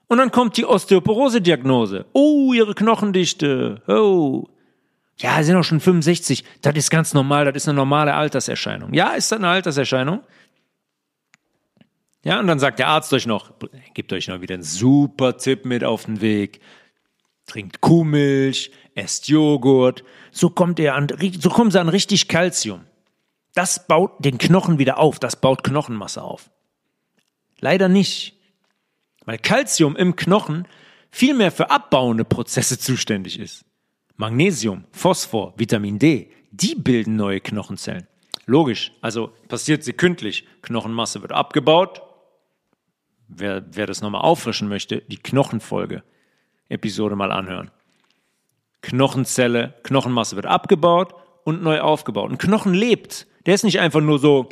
Und 0.09 0.19
dann 0.19 0.33
kommt 0.33 0.57
die 0.57 0.65
Osteoporose-Diagnose. 0.65 2.07
Oh, 2.13 2.53
ihre 2.53 2.75
Knochendichte. 2.75 3.83
Oh. 3.87 4.49
Ja, 5.21 5.39
sie 5.39 5.45
sind 5.45 5.57
auch 5.57 5.65
schon 5.65 5.81
65. 5.81 6.45
Das 6.63 6.75
ist 6.77 6.91
ganz 6.91 7.13
normal. 7.13 7.45
Das 7.47 7.57
ist 7.57 7.69
eine 7.69 7.77
normale 7.77 8.15
Alterserscheinung. 8.15 8.95
Ja, 8.95 9.15
ist 9.15 9.33
das 9.33 9.39
eine 9.39 9.49
Alterserscheinung? 9.49 10.21
Ja, 12.25 12.39
und 12.41 12.47
dann 12.47 12.59
sagt 12.59 12.79
der 12.79 12.89
Arzt 12.89 13.13
euch 13.13 13.27
noch, 13.27 13.53
gibt 13.95 14.13
euch 14.13 14.29
noch 14.29 14.41
wieder 14.41 14.55
einen 14.55 14.63
super 14.63 15.37
Tipp 15.37 15.65
mit 15.65 15.85
auf 15.85 16.05
den 16.05 16.21
Weg. 16.21 16.61
Trinkt 17.47 17.81
Kuhmilch, 17.81 18.71
esst 18.95 19.29
Joghurt. 19.29 20.05
So 20.31 20.51
kommt 20.51 20.79
ihr 20.79 20.95
an, 20.95 21.09
so 21.41 21.49
kommen 21.49 21.71
sie 21.71 21.81
an 21.81 21.89
richtig 21.89 22.29
Kalzium. 22.29 22.85
Das 23.55 23.87
baut 23.87 24.25
den 24.25 24.39
Knochen 24.39 24.79
wieder 24.79 24.99
auf. 24.99 25.19
Das 25.19 25.37
baut 25.37 25.65
Knochenmasse 25.65 26.23
auf. 26.23 26.51
Leider 27.61 27.89
nicht. 27.89 28.37
Weil 29.25 29.39
Kalzium 29.39 29.97
im 29.97 30.15
Knochen 30.15 30.69
viel 31.11 31.35
mehr 31.35 31.51
für 31.51 31.71
abbauende 31.71 32.25
Prozesse 32.25 32.79
zuständig 32.79 33.39
ist. 33.39 33.65
Magnesium, 34.19 34.85
Phosphor, 34.91 35.55
Vitamin 35.57 35.99
D, 35.99 36.31
die 36.51 36.75
bilden 36.75 37.15
neue 37.15 37.41
Knochenzellen. 37.41 38.09
Logisch, 38.47 38.93
also 39.01 39.31
passiert 39.47 39.85
sekündlich. 39.85 40.45
Knochenmasse 40.63 41.23
wird 41.23 41.33
abgebaut. 41.33 42.03
Wer, 43.29 43.65
wer 43.71 43.87
das 43.87 44.01
nochmal 44.01 44.23
auffrischen 44.23 44.69
möchte, 44.69 45.03
die 45.03 45.19
Knochenfolge 45.19 46.03
Episode 46.69 47.15
mal 47.15 47.31
anhören. 47.31 47.71
Knochenzelle, 48.83 49.75
Knochenmasse 49.85 50.35
wird 50.35 50.47
abgebaut 50.47 51.15
und 51.45 51.63
neu 51.63 51.81
aufgebaut. 51.81 52.31
Ein 52.31 52.39
Knochen 52.39 52.75
lebt. 52.75 53.29
Der 53.47 53.55
ist 53.55 53.65
nicht 53.65 53.79
einfach 53.79 54.01
nur 54.01 54.19
so 54.19 54.49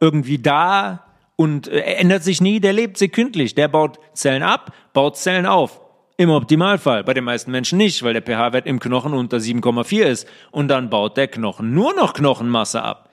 irgendwie 0.00 0.38
da 0.38 1.06
und 1.34 1.66
äh, 1.66 1.80
ändert 1.80 2.22
sich 2.22 2.40
nie. 2.40 2.60
Der 2.60 2.72
lebt 2.72 2.98
sekündlich. 2.98 3.56
Der 3.56 3.66
baut 3.66 3.98
Zellen 4.12 4.44
ab, 4.44 4.72
baut 4.92 5.16
Zellen 5.16 5.46
auf. 5.46 5.80
Im 6.18 6.30
Optimalfall, 6.30 7.04
bei 7.04 7.12
den 7.12 7.24
meisten 7.24 7.50
Menschen 7.50 7.76
nicht, 7.76 8.02
weil 8.02 8.14
der 8.14 8.22
pH-Wert 8.22 8.66
im 8.66 8.80
Knochen 8.80 9.12
unter 9.12 9.36
7,4 9.36 10.04
ist 10.04 10.28
und 10.50 10.68
dann 10.68 10.88
baut 10.88 11.16
der 11.16 11.28
Knochen 11.28 11.74
nur 11.74 11.94
noch 11.94 12.14
Knochenmasse 12.14 12.82
ab. 12.82 13.10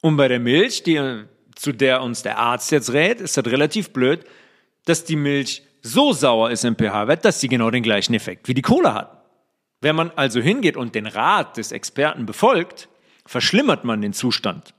Und 0.00 0.16
bei 0.16 0.26
der 0.26 0.40
Milch, 0.40 0.82
die, 0.82 1.24
zu 1.54 1.72
der 1.72 2.02
uns 2.02 2.22
der 2.22 2.38
Arzt 2.38 2.72
jetzt 2.72 2.92
rät, 2.92 3.20
ist 3.20 3.36
das 3.36 3.46
relativ 3.46 3.92
blöd, 3.92 4.24
dass 4.84 5.04
die 5.04 5.16
Milch 5.16 5.62
so 5.80 6.12
sauer 6.12 6.50
ist 6.50 6.64
im 6.64 6.74
pH-Wert, 6.74 7.24
dass 7.24 7.40
sie 7.40 7.48
genau 7.48 7.70
den 7.70 7.84
gleichen 7.84 8.14
Effekt 8.14 8.48
wie 8.48 8.54
die 8.54 8.62
Cola 8.62 8.94
hat. 8.94 9.24
Wenn 9.80 9.94
man 9.94 10.10
also 10.16 10.40
hingeht 10.40 10.76
und 10.76 10.96
den 10.96 11.06
Rat 11.06 11.56
des 11.56 11.70
Experten 11.70 12.26
befolgt, 12.26 12.88
verschlimmert 13.26 13.84
man 13.84 14.00
den 14.00 14.12
Zustand. 14.12 14.74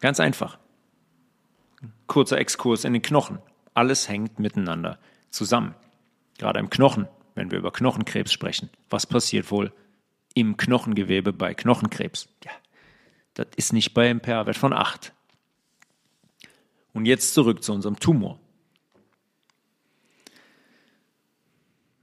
Ganz 0.00 0.20
einfach. 0.20 0.58
Kurzer 2.06 2.38
Exkurs 2.38 2.84
in 2.84 2.92
den 2.92 3.02
Knochen. 3.02 3.38
Alles 3.74 4.08
hängt 4.08 4.38
miteinander 4.38 4.98
zusammen. 5.30 5.74
Gerade 6.38 6.58
im 6.58 6.70
Knochen, 6.70 7.08
wenn 7.34 7.50
wir 7.50 7.58
über 7.58 7.72
Knochenkrebs 7.72 8.32
sprechen. 8.32 8.70
Was 8.88 9.06
passiert 9.06 9.50
wohl 9.50 9.72
im 10.34 10.56
Knochengewebe 10.56 11.32
bei 11.32 11.54
Knochenkrebs? 11.54 12.28
Ja, 12.44 12.52
das 13.34 13.48
ist 13.56 13.72
nicht 13.72 13.94
bei 13.94 14.08
einem 14.08 14.20
pH-Wert 14.20 14.56
von 14.56 14.72
8. 14.72 15.12
Und 16.92 17.06
jetzt 17.06 17.34
zurück 17.34 17.62
zu 17.62 17.72
unserem 17.72 17.98
Tumor. 17.98 18.40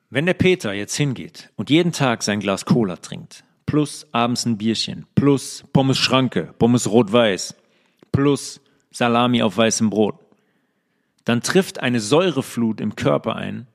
Wenn 0.10 0.26
der 0.26 0.36
Peter 0.36 0.72
jetzt 0.72 0.96
hingeht 0.96 1.52
und 1.58 1.70
jeden 1.70 1.92
Tag 1.92 2.24
sein 2.24 2.40
Glas 2.40 2.64
Cola 2.64 2.96
trinkt, 2.96 3.44
plus 3.66 4.08
abends 4.14 4.46
ein 4.46 4.58
Bierchen, 4.58 5.06
plus 5.16 5.66
Pommes 5.74 5.98
Schranke, 5.98 6.54
Pommes 6.58 6.88
rot-weiß, 6.88 7.56
plus 8.14 8.62
Salami 8.92 9.44
auf 9.44 9.58
weißem 9.58 9.90
Brot, 9.90 10.16
dann 11.28 11.42
trifft 11.42 11.82
eine 11.82 12.00
Säureflut 12.00 12.80
im 12.80 12.96
Körper 12.96 13.36
ein, 13.36 13.68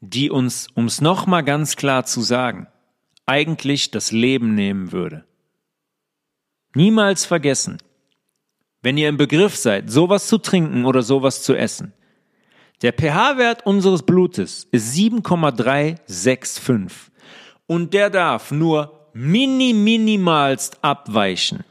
die 0.00 0.30
uns, 0.30 0.68
um 0.72 0.86
es 0.86 1.02
nochmal 1.02 1.44
ganz 1.44 1.76
klar 1.76 2.06
zu 2.06 2.22
sagen, 2.22 2.66
eigentlich 3.26 3.90
das 3.90 4.10
Leben 4.10 4.54
nehmen 4.54 4.92
würde. 4.92 5.26
Niemals 6.74 7.26
vergessen, 7.26 7.76
wenn 8.80 8.96
ihr 8.96 9.10
im 9.10 9.18
Begriff 9.18 9.54
seid, 9.54 9.90
sowas 9.90 10.28
zu 10.28 10.38
trinken 10.38 10.86
oder 10.86 11.02
sowas 11.02 11.42
zu 11.42 11.54
essen, 11.54 11.92
der 12.80 12.94
pH-Wert 12.94 13.66
unseres 13.66 14.02
Blutes 14.02 14.66
ist 14.70 14.94
7,365 14.94 17.12
und 17.66 17.92
der 17.92 18.08
darf 18.08 18.50
nur 18.50 19.10
mini 19.12 19.74
minimalst 19.74 20.82
abweichen. 20.82 21.64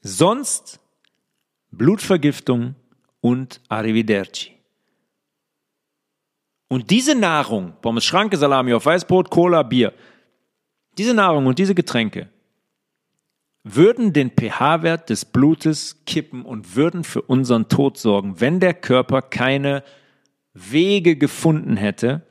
Sonst 0.00 0.80
Blutvergiftung 1.72 2.74
und 3.20 3.60
Arrivederci. 3.68 4.52
Und 6.68 6.90
diese 6.90 7.14
Nahrung, 7.14 7.74
Pommes 7.82 8.04
Schranke, 8.04 8.36
Salami 8.36 8.72
auf 8.72 8.86
Weißbrot, 8.86 9.28
Cola, 9.28 9.62
Bier, 9.62 9.92
diese 10.96 11.14
Nahrung 11.14 11.46
und 11.46 11.58
diese 11.58 11.74
Getränke 11.74 12.28
würden 13.64 14.12
den 14.12 14.30
pH-Wert 14.30 15.10
des 15.10 15.24
Blutes 15.24 16.04
kippen 16.04 16.44
und 16.44 16.74
würden 16.74 17.04
für 17.04 17.22
unseren 17.22 17.68
Tod 17.68 17.96
sorgen, 17.96 18.40
wenn 18.40 18.58
der 18.60 18.74
Körper 18.74 19.22
keine 19.22 19.84
Wege 20.52 21.16
gefunden 21.16 21.76
hätte, 21.76 22.26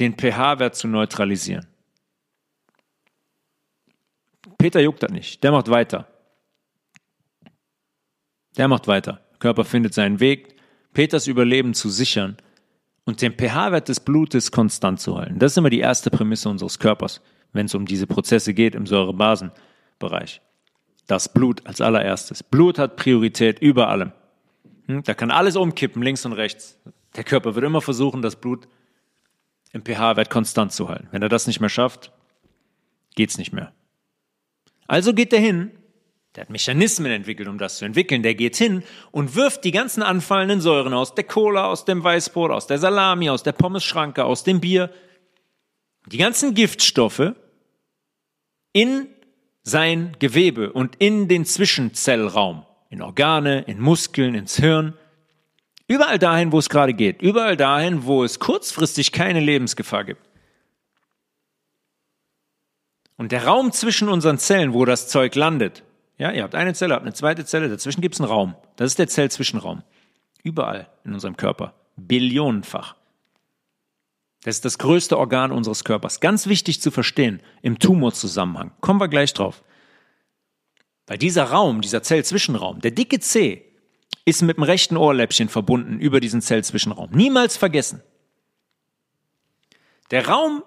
den 0.00 0.14
pH-Wert 0.16 0.74
zu 0.74 0.88
neutralisieren. 0.88 1.66
Peter 4.58 4.80
juckt 4.80 5.02
das 5.02 5.12
nicht, 5.12 5.42
der 5.44 5.52
macht 5.52 5.68
weiter. 5.68 6.11
Der 8.56 8.68
macht 8.68 8.86
weiter. 8.86 9.20
Körper 9.38 9.64
findet 9.64 9.94
seinen 9.94 10.20
Weg, 10.20 10.56
Peters 10.94 11.26
Überleben 11.26 11.74
zu 11.74 11.88
sichern 11.88 12.36
und 13.04 13.22
den 13.22 13.32
pH-Wert 13.32 13.88
des 13.88 14.00
Blutes 14.00 14.52
konstant 14.52 15.00
zu 15.00 15.18
halten. 15.18 15.38
Das 15.38 15.52
ist 15.52 15.58
immer 15.58 15.70
die 15.70 15.80
erste 15.80 16.10
Prämisse 16.10 16.48
unseres 16.48 16.78
Körpers 16.78 17.20
wenn 17.52 17.66
es 17.66 17.74
um 17.74 17.86
diese 17.86 18.06
Prozesse 18.06 18.54
geht 18.54 18.74
im 18.74 18.86
Säurebasenbereich. 18.86 20.40
Das 21.06 21.32
Blut 21.32 21.66
als 21.66 21.80
allererstes. 21.80 22.42
Blut 22.42 22.78
hat 22.78 22.96
Priorität 22.96 23.58
über 23.60 23.88
allem. 23.88 24.12
Hm? 24.86 25.02
Da 25.02 25.14
kann 25.14 25.30
alles 25.30 25.56
umkippen, 25.56 26.02
links 26.02 26.24
und 26.24 26.32
rechts. 26.32 26.78
Der 27.16 27.24
Körper 27.24 27.54
wird 27.54 27.64
immer 27.64 27.82
versuchen, 27.82 28.22
das 28.22 28.36
Blut 28.36 28.68
im 29.72 29.84
pH-Wert 29.84 30.30
konstant 30.30 30.72
zu 30.72 30.88
halten. 30.88 31.08
Wenn 31.10 31.22
er 31.22 31.28
das 31.28 31.46
nicht 31.46 31.60
mehr 31.60 31.68
schafft, 31.68 32.12
geht's 33.14 33.38
nicht 33.38 33.52
mehr. 33.52 33.72
Also 34.86 35.12
geht 35.12 35.32
er 35.32 35.40
hin, 35.40 35.72
der 36.34 36.42
hat 36.42 36.50
Mechanismen 36.50 37.12
entwickelt, 37.12 37.48
um 37.48 37.58
das 37.58 37.76
zu 37.76 37.84
entwickeln. 37.84 38.22
Der 38.22 38.34
geht 38.34 38.56
hin 38.56 38.82
und 39.10 39.34
wirft 39.34 39.64
die 39.64 39.70
ganzen 39.70 40.02
anfallenden 40.02 40.62
Säuren 40.62 40.94
aus 40.94 41.14
der 41.14 41.24
Cola, 41.24 41.66
aus 41.66 41.84
dem 41.84 42.02
Weißbrot, 42.02 42.50
aus 42.50 42.66
der 42.66 42.78
Salami, 42.78 43.28
aus 43.28 43.42
der 43.42 43.52
Pommesschranke, 43.52 44.24
aus 44.24 44.42
dem 44.42 44.60
Bier, 44.60 44.90
die 46.06 46.16
ganzen 46.16 46.54
Giftstoffe 46.54 47.34
in 48.72 49.08
sein 49.62 50.16
Gewebe 50.18 50.72
und 50.72 50.96
in 50.96 51.28
den 51.28 51.44
Zwischenzellraum, 51.44 52.64
in 52.88 53.02
Organe, 53.02 53.62
in 53.62 53.78
Muskeln, 53.78 54.34
ins 54.34 54.56
Hirn, 54.56 54.94
überall 55.86 56.18
dahin, 56.18 56.50
wo 56.50 56.58
es 56.58 56.70
gerade 56.70 56.94
geht, 56.94 57.20
überall 57.20 57.56
dahin, 57.56 58.04
wo 58.04 58.24
es 58.24 58.38
kurzfristig 58.38 59.12
keine 59.12 59.40
Lebensgefahr 59.40 60.04
gibt. 60.04 60.22
Und 63.16 63.30
der 63.30 63.44
Raum 63.44 63.70
zwischen 63.70 64.08
unseren 64.08 64.38
Zellen, 64.38 64.72
wo 64.72 64.86
das 64.86 65.08
Zeug 65.08 65.34
landet, 65.34 65.84
ja, 66.18 66.30
ihr 66.30 66.42
habt 66.42 66.54
eine 66.54 66.74
Zelle, 66.74 66.94
habt 66.94 67.04
eine 67.04 67.14
zweite 67.14 67.44
Zelle, 67.44 67.68
dazwischen 67.68 68.00
gibt 68.00 68.14
es 68.14 68.20
einen 68.20 68.30
Raum. 68.30 68.54
Das 68.76 68.86
ist 68.90 68.98
der 68.98 69.08
Zellzwischenraum. 69.08 69.82
Überall 70.42 70.88
in 71.04 71.14
unserem 71.14 71.36
Körper. 71.36 71.74
Billionenfach. 71.96 72.96
Das 74.42 74.56
ist 74.56 74.64
das 74.64 74.78
größte 74.78 75.18
Organ 75.18 75.52
unseres 75.52 75.84
Körpers. 75.84 76.20
Ganz 76.20 76.46
wichtig 76.46 76.80
zu 76.80 76.90
verstehen 76.90 77.40
im 77.62 77.78
Tumorzusammenhang. 77.78 78.72
Kommen 78.80 79.00
wir 79.00 79.08
gleich 79.08 79.32
drauf. 79.34 79.62
Weil 81.06 81.18
dieser 81.18 81.44
Raum, 81.44 81.80
dieser 81.80 82.02
Zellzwischenraum, 82.02 82.80
der 82.80 82.90
dicke 82.90 83.20
C, 83.20 83.64
ist 84.24 84.42
mit 84.42 84.56
dem 84.56 84.64
rechten 84.64 84.96
Ohrläppchen 84.96 85.48
verbunden 85.48 85.98
über 85.98 86.20
diesen 86.20 86.40
Zellzwischenraum. 86.40 87.10
Niemals 87.12 87.56
vergessen. 87.56 88.02
Der 90.10 90.28
Raum 90.28 90.62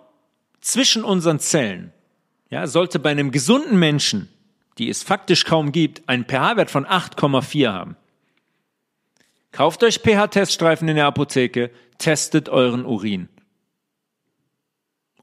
zwischen 0.61 1.03
unseren 1.03 1.39
Zellen 1.39 1.93
ja, 2.49 2.67
sollte 2.67 2.99
bei 2.99 3.11
einem 3.11 3.31
gesunden 3.31 3.77
Menschen, 3.77 4.29
die 4.77 4.89
es 4.89 5.03
faktisch 5.03 5.45
kaum 5.45 5.71
gibt, 5.71 6.07
einen 6.09 6.25
pH-Wert 6.25 6.69
von 6.69 6.85
8,4 6.85 7.71
haben. 7.71 7.95
Kauft 9.51 9.83
euch 9.83 9.99
pH-Teststreifen 9.99 10.87
in 10.87 10.95
der 10.95 11.05
Apotheke, 11.05 11.71
testet 11.97 12.49
euren 12.49 12.85
Urin 12.85 13.29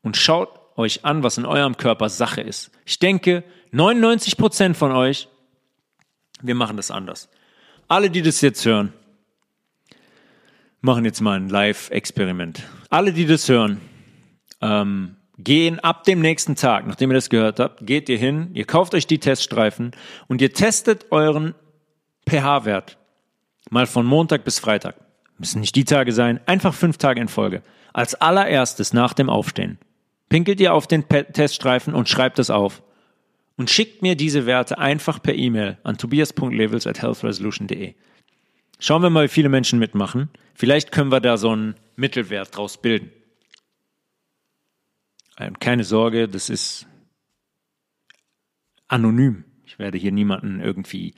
und 0.01 0.17
schaut 0.17 0.49
euch 0.77 1.05
an, 1.05 1.23
was 1.23 1.39
in 1.39 1.45
eurem 1.45 1.77
Körper 1.77 2.09
Sache 2.09 2.41
ist. 2.41 2.71
Ich 2.85 2.99
denke, 2.99 3.45
99 3.73 4.37
Prozent 4.37 4.77
von 4.77 4.93
euch, 4.93 5.29
wir 6.41 6.55
machen 6.55 6.77
das 6.77 6.91
anders. 6.91 7.29
Alle, 7.89 8.11
die 8.11 8.23
das 8.23 8.41
jetzt 8.41 8.65
hören, 8.65 8.93
machen 10.81 11.05
jetzt 11.05 11.21
mal 11.21 11.39
ein 11.39 11.49
Live-Experiment. 11.49 12.63
Alle, 12.91 13.13
die 13.13 13.27
das 13.27 13.49
hören, 13.49 13.81
ähm, 14.61 15.17
gehen 15.39 15.81
ab 15.81 16.05
dem 16.05 16.21
nächsten 16.21 16.57
Tag, 16.57 16.87
nachdem 16.87 17.11
ihr 17.11 17.15
das 17.15 17.31
gehört 17.31 17.59
habt, 17.59 17.87
geht 17.87 18.09
ihr 18.09 18.19
hin, 18.19 18.51
ihr 18.55 18.65
kauft 18.65 18.95
euch 18.95 19.07
die 19.07 19.19
Teststreifen 19.19 19.93
und 20.29 20.41
ihr 20.41 20.53
testet 20.53 21.07
euren 21.11 21.55
pH-Wert 22.29 22.99
mal 23.71 23.87
von 23.87 24.05
Montag 24.07 24.45
bis 24.45 24.59
Freitag. 24.59 24.97
Müssen 25.39 25.61
nicht 25.61 25.75
die 25.75 25.85
Tage 25.85 26.13
sein, 26.13 26.41
einfach 26.47 26.75
fünf 26.75 26.99
Tage 26.99 27.21
in 27.21 27.29
Folge. 27.29 27.63
Als 27.93 28.15
allererstes 28.15 28.93
nach 28.93 29.15
dem 29.15 29.31
Aufstehen 29.31 29.79
pinkelt 30.29 30.61
ihr 30.61 30.75
auf 30.75 30.87
den 30.87 31.09
Teststreifen 31.09 31.95
und 31.95 32.09
schreibt 32.09 32.39
es 32.39 32.51
auf. 32.51 32.83
Und 33.57 33.71
schickt 33.71 34.03
mir 34.03 34.17
diese 34.17 34.47
Werte 34.47 34.79
einfach 34.79 35.23
per 35.23 35.35
E-Mail 35.35 35.79
an 35.85 35.99
tobias.levels 35.99 36.87
at 36.87 37.03
healthresolution.de. 37.03 37.95
Schauen 38.79 39.03
wir 39.03 39.11
mal, 39.11 39.25
wie 39.25 39.29
viele 39.29 39.51
Menschen 39.51 39.79
mitmachen. 39.79 40.31
Vielleicht 40.55 40.91
können 40.91 41.13
wir 41.13 41.21
da 41.21 41.37
so 41.37 41.51
einen 41.51 41.75
Mittelwert 41.97 42.57
draus 42.57 42.81
bilden. 42.81 43.11
Und 45.49 45.61
keine 45.61 45.85
Sorge, 45.85 46.29
das 46.29 46.51
ist 46.51 46.87
anonym. 48.89 49.45
Ich 49.65 49.79
werde 49.79 49.99
hier 49.99 50.13
niemanden 50.13 50.61
irgendwie 50.61 51.15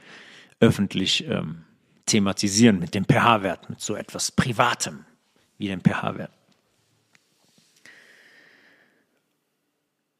öffentlich 0.61 1.27
ähm, 1.29 1.65
thematisieren 2.07 2.79
mit 2.79 2.95
dem 2.95 3.05
pH-Wert, 3.05 3.71
mit 3.71 3.81
so 3.81 3.97
etwas 3.97 4.31
Privatem 4.31 5.05
wie 5.59 5.69
dem 5.69 5.81
pH-Wert. 5.81 6.31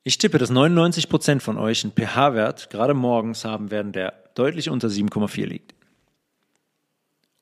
Ich 0.03 0.19
tippe, 0.19 0.37
dass 0.37 0.51
99 0.51 1.09
Prozent 1.09 1.43
von 1.43 1.57
euch 1.57 1.83
einen 1.83 1.95
pH-Wert 1.95 2.69
gerade 2.71 2.93
morgens 2.93 3.45
haben 3.45 3.71
werden, 3.71 3.93
der 3.93 4.13
deutlich 4.35 4.69
unter 4.69 4.89
7,4 4.89 5.47
liegt. 5.47 5.75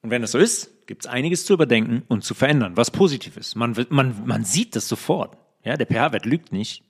Und 0.03 0.11
wenn 0.11 0.23
das 0.23 0.33
so 0.33 0.39
ist, 0.39 0.87
gibt 0.87 1.05
es 1.05 1.11
einiges 1.11 1.45
zu 1.45 1.55
überdenken 1.55 2.03
und 2.09 2.23
zu 2.23 2.35
verändern, 2.35 2.77
was 2.77 2.91
positiv 2.91 3.37
ist. 3.37 3.57
Man, 3.57 3.75
man, 3.89 4.27
man 4.27 4.45
sieht 4.45 4.77
das 4.77 4.89
sofort. 4.89 5.37
Ja, 5.65 5.77
der 5.77 5.87
pH-Wert 5.87 6.25
lügt 6.25 6.53
nicht. 6.53 6.83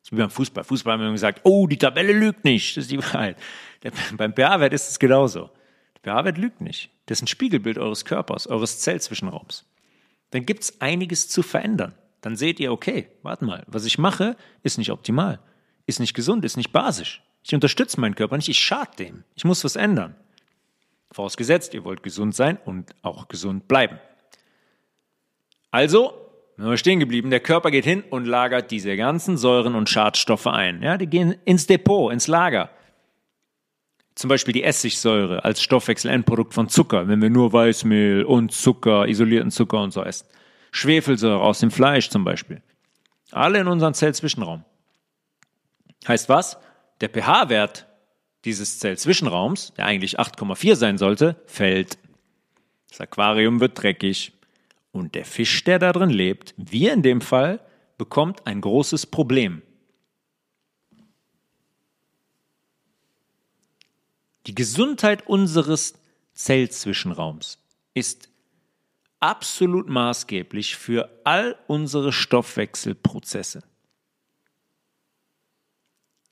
Das 0.00 0.08
ist 0.08 0.12
wie 0.12 0.16
beim 0.16 0.30
Fußball. 0.30 0.64
Fußball 0.64 0.94
haben 0.94 1.02
wir 1.02 1.12
gesagt, 1.12 1.40
oh, 1.44 1.66
die 1.66 1.78
Tabelle 1.78 2.12
lügt 2.12 2.44
nicht. 2.44 2.76
Das 2.76 2.84
ist 2.84 2.90
die 2.90 2.98
Wahrheit. 2.98 3.36
Der, 3.82 3.92
beim 4.16 4.32
pH-Wert 4.32 4.72
ist 4.72 4.88
es 4.88 4.98
genauso. 4.98 5.50
Der 6.04 6.12
pH-Wert 6.12 6.38
lügt 6.38 6.60
nicht. 6.60 6.90
Das 7.06 7.18
ist 7.18 7.24
ein 7.24 7.28
Spiegelbild 7.28 7.78
eures 7.78 8.04
Körpers, 8.04 8.46
eures 8.46 8.80
Zellzwischenraums. 8.80 9.64
Dann 10.30 10.46
gibt 10.46 10.62
es 10.62 10.80
einiges 10.80 11.28
zu 11.28 11.42
verändern 11.42 11.94
dann 12.26 12.34
seht 12.34 12.58
ihr, 12.58 12.72
okay, 12.72 13.08
warte 13.22 13.44
mal, 13.44 13.62
was 13.68 13.84
ich 13.84 13.98
mache, 13.98 14.36
ist 14.64 14.78
nicht 14.78 14.90
optimal, 14.90 15.38
ist 15.86 16.00
nicht 16.00 16.12
gesund, 16.12 16.44
ist 16.44 16.56
nicht 16.56 16.72
basisch. 16.72 17.22
Ich 17.44 17.54
unterstütze 17.54 18.00
meinen 18.00 18.16
Körper 18.16 18.36
nicht, 18.36 18.48
ich 18.48 18.58
schade 18.58 18.90
dem. 18.98 19.22
Ich 19.36 19.44
muss 19.44 19.62
was 19.62 19.76
ändern. 19.76 20.16
Vorausgesetzt, 21.12 21.72
ihr 21.72 21.84
wollt 21.84 22.02
gesund 22.02 22.34
sein 22.34 22.58
und 22.64 22.96
auch 23.02 23.28
gesund 23.28 23.68
bleiben. 23.68 24.00
Also, 25.70 26.25
wenn 26.56 26.70
wir 26.70 26.76
stehen 26.78 27.00
geblieben, 27.00 27.30
der 27.30 27.40
Körper 27.40 27.70
geht 27.70 27.84
hin 27.84 28.02
und 28.08 28.24
lagert 28.24 28.70
diese 28.70 28.96
ganzen 28.96 29.36
Säuren 29.36 29.74
und 29.74 29.90
Schadstoffe 29.90 30.46
ein. 30.46 30.82
Ja, 30.82 30.96
die 30.96 31.06
gehen 31.06 31.34
ins 31.44 31.66
Depot, 31.66 32.12
ins 32.12 32.28
Lager. 32.28 32.70
zum 34.14 34.28
Beispiel 34.28 34.54
die 34.54 34.64
Essigsäure 34.64 35.44
als 35.44 35.60
Stoffwechselendprodukt 35.62 36.54
von 36.54 36.68
Zucker, 36.70 37.06
wenn 37.06 37.20
wir 37.20 37.28
nur 37.28 37.52
Weißmehl 37.52 38.24
und 38.24 38.50
Zucker, 38.52 39.06
isolierten 39.06 39.50
Zucker 39.50 39.82
und 39.82 39.92
so 39.92 40.02
essen. 40.02 40.26
Schwefelsäure 40.72 41.40
aus 41.40 41.60
dem 41.60 41.70
Fleisch 41.70 42.08
zum 42.08 42.24
Beispiel. 42.24 42.62
Alle 43.30 43.60
in 43.60 43.68
unserem 43.68 43.92
Zellzwischenraum. 43.92 44.64
Heißt 46.08 46.28
was? 46.28 46.58
Der 47.00 47.10
pH-Wert 47.10 47.86
dieses 48.46 48.78
Zellzwischenraums, 48.78 49.74
der 49.74 49.86
eigentlich 49.86 50.18
8,4 50.18 50.76
sein 50.76 50.98
sollte, 50.98 51.36
fällt. 51.46 51.98
Das 52.88 53.00
Aquarium 53.00 53.60
wird 53.60 53.82
dreckig. 53.82 54.32
Und 54.96 55.14
der 55.14 55.26
Fisch, 55.26 55.62
der 55.62 55.78
da 55.78 55.92
drin 55.92 56.08
lebt, 56.08 56.54
wir 56.56 56.94
in 56.94 57.02
dem 57.02 57.20
Fall, 57.20 57.60
bekommt 57.98 58.46
ein 58.46 58.62
großes 58.62 59.04
Problem. 59.04 59.60
Die 64.46 64.54
Gesundheit 64.54 65.26
unseres 65.26 65.98
Zellzwischenraums 66.32 67.58
ist 67.92 68.30
absolut 69.20 69.86
maßgeblich 69.90 70.76
für 70.76 71.10
all 71.24 71.58
unsere 71.66 72.10
Stoffwechselprozesse. 72.10 73.64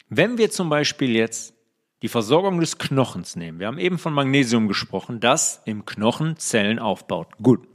Wenn 0.08 0.38
wir 0.38 0.50
zum 0.50 0.70
Beispiel 0.70 1.10
jetzt 1.10 1.52
die 2.00 2.08
Versorgung 2.08 2.60
des 2.60 2.78
Knochens 2.78 3.36
nehmen, 3.36 3.60
wir 3.60 3.66
haben 3.66 3.78
eben 3.78 3.98
von 3.98 4.14
Magnesium 4.14 4.68
gesprochen, 4.68 5.20
das 5.20 5.60
im 5.66 5.84
Knochen 5.84 6.38
Zellen 6.38 6.78
aufbaut. 6.78 7.28
Gut. 7.42 7.68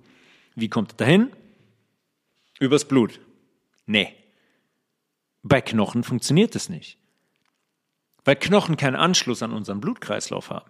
Wie 0.59 0.69
kommt 0.69 0.91
es 0.91 0.97
dahin? 0.97 1.31
Übers 2.59 2.85
Blut. 2.85 3.19
Nee. 3.85 4.13
Bei 5.43 5.61
Knochen 5.61 6.03
funktioniert 6.03 6.55
es 6.55 6.69
nicht 6.69 6.99
weil 8.29 8.35
Knochen 8.35 8.77
keinen 8.77 8.95
Anschluss 8.95 9.41
an 9.41 9.51
unseren 9.51 9.79
Blutkreislauf 9.79 10.49
haben. 10.49 10.69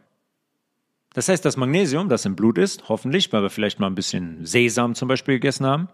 Das 1.13 1.27
heißt, 1.27 1.43
das 1.43 1.57
Magnesium, 1.57 2.07
das 2.07 2.25
im 2.25 2.35
Blut 2.35 2.57
ist, 2.57 2.87
hoffentlich, 2.87 3.33
weil 3.33 3.41
wir 3.41 3.49
vielleicht 3.49 3.81
mal 3.81 3.87
ein 3.87 3.95
bisschen 3.95 4.45
Sesam 4.45 4.95
zum 4.95 5.07
Beispiel 5.07 5.35
gegessen 5.35 5.65
haben, 5.65 5.89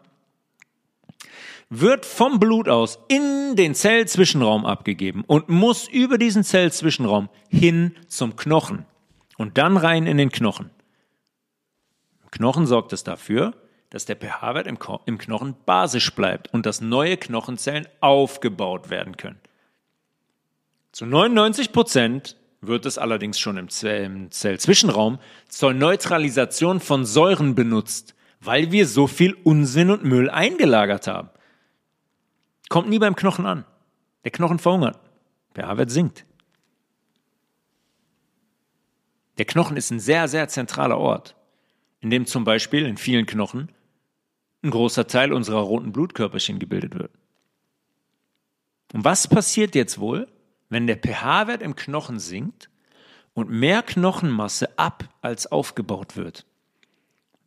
wird 1.69 2.05
vom 2.05 2.39
Blut 2.39 2.69
aus 2.69 2.99
in 3.07 3.55
den 3.55 3.73
Zellzwischenraum 3.73 4.65
abgegeben 4.65 5.23
und 5.25 5.49
muss 5.49 5.87
über 5.87 6.19
diesen 6.19 6.43
Zellzwischenraum 6.43 7.29
hin 7.49 7.95
zum 8.07 8.35
Knochen 8.35 8.85
und 9.37 9.57
dann 9.57 9.77
rein 9.77 10.05
in 10.05 10.17
den 10.17 10.29
Knochen. 10.29 10.69
Knochen 12.29 12.67
sorgt 12.67 12.93
es 12.93 13.03
dafür, 13.03 13.55
dass 13.95 14.03
der 14.03 14.17
pH-Wert 14.17 14.67
im, 14.67 14.77
im 15.05 15.17
Knochen 15.17 15.55
basisch 15.65 16.13
bleibt 16.15 16.53
und 16.53 16.65
dass 16.65 16.81
neue 16.81 17.15
Knochenzellen 17.15 17.87
aufgebaut 18.01 18.89
werden 18.89 19.15
können. 19.15 19.39
Zu 20.91 21.05
99 21.05 21.71
Prozent 21.71 22.35
wird 22.59 22.85
es 22.85 22.97
allerdings 22.97 23.39
schon 23.39 23.55
im, 23.55 23.69
Zellzwischenraum 23.69 25.19
zur 25.47 25.73
Neutralisation 25.73 26.81
von 26.81 27.05
Säuren 27.05 27.55
benutzt, 27.55 28.15
weil 28.41 28.73
wir 28.73 28.85
so 28.85 29.07
viel 29.07 29.31
Unsinn 29.45 29.89
und 29.89 30.03
Müll 30.03 30.29
eingelagert 30.29 31.07
haben. 31.07 31.29
Kommt 32.67 32.89
nie 32.89 32.99
beim 32.99 33.15
Knochen 33.15 33.45
an. 33.45 33.63
Der 34.25 34.31
Knochen 34.31 34.59
verhungert. 34.59 34.99
pH-Wert 35.53 35.89
sinkt. 35.89 36.25
Der 39.37 39.45
Knochen 39.45 39.77
ist 39.77 39.89
ein 39.89 40.01
sehr, 40.01 40.27
sehr 40.27 40.49
zentraler 40.49 40.97
Ort, 40.97 41.37
in 42.01 42.09
dem 42.09 42.25
zum 42.25 42.43
Beispiel 42.43 42.85
in 42.85 42.97
vielen 42.97 43.25
Knochen 43.25 43.71
ein 44.65 44.71
großer 44.71 45.07
Teil 45.07 45.31
unserer 45.31 45.61
roten 45.61 45.91
Blutkörperchen 45.91 46.59
gebildet 46.59 46.95
wird. 46.95 47.11
Und 48.93 49.05
was 49.05 49.27
passiert 49.27 49.75
jetzt 49.75 49.99
wohl, 49.99 50.27
wenn 50.69 50.87
der 50.87 50.97
pH-Wert 50.97 51.61
im 51.61 51.75
Knochen 51.75 52.19
sinkt 52.19 52.69
und 53.33 53.49
mehr 53.49 53.83
Knochenmasse 53.83 54.77
ab 54.79 55.09
als 55.21 55.51
aufgebaut 55.51 56.15
wird. 56.15 56.45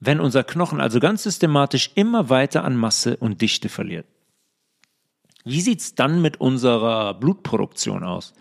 Wenn 0.01 0.21
unser 0.21 0.45
Knochen 0.45 0.81
also 0.81 1.01
ganz 1.01 1.25
systematisch 1.25 1.91
immer 1.97 2.29
weiter 2.29 2.65
an 2.65 2.77
Masse 2.77 3.17
und 3.17 3.43
Dichte 3.43 3.69
verliert. 3.69 4.07
Wie 5.45 5.61
sieht's 5.61 5.95
dann 5.95 6.23
mit 6.23 6.41
unserer 6.41 7.15
Blutproduktion 7.15 8.05
aus? 8.05 8.35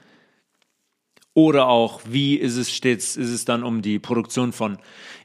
Oder 1.34 1.68
auch, 1.68 2.02
wie 2.06 2.36
ist 2.36 2.58
es 2.58 2.72
stets, 2.72 3.16
ist 3.16 3.30
es 3.30 3.46
dann 3.46 3.64
um 3.64 3.82
die 3.82 4.00
Produktion 4.00 4.54
von 4.54 4.78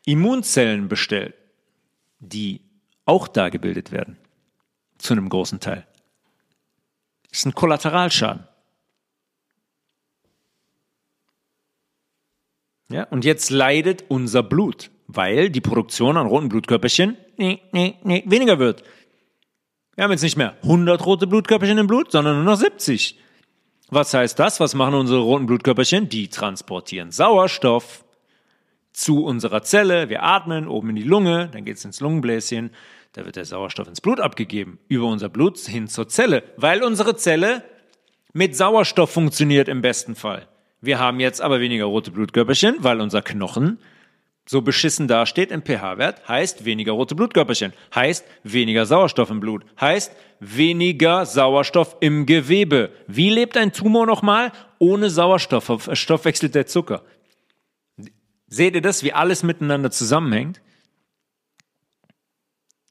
Immunzellen 0.05 0.89
bestellt, 0.89 1.35
die 2.21 2.61
auch 3.05 3.29
da 3.29 3.49
gebildet 3.49 3.93
werden? 3.93 4.17
Zu 4.99 5.15
einem 5.15 5.29
großen 5.29 5.61
Teil. 5.61 5.87
Das 7.29 7.41
ist 7.41 7.47
ein 7.47 7.55
Kollateralschaden. 7.55 8.47
Ja, 12.91 13.05
und 13.05 13.25
jetzt 13.25 13.51
leidet 13.51 14.05
unser 14.09 14.43
Blut, 14.43 14.91
weil 15.07 15.49
die 15.49 15.63
Produktion 15.63 16.17
an 16.17 16.27
roten 16.27 16.51
Blutkörperchen 16.51 17.17
nee, 17.37 17.63
nee, 17.73 17.97
nee, 18.03 18.23
weniger 18.27 18.59
wird. 18.59 18.83
Wir 19.95 20.05
haben 20.05 20.11
jetzt 20.11 20.23
nicht 20.23 20.37
mehr 20.37 20.57
100 20.63 21.05
rote 21.05 21.27
Blutkörperchen 21.27 21.79
im 21.79 21.87
Blut, 21.87 22.13
sondern 22.13 22.37
nur 22.37 22.45
noch 22.45 22.57
70. 22.57 23.19
Was 23.89 24.15
heißt 24.15 24.39
das? 24.39 24.59
Was 24.59 24.75
machen 24.75 24.95
unsere 24.95 25.21
roten 25.21 25.47
Blutkörperchen? 25.47 26.09
Die 26.09 26.29
transportieren 26.29 27.11
Sauerstoff 27.11 28.05
zu 28.93 29.25
unserer 29.25 29.63
Zelle. 29.63 30.09
Wir 30.09 30.23
atmen 30.23 30.69
oben 30.69 30.91
in 30.91 30.97
die 30.97 31.03
Lunge, 31.03 31.49
dann 31.53 31.65
geht 31.65 31.77
es 31.77 31.85
ins 31.85 32.01
Lungenbläschen. 32.01 32.71
Da 33.13 33.25
wird 33.25 33.37
der 33.37 33.45
Sauerstoff 33.45 33.89
ins 33.89 34.01
Blut 34.01 34.21
abgegeben, 34.21 34.79
über 34.89 35.07
unser 35.07 35.29
Blut 35.29 35.59
hin 35.59 35.89
zur 35.89 36.09
Zelle, 36.09 36.43
weil 36.57 36.83
unsere 36.83 37.17
Zelle 37.17 37.63
mit 38.33 38.57
Sauerstoff 38.57 39.11
funktioniert 39.11 39.69
im 39.69 39.83
besten 39.83 40.15
Fall. 40.15 40.49
Wir 40.81 40.99
haben 40.99 41.21
jetzt 41.21 41.41
aber 41.41 41.61
weniger 41.61 41.85
rote 41.85 42.11
Blutkörperchen, 42.11 42.77
weil 42.81 43.01
unser 43.01 43.23
Knochen 43.23 43.79
so 44.47 44.63
beschissen 44.63 45.07
dasteht 45.07 45.53
im 45.53 45.63
pH-Wert, 45.63 46.27
heißt 46.27 46.65
weniger 46.65 46.93
rote 46.93 47.15
Blutkörperchen, 47.15 47.73
heißt 47.95 48.25
weniger 48.43 48.87
Sauerstoff 48.87 49.31
im 49.31 49.41
Blut, 49.41 49.65
heißt 49.81 50.17
weniger 50.41 51.27
Sauerstoff 51.27 51.97
im 52.01 52.27
Gewebe. 52.27 52.91
Wie 53.07 53.31
lebt 53.31 53.57
ein 53.57 53.73
Tumor 53.73 54.07
nochmal? 54.07 54.51
Ohne 54.79 55.11
Sauerstoff 55.11 55.91
stoffwechselt 55.93 56.55
der 56.55 56.67
Zucker. 56.67 57.03
Seht 58.53 58.75
ihr 58.75 58.83
das, 58.83 59.03
wie 59.03 59.13
alles 59.13 59.43
miteinander 59.43 59.91
zusammenhängt? 59.91 60.61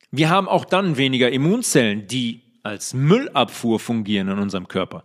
Wir 0.10 0.30
haben 0.30 0.48
auch 0.48 0.66
dann 0.66 0.98
weniger 0.98 1.32
Immunzellen, 1.32 2.08
die 2.08 2.42
als 2.64 2.94
Müllabfuhr 2.94 3.80
fungieren 3.80 4.28
in 4.28 4.40
unserem 4.40 4.68
Körper 4.68 5.04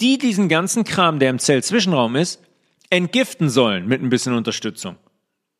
die 0.00 0.18
diesen 0.18 0.48
ganzen 0.48 0.84
Kram, 0.84 1.18
der 1.18 1.30
im 1.30 1.38
Zellzwischenraum 1.38 2.16
ist, 2.16 2.40
entgiften 2.90 3.48
sollen 3.48 3.86
mit 3.86 4.02
ein 4.02 4.10
bisschen 4.10 4.34
Unterstützung. 4.34 4.96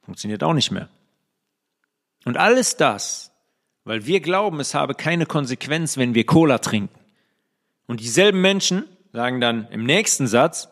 Funktioniert 0.03 0.43
auch 0.43 0.53
nicht 0.53 0.71
mehr. 0.71 0.89
Und 2.25 2.37
alles 2.37 2.77
das, 2.77 3.33
weil 3.85 4.07
wir 4.07 4.21
glauben, 4.21 4.61
es 4.61 4.75
habe 4.75 4.95
keine 4.95 5.27
Konsequenz, 5.27 5.97
wenn 5.97 6.15
wir 6.15 6.27
Cola 6.27 6.59
trinken. 6.59 6.99
Und 7.87 8.01
dieselben 8.01 8.41
Menschen 8.41 8.85
sagen 9.13 9.41
dann 9.41 9.69
im 9.69 9.85
nächsten 9.85 10.27
Satz, 10.27 10.69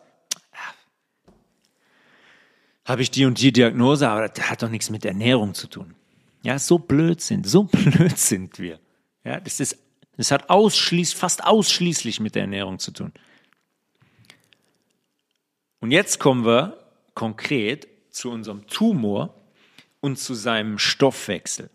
habe 2.84 3.02
ich 3.02 3.10
die 3.10 3.24
und 3.24 3.40
die 3.40 3.52
Diagnose, 3.52 4.08
aber 4.08 4.28
das 4.28 4.50
hat 4.50 4.62
doch 4.62 4.68
nichts 4.68 4.90
mit 4.90 5.04
Ernährung 5.04 5.54
zu 5.54 5.68
tun. 5.68 5.94
Ja, 6.42 6.58
so 6.58 6.78
blöd 6.78 7.20
sind, 7.20 7.46
so 7.46 7.64
blöd 7.72 8.18
sind 8.18 8.58
wir. 8.58 8.80
Ja, 9.24 9.40
das 9.40 9.60
ist, 9.60 9.78
das 10.16 10.30
hat 10.30 10.50
ausschließlich, 10.50 11.18
fast 11.18 11.44
ausschließlich 11.44 12.20
mit 12.20 12.34
der 12.34 12.42
Ernährung 12.42 12.78
zu 12.78 12.90
tun. 12.90 13.12
Und 15.80 15.90
jetzt 15.90 16.18
kommen 16.18 16.44
wir 16.44 16.78
konkret 17.14 17.88
zu 18.10 18.30
unserem 18.30 18.66
Tumor 18.66 19.34
und 20.00 20.18
zu 20.18 20.34
seinem 20.34 20.78
Stoffwechsel. 20.78 21.70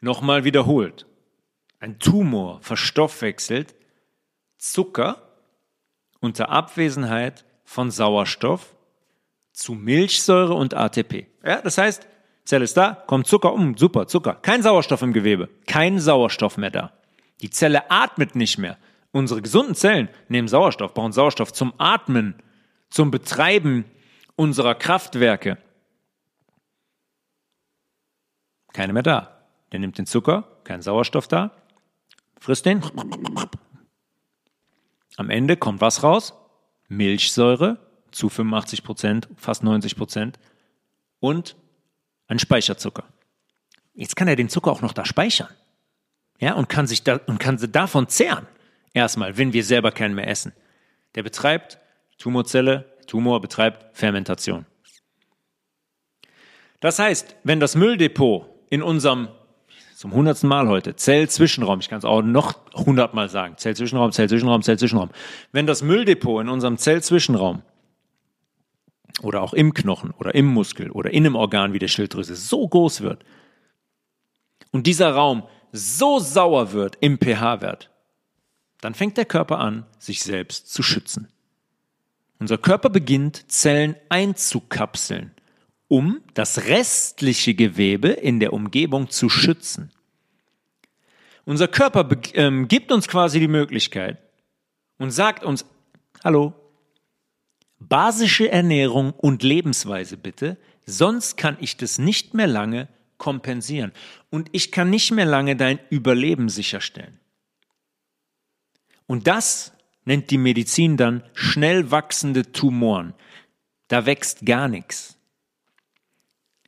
Nochmal 0.00 0.44
wiederholt. 0.44 1.06
Ein 1.78 1.98
Tumor 1.98 2.60
verstoffwechselt 2.62 3.74
Zucker 4.58 5.36
unter 6.20 6.50
Abwesenheit 6.50 7.44
von 7.64 7.90
Sauerstoff 7.90 8.74
zu 9.52 9.74
Milchsäure 9.74 10.54
und 10.54 10.74
ATP. 10.74 11.26
Ja, 11.44 11.60
das 11.60 11.78
heißt, 11.78 12.06
Zelle 12.44 12.64
ist 12.64 12.76
da, 12.76 13.04
kommt 13.06 13.26
Zucker 13.26 13.52
um, 13.52 13.76
super, 13.76 14.06
Zucker. 14.06 14.34
Kein 14.34 14.62
Sauerstoff 14.62 15.02
im 15.02 15.12
Gewebe, 15.12 15.48
kein 15.66 16.00
Sauerstoff 16.00 16.56
mehr 16.56 16.70
da. 16.70 16.92
Die 17.40 17.50
Zelle 17.50 17.90
atmet 17.90 18.34
nicht 18.34 18.58
mehr. 18.58 18.78
Unsere 19.12 19.42
gesunden 19.42 19.74
Zellen 19.74 20.08
nehmen 20.28 20.48
Sauerstoff, 20.48 20.94
brauchen 20.94 21.12
Sauerstoff 21.12 21.52
zum 21.52 21.74
Atmen, 21.78 22.34
zum 22.88 23.10
Betreiben 23.10 23.84
unserer 24.36 24.74
Kraftwerke. 24.74 25.58
Keine 28.72 28.92
mehr 28.92 29.02
da. 29.02 29.38
Der 29.70 29.80
nimmt 29.80 29.98
den 29.98 30.06
Zucker, 30.06 30.44
kein 30.64 30.82
Sauerstoff 30.82 31.28
da, 31.28 31.50
frisst 32.40 32.66
den. 32.66 32.82
Am 35.16 35.30
Ende 35.30 35.56
kommt 35.56 35.80
was 35.80 36.02
raus? 36.02 36.34
Milchsäure 36.88 37.78
zu 38.12 38.28
85 38.28 38.84
Prozent, 38.84 39.28
fast 39.36 39.62
90 39.62 39.96
Prozent 39.96 40.38
und 41.20 41.56
ein 42.28 42.38
Speicherzucker. 42.38 43.04
Jetzt 43.94 44.16
kann 44.16 44.28
er 44.28 44.36
den 44.36 44.48
Zucker 44.48 44.70
auch 44.70 44.82
noch 44.82 44.92
da 44.92 45.04
speichern. 45.04 45.48
Ja, 46.38 46.54
und 46.54 46.68
kann 46.68 46.86
sich 46.86 47.02
da, 47.02 47.20
und 47.26 47.38
kann 47.38 47.58
davon 47.72 48.08
zehren. 48.08 48.46
Erstmal, 48.94 49.36
wenn 49.38 49.52
wir 49.52 49.64
selber 49.64 49.92
keinen 49.92 50.14
mehr 50.14 50.28
essen. 50.28 50.52
Der 51.14 51.22
betreibt 51.22 51.78
Tumorzelle, 52.18 52.96
Tumor 53.06 53.40
betreibt 53.40 53.96
Fermentation. 53.96 54.66
Das 56.80 56.98
heißt, 56.98 57.36
wenn 57.44 57.60
das 57.60 57.76
Mülldepot 57.76 58.46
in 58.70 58.82
unserem 58.82 59.28
zum 59.94 60.12
hundertsten 60.14 60.48
Mal 60.48 60.66
heute, 60.66 60.96
Zellzwischenraum, 60.96 61.78
ich 61.78 61.88
kann 61.88 61.98
es 61.98 62.04
auch 62.04 62.22
noch 62.22 62.54
hundertmal 62.74 63.28
sagen, 63.28 63.56
Zellzwischenraum, 63.56 64.10
Zellzwischenraum, 64.10 64.60
Zellzwischenraum. 64.62 65.10
Wenn 65.52 65.68
das 65.68 65.82
Mülldepot 65.82 66.42
in 66.42 66.48
unserem 66.48 66.76
Zellzwischenraum 66.76 67.62
oder 69.20 69.42
auch 69.42 69.52
im 69.52 69.74
Knochen 69.74 70.10
oder 70.12 70.34
im 70.34 70.46
Muskel 70.46 70.90
oder 70.90 71.10
in 71.10 71.26
einem 71.26 71.36
Organ 71.36 71.72
wie 71.72 71.78
der 71.78 71.88
Schilddrüse 71.88 72.34
so 72.34 72.66
groß 72.66 73.02
wird 73.02 73.24
und 74.70 74.86
dieser 74.86 75.10
Raum 75.10 75.44
so 75.72 76.18
sauer 76.18 76.72
wird 76.72 76.96
im 77.00 77.18
pH-Wert, 77.18 77.90
dann 78.80 78.94
fängt 78.94 79.16
der 79.16 79.24
Körper 79.24 79.58
an, 79.58 79.86
sich 79.98 80.22
selbst 80.22 80.72
zu 80.72 80.82
schützen. 80.82 81.28
Unser 82.38 82.58
Körper 82.58 82.90
beginnt, 82.90 83.50
Zellen 83.50 83.94
einzukapseln, 84.08 85.32
um 85.88 86.20
das 86.34 86.64
restliche 86.66 87.54
Gewebe 87.54 88.08
in 88.08 88.40
der 88.40 88.52
Umgebung 88.52 89.10
zu 89.10 89.28
schützen. 89.28 89.92
Unser 91.44 91.68
Körper 91.68 92.08
ähm, 92.34 92.68
gibt 92.68 92.92
uns 92.92 93.08
quasi 93.08 93.38
die 93.40 93.48
Möglichkeit 93.48 94.18
und 94.98 95.10
sagt 95.10 95.44
uns, 95.44 95.64
hallo, 96.24 96.54
basische 97.88 98.50
Ernährung 98.50 99.12
und 99.12 99.42
Lebensweise 99.42 100.16
bitte, 100.16 100.56
sonst 100.86 101.36
kann 101.36 101.56
ich 101.60 101.76
das 101.76 101.98
nicht 101.98 102.34
mehr 102.34 102.46
lange 102.46 102.88
kompensieren 103.18 103.92
und 104.30 104.48
ich 104.52 104.72
kann 104.72 104.90
nicht 104.90 105.12
mehr 105.12 105.26
lange 105.26 105.56
dein 105.56 105.78
Überleben 105.90 106.48
sicherstellen. 106.48 107.18
Und 109.06 109.26
das 109.26 109.72
nennt 110.04 110.30
die 110.30 110.38
Medizin 110.38 110.96
dann 110.96 111.22
schnell 111.34 111.90
wachsende 111.90 112.50
Tumoren. 112.50 113.14
Da 113.88 114.06
wächst 114.06 114.46
gar 114.46 114.68
nichts. 114.68 115.18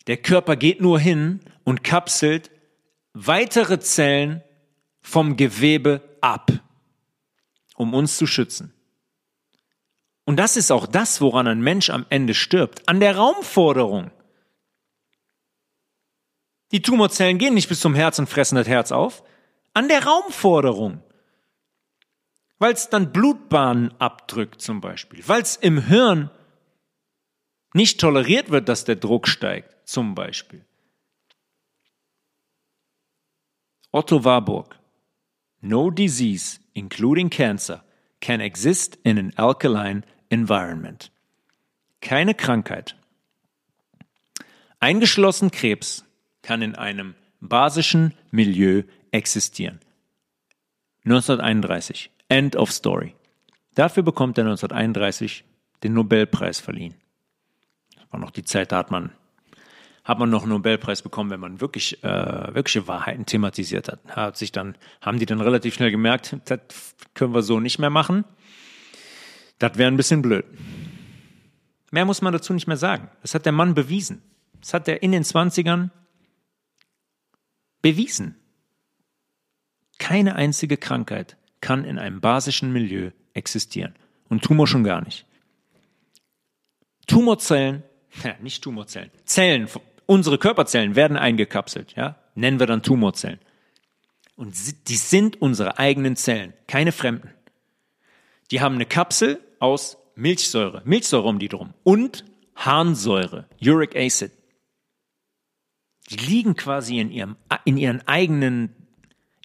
Der 0.06 0.18
Körper 0.18 0.56
geht 0.56 0.80
nur 0.80 1.00
hin 1.00 1.40
und 1.64 1.82
kapselt 1.82 2.50
weitere 3.14 3.80
Zellen 3.80 4.42
vom 5.00 5.36
Gewebe 5.36 6.02
ab, 6.20 6.52
um 7.76 7.94
uns 7.94 8.18
zu 8.18 8.26
schützen. 8.26 8.73
Und 10.24 10.36
das 10.36 10.56
ist 10.56 10.70
auch 10.70 10.86
das, 10.86 11.20
woran 11.20 11.46
ein 11.46 11.60
Mensch 11.60 11.90
am 11.90 12.06
Ende 12.08 12.34
stirbt, 12.34 12.88
an 12.88 13.00
der 13.00 13.16
Raumforderung. 13.16 14.10
Die 16.72 16.82
Tumorzellen 16.82 17.38
gehen 17.38 17.54
nicht 17.54 17.68
bis 17.68 17.80
zum 17.80 17.94
Herz 17.94 18.18
und 18.18 18.28
fressen 18.28 18.56
das 18.56 18.66
Herz 18.66 18.90
auf, 18.90 19.22
an 19.74 19.88
der 19.88 20.04
Raumforderung 20.04 21.02
weil 22.58 22.72
es 22.72 22.88
dann 22.88 23.12
Blutbahnen 23.12 23.92
abdrückt 24.00 24.60
zum 24.62 24.80
Beispiel, 24.80 25.22
weil 25.26 25.42
es 25.42 25.56
im 25.56 25.86
Hirn 25.86 26.30
nicht 27.74 28.00
toleriert 28.00 28.50
wird, 28.50 28.68
dass 28.68 28.84
der 28.84 28.96
Druck 28.96 29.28
steigt 29.28 29.86
zum 29.86 30.14
Beispiel. 30.14 30.64
Otto 33.90 34.24
Warburg. 34.24 34.78
No 35.60 35.90
disease, 35.90 36.58
including 36.72 37.30
cancer, 37.30 37.84
can 38.20 38.40
exist 38.40 38.96
in 39.02 39.18
an 39.18 39.32
alkaline 39.36 40.02
environment. 40.34 41.12
Keine 42.00 42.34
Krankheit, 42.34 42.96
eingeschlossen 44.80 45.52
Krebs, 45.52 46.04
kann 46.42 46.60
in 46.60 46.74
einem 46.74 47.14
basischen 47.40 48.12
Milieu 48.32 48.82
existieren. 49.12 49.78
1931. 51.04 52.10
End 52.28 52.56
of 52.56 52.72
Story. 52.72 53.14
Dafür 53.74 54.02
bekommt 54.02 54.36
er 54.38 54.44
1931 54.44 55.44
den 55.84 55.94
Nobelpreis 55.94 56.58
verliehen. 56.60 56.94
Das 57.94 58.04
war 58.10 58.18
noch 58.18 58.30
die 58.30 58.44
Zeit, 58.44 58.72
da 58.72 58.78
hat 58.78 58.90
man, 58.90 59.12
hat 60.02 60.18
man 60.18 60.30
noch 60.30 60.42
einen 60.42 60.52
Nobelpreis 60.52 61.02
bekommen, 61.02 61.30
wenn 61.30 61.40
man 61.40 61.60
wirklich, 61.60 62.02
äh, 62.02 62.54
wirkliche 62.54 62.88
Wahrheiten 62.88 63.24
thematisiert 63.24 63.88
hat. 63.88 64.00
hat 64.08 64.36
sich 64.36 64.50
dann, 64.50 64.76
haben 65.00 65.18
die 65.18 65.26
dann 65.26 65.40
relativ 65.40 65.74
schnell 65.74 65.90
gemerkt, 65.92 66.36
das 66.46 66.96
können 67.14 67.34
wir 67.34 67.42
so 67.42 67.60
nicht 67.60 67.78
mehr 67.78 67.90
machen. 67.90 68.24
Das 69.58 69.78
wäre 69.78 69.90
ein 69.90 69.96
bisschen 69.96 70.22
blöd. 70.22 70.44
Mehr 71.90 72.04
muss 72.04 72.22
man 72.22 72.32
dazu 72.32 72.52
nicht 72.52 72.66
mehr 72.66 72.76
sagen. 72.76 73.08
Das 73.22 73.34
hat 73.34 73.46
der 73.46 73.52
Mann 73.52 73.74
bewiesen. 73.74 74.22
Das 74.60 74.74
hat 74.74 74.88
er 74.88 75.02
in 75.02 75.12
den 75.12 75.22
20ern 75.22 75.90
bewiesen. 77.82 78.36
Keine 79.98 80.34
einzige 80.34 80.76
Krankheit 80.76 81.36
kann 81.60 81.84
in 81.84 81.98
einem 81.98 82.20
basischen 82.20 82.72
Milieu 82.72 83.10
existieren. 83.32 83.94
Und 84.28 84.42
Tumor 84.42 84.66
schon 84.66 84.84
gar 84.84 85.02
nicht. 85.02 85.26
Tumorzellen, 87.06 87.82
nicht 88.40 88.62
Tumorzellen, 88.62 89.10
Zellen, 89.24 89.68
unsere 90.06 90.38
Körperzellen 90.38 90.96
werden 90.96 91.16
eingekapselt, 91.16 91.94
ja, 91.94 92.16
nennen 92.34 92.58
wir 92.58 92.66
dann 92.66 92.82
Tumorzellen. 92.82 93.38
Und 94.36 94.54
die 94.88 94.96
sind 94.96 95.40
unsere 95.40 95.78
eigenen 95.78 96.16
Zellen, 96.16 96.54
keine 96.66 96.92
fremden. 96.92 97.30
Die 98.50 98.60
haben 98.60 98.74
eine 98.74 98.86
Kapsel 98.86 99.40
aus 99.58 99.96
Milchsäure, 100.14 100.82
Milchsäure 100.84 101.28
um 101.28 101.38
die 101.38 101.48
drum 101.48 101.74
und 101.82 102.24
Harnsäure, 102.54 103.48
Uric 103.60 103.96
Acid. 103.96 104.32
Die 106.10 106.16
liegen 106.16 106.54
quasi 106.54 106.98
in 106.98 107.10
ihrem, 107.10 107.36
in 107.64 107.76
ihren 107.76 108.06
eigenen, 108.06 108.74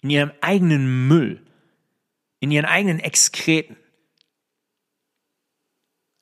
in 0.02 0.10
ihrem 0.10 0.32
eigenen 0.40 1.08
Müll 1.08 1.42
in 2.40 2.50
ihren 2.50 2.64
eigenen 2.64 2.98
Exkreten. 2.98 3.76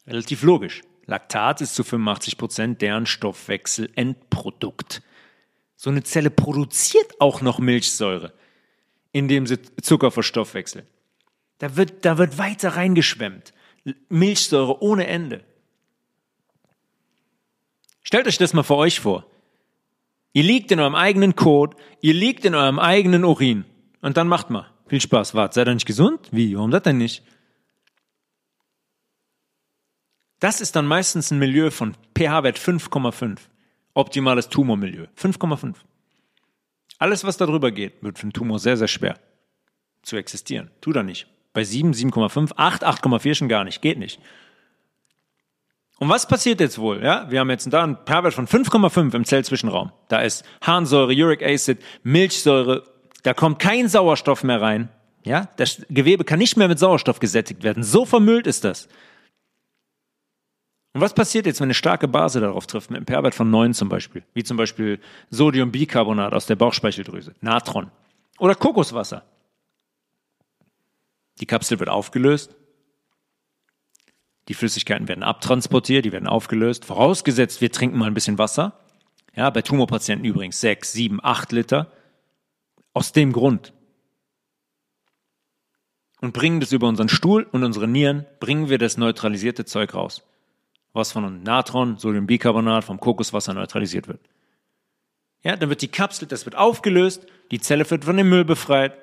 Relativ 0.07 0.43
logisch. 0.43 0.83
Laktat 1.07 1.63
ist 1.63 1.75
zu 1.75 1.85
85 1.85 2.37
Prozent 2.37 2.83
deren 2.83 3.07
Stoffwechselendprodukt. 3.07 5.03
So 5.77 5.89
eine 5.91 6.03
Zelle 6.03 6.31
produziert 6.31 7.21
auch 7.21 7.41
noch 7.41 7.61
Milchsäure, 7.61 8.35
indem 9.13 9.47
sie 9.47 9.59
Zucker 9.81 10.11
verstoffwechselt. 10.11 10.87
Da 11.59 11.77
wird, 11.77 12.05
da 12.05 12.19
wird 12.19 12.39
weiter 12.39 12.77
reingeschwemmt. 12.77 13.53
Milchsäure 14.09 14.83
ohne 14.83 15.07
Ende. 15.07 15.45
Stellt 18.03 18.27
euch 18.27 18.39
das 18.39 18.55
mal 18.55 18.63
für 18.63 18.77
euch 18.77 19.01
vor. 19.01 19.27
Ihr 20.33 20.45
liegt 20.45 20.71
in 20.71 20.81
eurem 20.81 20.95
eigenen 20.95 21.37
Kot, 21.37 21.75
ihr 22.01 22.15
liegt 22.15 22.45
in 22.45 22.55
eurem 22.55 22.79
eigenen 22.79 23.25
Urin. 23.25 23.65
Und 24.01 24.17
dann 24.17 24.29
macht 24.29 24.51
mal. 24.51 24.71
Viel 24.87 25.01
Spaß. 25.01 25.35
Wart, 25.35 25.55
seid 25.55 25.69
ihr 25.69 25.75
nicht 25.75 25.87
gesund? 25.87 26.29
Wie? 26.31 26.57
Warum 26.57 26.71
das 26.71 26.83
denn 26.83 26.99
nicht? 26.99 27.23
Das 30.41 30.61
ist 30.61 30.77
dann 30.77 30.87
meistens 30.87 31.31
ein 31.31 31.39
Milieu 31.39 31.71
von 31.71 31.95
pH-Wert 32.17 32.59
5,5. 32.59 33.39
Optimales 33.95 34.49
Tumormilieu. 34.49 35.07
5,5. 35.17 35.75
Alles, 36.99 37.25
was 37.25 37.37
darüber 37.37 37.71
geht, 37.73 38.03
wird 38.03 38.19
für 38.19 38.25
einen 38.25 38.33
Tumor 38.33 38.59
sehr, 38.59 38.77
sehr 38.77 38.89
schwer 38.89 39.19
zu 40.03 40.17
existieren. 40.17 40.71
Tut 40.81 40.97
er 40.97 41.03
nicht. 41.03 41.27
Bei 41.53 41.65
7, 41.65 41.93
7,5, 41.93 42.53
8, 42.57 42.87
8,4 42.87 43.35
schon 43.35 43.49
gar 43.49 43.65
nicht. 43.65 43.83
Geht 43.83 43.99
nicht. 43.99 44.21
Und 45.99 46.09
was 46.09 46.29
passiert 46.29 46.61
jetzt 46.61 46.79
wohl? 46.79 47.03
Ja, 47.03 47.31
wir 47.31 47.41
haben 47.41 47.51
jetzt 47.51 47.73
da 47.73 47.83
einen 47.83 47.97
pH-Wert 47.97 48.35
von 48.35 48.47
5,5 48.47 49.15
im 49.15 49.25
Zellzwischenraum. 49.25 49.93
Da 50.09 50.21
ist 50.21 50.45
Harnsäure, 50.61 51.13
Uric 51.13 51.43
Acid, 51.43 51.79
Milchsäure 52.05 52.85
da 53.23 53.35
kommt 53.35 53.59
kein 53.59 53.89
Sauerstoff 53.89 54.45
mehr 54.45 54.61
rein. 54.61 54.89
Ja, 55.25 55.49
das 55.57 55.85
Gewebe 55.91 56.25
kann 56.25 56.39
nicht 56.39 56.57
mehr 56.57 56.69
mit 56.69 56.79
Sauerstoff 56.79 57.21
gesättigt 57.21 57.63
werden. 57.63 57.83
So 57.83 58.05
vermüllt 58.05 58.47
ist 58.47 58.65
das. 58.65 58.89
Und 60.95 61.03
was 61.03 61.13
passiert 61.13 61.47
jetzt, 61.47 61.61
wenn 61.61 61.67
eine 61.67 61.75
starke 61.75 62.09
Base 62.09 62.41
darauf 62.41 62.67
trifft, 62.67 62.91
mit 62.91 62.97
einem 62.97 63.07
pH-Wert 63.07 63.35
von 63.35 63.51
9 63.51 63.75
zum 63.75 63.89
Beispiel, 63.89 64.23
wie 64.35 64.45
zum 64.45 64.57
Beispiel 64.57 65.01
Sodiumbicarbonat 65.31 66.33
aus 66.33 66.47
der 66.47 66.57
Bauchspeicheldrüse, 66.57 67.35
Natron 67.41 67.91
oder 68.39 68.55
Kokoswasser? 68.55 69.25
Die 71.41 71.47
Kapsel 71.47 71.79
wird 71.79 71.89
aufgelöst, 71.89 72.57
die 74.49 74.55
Flüssigkeiten 74.55 75.09
werden 75.09 75.23
abtransportiert, 75.23 76.05
die 76.05 76.13
werden 76.13 76.27
aufgelöst, 76.27 76.87
vorausgesetzt, 76.87 77.61
wir 77.61 77.71
trinken 77.71 77.99
mal 77.99 78.07
ein 78.07 78.15
bisschen 78.15 78.39
Wasser. 78.39 78.81
Ja, 79.35 79.51
bei 79.51 79.63
Tumorpatienten 79.63 80.25
übrigens 80.25 80.61
6, 80.61 80.93
7, 80.93 81.21
8 81.23 81.53
Liter. 81.53 81.93
Aus 82.95 83.13
dem 83.13 83.33
Grund. 83.33 83.73
Und 86.21 86.33
bringen 86.33 86.59
das 86.59 86.73
über 86.73 86.89
unseren 86.89 87.09
Stuhl 87.09 87.45
und 87.45 87.63
unsere 87.63 87.87
Nieren, 87.87 88.27
bringen 88.41 88.69
wir 88.69 88.79
das 88.79 88.97
neutralisierte 88.97 89.65
Zeug 89.65 89.95
raus. 89.95 90.25
Was 90.93 91.13
von 91.13 91.43
Natron, 91.45 91.99
Sodiumbicarbonat, 91.99 92.83
vom 92.83 92.99
Kokoswasser 92.99 93.55
neutralisiert 93.55 94.09
wird. 94.09 94.21
Ja, 95.45 95.55
dann 95.55 95.69
wird 95.69 95.83
die 95.83 95.89
Kapsel, 95.89 96.27
das 96.27 96.45
wird 96.45 96.57
aufgelöst, 96.57 97.27
die 97.53 97.61
Zelle 97.61 97.89
wird 97.89 98.05
von 98.05 98.17
dem 98.17 98.29
Müll 98.29 98.45
befreit, 98.45 98.99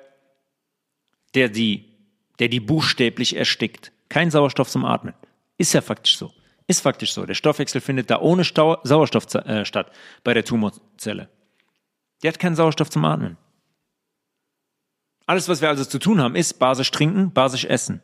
der 1.34 1.48
die, 1.48 1.95
der 2.38 2.48
die 2.48 2.60
buchstäblich 2.60 3.36
erstickt. 3.36 3.92
Kein 4.08 4.30
Sauerstoff 4.30 4.68
zum 4.68 4.84
Atmen. 4.84 5.14
Ist 5.58 5.72
ja 5.72 5.80
faktisch 5.80 6.18
so. 6.18 6.32
Ist 6.66 6.80
faktisch 6.80 7.12
so. 7.12 7.26
Der 7.26 7.34
Stoffwechsel 7.34 7.80
findet 7.80 8.10
da 8.10 8.20
ohne 8.20 8.44
Stau 8.44 8.78
Sauerstoff 8.82 9.32
äh, 9.34 9.64
statt 9.64 9.90
bei 10.24 10.34
der 10.34 10.44
Tumorzelle. 10.44 11.28
Die 12.22 12.28
hat 12.28 12.38
keinen 12.38 12.56
Sauerstoff 12.56 12.90
zum 12.90 13.04
Atmen. 13.04 13.36
Alles, 15.26 15.48
was 15.48 15.60
wir 15.60 15.68
also 15.68 15.84
zu 15.84 15.98
tun 15.98 16.20
haben, 16.20 16.36
ist 16.36 16.54
basisch 16.54 16.90
trinken, 16.90 17.32
basisch 17.32 17.64
essen. 17.64 18.00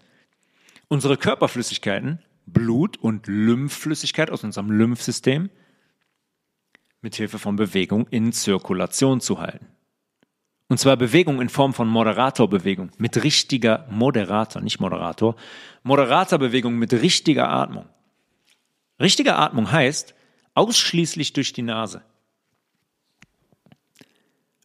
Unsere 0.88 1.16
Körperflüssigkeiten 1.16 2.20
Blut 2.46 2.96
und 2.98 3.26
Lymphflüssigkeit 3.26 4.30
aus 4.30 4.44
unserem 4.44 4.70
Lymphsystem 4.70 5.50
mit 7.00 7.14
Hilfe 7.14 7.38
von 7.38 7.56
Bewegung 7.56 8.06
in 8.08 8.32
Zirkulation 8.32 9.20
zu 9.20 9.38
halten. 9.38 9.66
Und 10.72 10.78
zwar 10.78 10.96
Bewegung 10.96 11.42
in 11.42 11.50
Form 11.50 11.74
von 11.74 11.86
Moderatorbewegung, 11.86 12.92
mit 12.96 13.22
richtiger 13.22 13.86
Moderator, 13.90 14.62
nicht 14.62 14.80
Moderator, 14.80 15.36
Moderatorbewegung 15.82 16.76
mit 16.76 16.94
richtiger 16.94 17.50
Atmung. 17.50 17.84
Richtige 18.98 19.36
Atmung 19.36 19.70
heißt 19.70 20.14
ausschließlich 20.54 21.34
durch 21.34 21.52
die 21.52 21.60
Nase. 21.60 22.00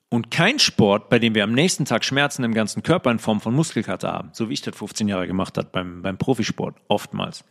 Und 0.07 0.31
kein 0.31 0.59
Sport, 0.59 1.09
bei 1.09 1.19
dem 1.19 1.35
wir 1.35 1.43
am 1.43 1.51
nächsten 1.51 1.83
Tag 1.83 2.05
Schmerzen 2.05 2.45
im 2.45 2.53
ganzen 2.53 2.83
Körper 2.83 3.11
in 3.11 3.19
Form 3.19 3.41
von 3.41 3.53
Muskelkater 3.53 4.09
haben, 4.09 4.29
so 4.31 4.47
wie 4.47 4.53
ich 4.53 4.61
das 4.61 4.77
15 4.77 5.09
Jahre 5.09 5.27
gemacht 5.27 5.57
habe 5.57 5.67
beim, 5.73 6.03
beim 6.03 6.17
Profisport, 6.17 6.77
oftmals. 6.87 7.43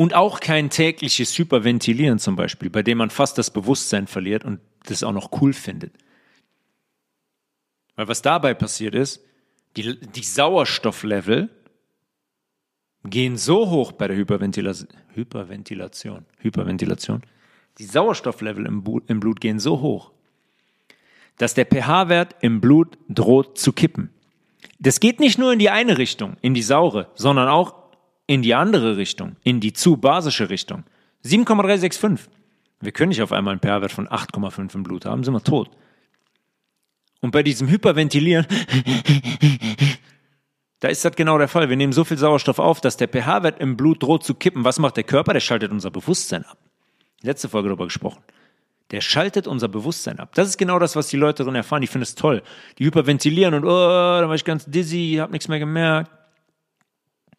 Und 0.00 0.14
auch 0.14 0.38
kein 0.38 0.70
tägliches 0.70 1.36
Hyperventilieren 1.36 2.20
zum 2.20 2.36
Beispiel, 2.36 2.70
bei 2.70 2.84
dem 2.84 2.98
man 2.98 3.10
fast 3.10 3.36
das 3.36 3.50
Bewusstsein 3.50 4.06
verliert 4.06 4.44
und 4.44 4.60
das 4.84 5.02
auch 5.02 5.12
noch 5.12 5.42
cool 5.42 5.52
findet. 5.52 5.92
Weil 7.96 8.06
was 8.06 8.22
dabei 8.22 8.54
passiert 8.54 8.94
ist, 8.94 9.20
die, 9.76 9.98
die 9.98 10.22
Sauerstofflevel 10.22 11.50
gehen 13.04 13.36
so 13.36 13.70
hoch 13.70 13.90
bei 13.90 14.06
der 14.06 14.16
Hyperventila 14.16 14.72
Hyperventilation, 15.14 16.26
Hyperventilation, 16.38 17.22
die 17.78 17.84
Sauerstofflevel 17.84 18.66
im, 18.66 18.84
im 19.08 19.18
Blut 19.18 19.40
gehen 19.40 19.58
so 19.58 19.80
hoch, 19.80 20.12
dass 21.38 21.54
der 21.54 21.66
pH-Wert 21.66 22.36
im 22.40 22.60
Blut 22.60 22.96
droht 23.08 23.58
zu 23.58 23.72
kippen. 23.72 24.10
Das 24.78 25.00
geht 25.00 25.18
nicht 25.18 25.40
nur 25.40 25.52
in 25.52 25.58
die 25.58 25.70
eine 25.70 25.98
Richtung, 25.98 26.36
in 26.40 26.54
die 26.54 26.62
saure, 26.62 27.10
sondern 27.16 27.48
auch 27.48 27.77
in 28.28 28.42
die 28.42 28.54
andere 28.54 28.96
Richtung, 28.96 29.34
in 29.42 29.58
die 29.58 29.72
zu 29.72 29.96
basische 29.96 30.50
Richtung. 30.50 30.84
7,365. 31.22 32.30
Wir 32.80 32.92
können 32.92 33.08
nicht 33.08 33.22
auf 33.22 33.32
einmal 33.32 33.52
einen 33.52 33.60
pH-Wert 33.60 33.90
von 33.90 34.06
8,5 34.06 34.76
im 34.76 34.82
Blut 34.84 35.04
haben, 35.06 35.24
sind 35.24 35.34
wir 35.34 35.42
tot. 35.42 35.70
Und 37.20 37.32
bei 37.32 37.42
diesem 37.42 37.68
Hyperventilieren, 37.68 38.46
da 40.80 40.88
ist 40.88 41.04
das 41.04 41.16
genau 41.16 41.38
der 41.38 41.48
Fall. 41.48 41.68
Wir 41.70 41.76
nehmen 41.76 41.92
so 41.92 42.04
viel 42.04 42.18
Sauerstoff 42.18 42.60
auf, 42.60 42.80
dass 42.80 42.96
der 42.96 43.08
pH-Wert 43.08 43.60
im 43.60 43.76
Blut 43.76 44.02
droht 44.02 44.22
zu 44.22 44.34
kippen. 44.34 44.62
Was 44.62 44.78
macht 44.78 44.96
der 44.98 45.04
Körper? 45.04 45.32
Der 45.32 45.40
schaltet 45.40 45.72
unser 45.72 45.90
Bewusstsein 45.90 46.44
ab. 46.44 46.58
Letzte 47.22 47.48
Folge 47.48 47.70
darüber 47.70 47.86
gesprochen. 47.86 48.22
Der 48.90 49.00
schaltet 49.00 49.46
unser 49.46 49.68
Bewusstsein 49.68 50.20
ab. 50.20 50.34
Das 50.34 50.48
ist 50.48 50.58
genau 50.58 50.78
das, 50.78 50.94
was 50.96 51.08
die 51.08 51.16
Leute 51.16 51.42
darin 51.42 51.56
erfahren. 51.56 51.80
Die 51.80 51.88
finden 51.88 52.04
es 52.04 52.14
toll. 52.14 52.42
Die 52.78 52.84
hyperventilieren 52.84 53.54
und, 53.54 53.64
oh, 53.64 53.68
da 53.68 54.28
war 54.28 54.34
ich 54.34 54.44
ganz 54.44 54.66
dizzy, 54.66 55.16
hab 55.18 55.30
nichts 55.30 55.48
mehr 55.48 55.58
gemerkt. 55.58 56.12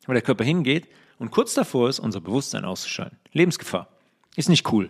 Weil 0.06 0.16
der 0.16 0.24
Körper 0.24 0.44
hingeht 0.44 0.88
und 1.20 1.32
kurz 1.32 1.54
davor 1.54 1.90
ist, 1.90 2.00
unser 2.00 2.22
Bewusstsein 2.22 2.66
auszuschalten. 2.66 3.18
Lebensgefahr. 3.32 3.88
Ist 4.36 4.50
nicht 4.50 4.72
cool. 4.72 4.90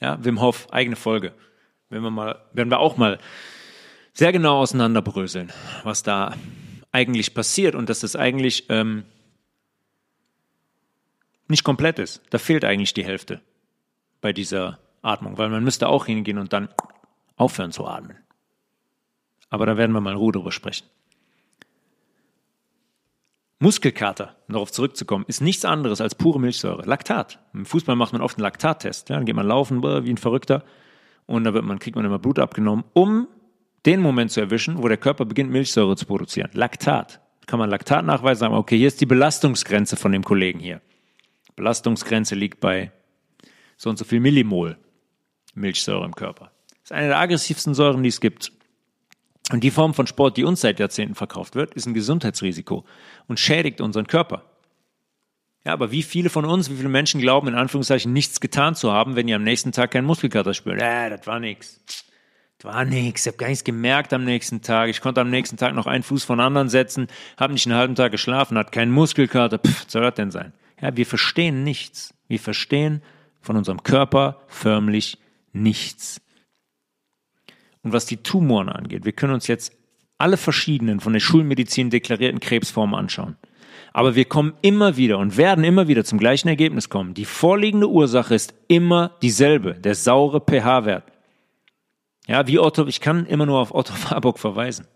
Ja, 0.00 0.22
Wim 0.24 0.40
Hof, 0.40 0.68
eigene 0.70 0.96
Folge. 0.96 1.32
Wenn 1.88 2.02
wir 2.02 2.10
mal, 2.10 2.44
werden 2.52 2.70
wir 2.70 2.80
auch 2.80 2.96
mal 2.96 3.18
sehr 4.12 4.32
genau 4.32 4.58
auseinanderbröseln, 4.58 5.52
was 5.84 6.02
da 6.02 6.34
eigentlich 6.92 7.34
passiert 7.34 7.74
und 7.74 7.88
dass 7.88 8.00
das 8.00 8.16
eigentlich 8.16 8.66
ähm, 8.68 9.04
nicht 11.48 11.64
komplett 11.64 11.98
ist. 11.98 12.22
Da 12.30 12.38
fehlt 12.38 12.64
eigentlich 12.64 12.94
die 12.94 13.04
Hälfte 13.04 13.40
bei 14.20 14.32
dieser 14.32 14.78
Atmung, 15.02 15.38
weil 15.38 15.48
man 15.48 15.62
müsste 15.62 15.88
auch 15.88 16.06
hingehen 16.06 16.38
und 16.38 16.52
dann 16.52 16.68
aufhören 17.36 17.72
zu 17.72 17.86
atmen. 17.86 18.16
Aber 19.50 19.66
da 19.66 19.76
werden 19.76 19.92
wir 19.92 20.00
mal 20.00 20.12
in 20.12 20.16
Ruhe 20.16 20.32
drüber 20.32 20.52
sprechen. 20.52 20.86
Muskelkater, 23.58 24.36
um 24.48 24.52
darauf 24.52 24.70
zurückzukommen, 24.70 25.24
ist 25.28 25.40
nichts 25.40 25.64
anderes 25.64 26.00
als 26.00 26.14
pure 26.14 26.38
Milchsäure. 26.38 26.82
Laktat. 26.84 27.38
Im 27.54 27.64
Fußball 27.64 27.96
macht 27.96 28.12
man 28.12 28.20
oft 28.20 28.36
einen 28.36 28.42
Laktattest. 28.42 29.08
Ja, 29.08 29.16
dann 29.16 29.24
geht 29.24 29.36
man 29.36 29.46
laufen 29.46 29.82
wie 29.82 30.10
ein 30.10 30.18
Verrückter 30.18 30.62
und 31.24 31.44
dann 31.44 31.54
wird 31.54 31.64
man, 31.64 31.78
kriegt 31.78 31.96
man 31.96 32.04
immer 32.04 32.18
Blut 32.18 32.38
abgenommen, 32.38 32.84
um 32.92 33.28
den 33.86 34.00
Moment 34.00 34.30
zu 34.30 34.40
erwischen, 34.40 34.82
wo 34.82 34.88
der 34.88 34.98
Körper 34.98 35.24
beginnt, 35.24 35.50
Milchsäure 35.50 35.96
zu 35.96 36.06
produzieren. 36.06 36.50
Laktat. 36.52 37.20
Kann 37.46 37.58
man 37.58 37.70
Laktat 37.70 38.04
nachweisen, 38.04 38.40
sagen, 38.40 38.54
okay, 38.54 38.76
hier 38.76 38.88
ist 38.88 39.00
die 39.00 39.06
Belastungsgrenze 39.06 39.96
von 39.96 40.12
dem 40.12 40.24
Kollegen 40.24 40.58
hier. 40.58 40.80
Belastungsgrenze 41.54 42.34
liegt 42.34 42.60
bei 42.60 42.92
so 43.76 43.88
und 43.88 43.98
so 43.98 44.04
viel 44.04 44.20
Millimol 44.20 44.76
Milchsäure 45.54 46.04
im 46.04 46.14
Körper. 46.14 46.50
Das 46.82 46.90
ist 46.90 46.92
eine 46.92 47.08
der 47.08 47.18
aggressivsten 47.18 47.74
Säuren, 47.74 48.02
die 48.02 48.08
es 48.08 48.20
gibt. 48.20 48.52
Und 49.52 49.62
die 49.62 49.70
Form 49.70 49.94
von 49.94 50.06
Sport, 50.06 50.36
die 50.36 50.44
uns 50.44 50.60
seit 50.60 50.80
Jahrzehnten 50.80 51.14
verkauft 51.14 51.54
wird, 51.54 51.74
ist 51.74 51.86
ein 51.86 51.94
Gesundheitsrisiko 51.94 52.84
und 53.28 53.38
schädigt 53.38 53.80
unseren 53.80 54.06
Körper. 54.06 54.42
Ja, 55.64 55.72
aber 55.72 55.90
wie 55.90 56.02
viele 56.02 56.30
von 56.30 56.44
uns, 56.44 56.70
wie 56.70 56.76
viele 56.76 56.88
Menschen 56.88 57.20
glauben, 57.20 57.48
in 57.48 57.54
Anführungszeichen 57.54 58.12
nichts 58.12 58.40
getan 58.40 58.74
zu 58.74 58.92
haben, 58.92 59.16
wenn 59.16 59.26
ihr 59.26 59.36
am 59.36 59.42
nächsten 59.42 59.72
Tag 59.72 59.90
keinen 59.92 60.04
Muskelkater 60.04 60.54
spürt? 60.54 60.80
Äh, 60.80 61.10
das 61.10 61.26
war 61.26 61.40
nix. 61.40 61.80
Das 62.58 62.72
war 62.72 62.84
nix. 62.84 63.22
Ich 63.22 63.32
habe 63.32 63.36
gar 63.36 63.48
nichts 63.48 63.64
gemerkt 63.64 64.12
am 64.12 64.24
nächsten 64.24 64.62
Tag. 64.62 64.88
Ich 64.88 65.00
konnte 65.00 65.20
am 65.20 65.30
nächsten 65.30 65.56
Tag 65.56 65.74
noch 65.74 65.86
einen 65.86 66.04
Fuß 66.04 66.24
von 66.24 66.40
anderen 66.40 66.68
setzen, 66.68 67.08
habe 67.36 67.52
nicht 67.52 67.66
einen 67.66 67.76
halben 67.76 67.94
Tag 67.96 68.12
geschlafen, 68.12 68.56
hat 68.56 68.72
keinen 68.72 68.92
Muskelkater. 68.92 69.58
Pff, 69.58 69.86
soll 69.88 70.02
das 70.02 70.14
denn 70.14 70.30
sein? 70.30 70.52
Ja, 70.80 70.96
wir 70.96 71.06
verstehen 71.06 71.64
nichts. 71.64 72.14
Wir 72.28 72.40
verstehen 72.40 73.02
von 73.40 73.56
unserem 73.56 73.82
Körper 73.82 74.40
förmlich 74.46 75.18
nichts. 75.52 76.20
Und 77.86 77.92
was 77.92 78.04
die 78.04 78.16
Tumoren 78.16 78.68
angeht, 78.68 79.04
wir 79.04 79.12
können 79.12 79.32
uns 79.32 79.46
jetzt 79.46 79.72
alle 80.18 80.36
verschiedenen 80.36 80.98
von 80.98 81.12
der 81.12 81.20
Schulmedizin 81.20 81.88
deklarierten 81.88 82.40
Krebsformen 82.40 82.96
anschauen. 82.96 83.36
Aber 83.92 84.16
wir 84.16 84.24
kommen 84.24 84.54
immer 84.60 84.96
wieder 84.96 85.18
und 85.18 85.36
werden 85.36 85.62
immer 85.62 85.86
wieder 85.86 86.02
zum 86.02 86.18
gleichen 86.18 86.48
Ergebnis 86.48 86.88
kommen. 86.88 87.14
Die 87.14 87.24
vorliegende 87.24 87.88
Ursache 87.88 88.34
ist 88.34 88.54
immer 88.66 89.12
dieselbe, 89.22 89.74
der 89.74 89.94
saure 89.94 90.40
pH-Wert. 90.40 91.04
Ja, 92.26 92.48
wie 92.48 92.58
Otto, 92.58 92.88
ich 92.88 93.00
kann 93.00 93.24
immer 93.24 93.46
nur 93.46 93.60
auf 93.60 93.72
Otto 93.72 93.94
Warburg 94.10 94.40
verweisen. 94.40 94.88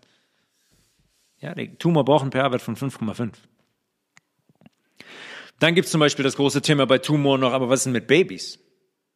Ja, 1.39 1.55
der 1.55 1.77
Tumor 1.77 2.03
braucht 2.03 2.23
einen 2.23 2.33
pH-Wert 2.33 2.61
von 2.61 2.75
5,5. 2.75 3.35
Dann 5.59 5.75
gibt 5.75 5.85
es 5.85 5.93
zum 5.93 6.01
Beispiel 6.01 6.23
das 6.23 6.35
große 6.35 6.61
Thema 6.61 6.85
bei 6.85 6.97
Tumoren 6.97 7.39
noch, 7.39 7.53
aber 7.53 7.69
was 7.69 7.79
ist 7.79 7.85
denn 7.85 7.93
mit 7.93 8.07
Babys, 8.07 8.59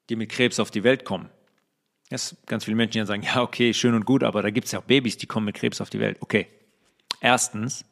die 0.07 0.15
mit 0.15 0.29
Krebs 0.29 0.61
auf 0.61 0.71
die 0.71 0.85
Welt 0.85 1.03
kommen? 1.03 1.29
Dass 2.09 2.37
ganz 2.45 2.65
viele 2.65 2.75
Menschen, 2.75 2.99
die 2.99 3.05
sagen, 3.05 3.23
ja, 3.23 3.41
okay, 3.41 3.73
schön 3.73 3.95
und 3.95 4.05
gut, 4.05 4.23
aber 4.23 4.41
da 4.41 4.49
gibt 4.49 4.65
es 4.65 4.71
ja 4.71 4.79
auch 4.79 4.83
Babys, 4.83 5.17
die 5.17 5.25
kommen 5.25 5.45
mit 5.45 5.55
Krebs 5.55 5.81
auf 5.81 5.89
die 5.89 5.99
Welt. 5.99 6.17
Okay. 6.21 6.47
Erstens, 7.19 7.85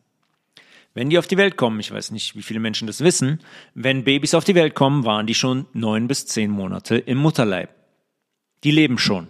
wenn 0.93 1.09
die 1.09 1.17
auf 1.17 1.27
die 1.27 1.37
Welt 1.37 1.57
kommen, 1.57 1.79
ich 1.79 1.91
weiß 1.91 2.11
nicht, 2.11 2.35
wie 2.35 2.43
viele 2.43 2.59
Menschen 2.59 2.85
das 2.85 3.01
wissen, 3.01 3.41
wenn 3.73 4.03
Babys 4.03 4.35
auf 4.35 4.43
die 4.43 4.55
Welt 4.55 4.75
kommen, 4.75 5.05
waren 5.05 5.25
die 5.25 5.33
schon 5.33 5.65
neun 5.73 6.07
bis 6.07 6.27
zehn 6.27 6.51
Monate 6.51 6.97
im 6.97 7.17
Mutterleib. 7.17 7.69
Die 8.63 8.71
leben 8.71 8.97
schon. 8.97 9.27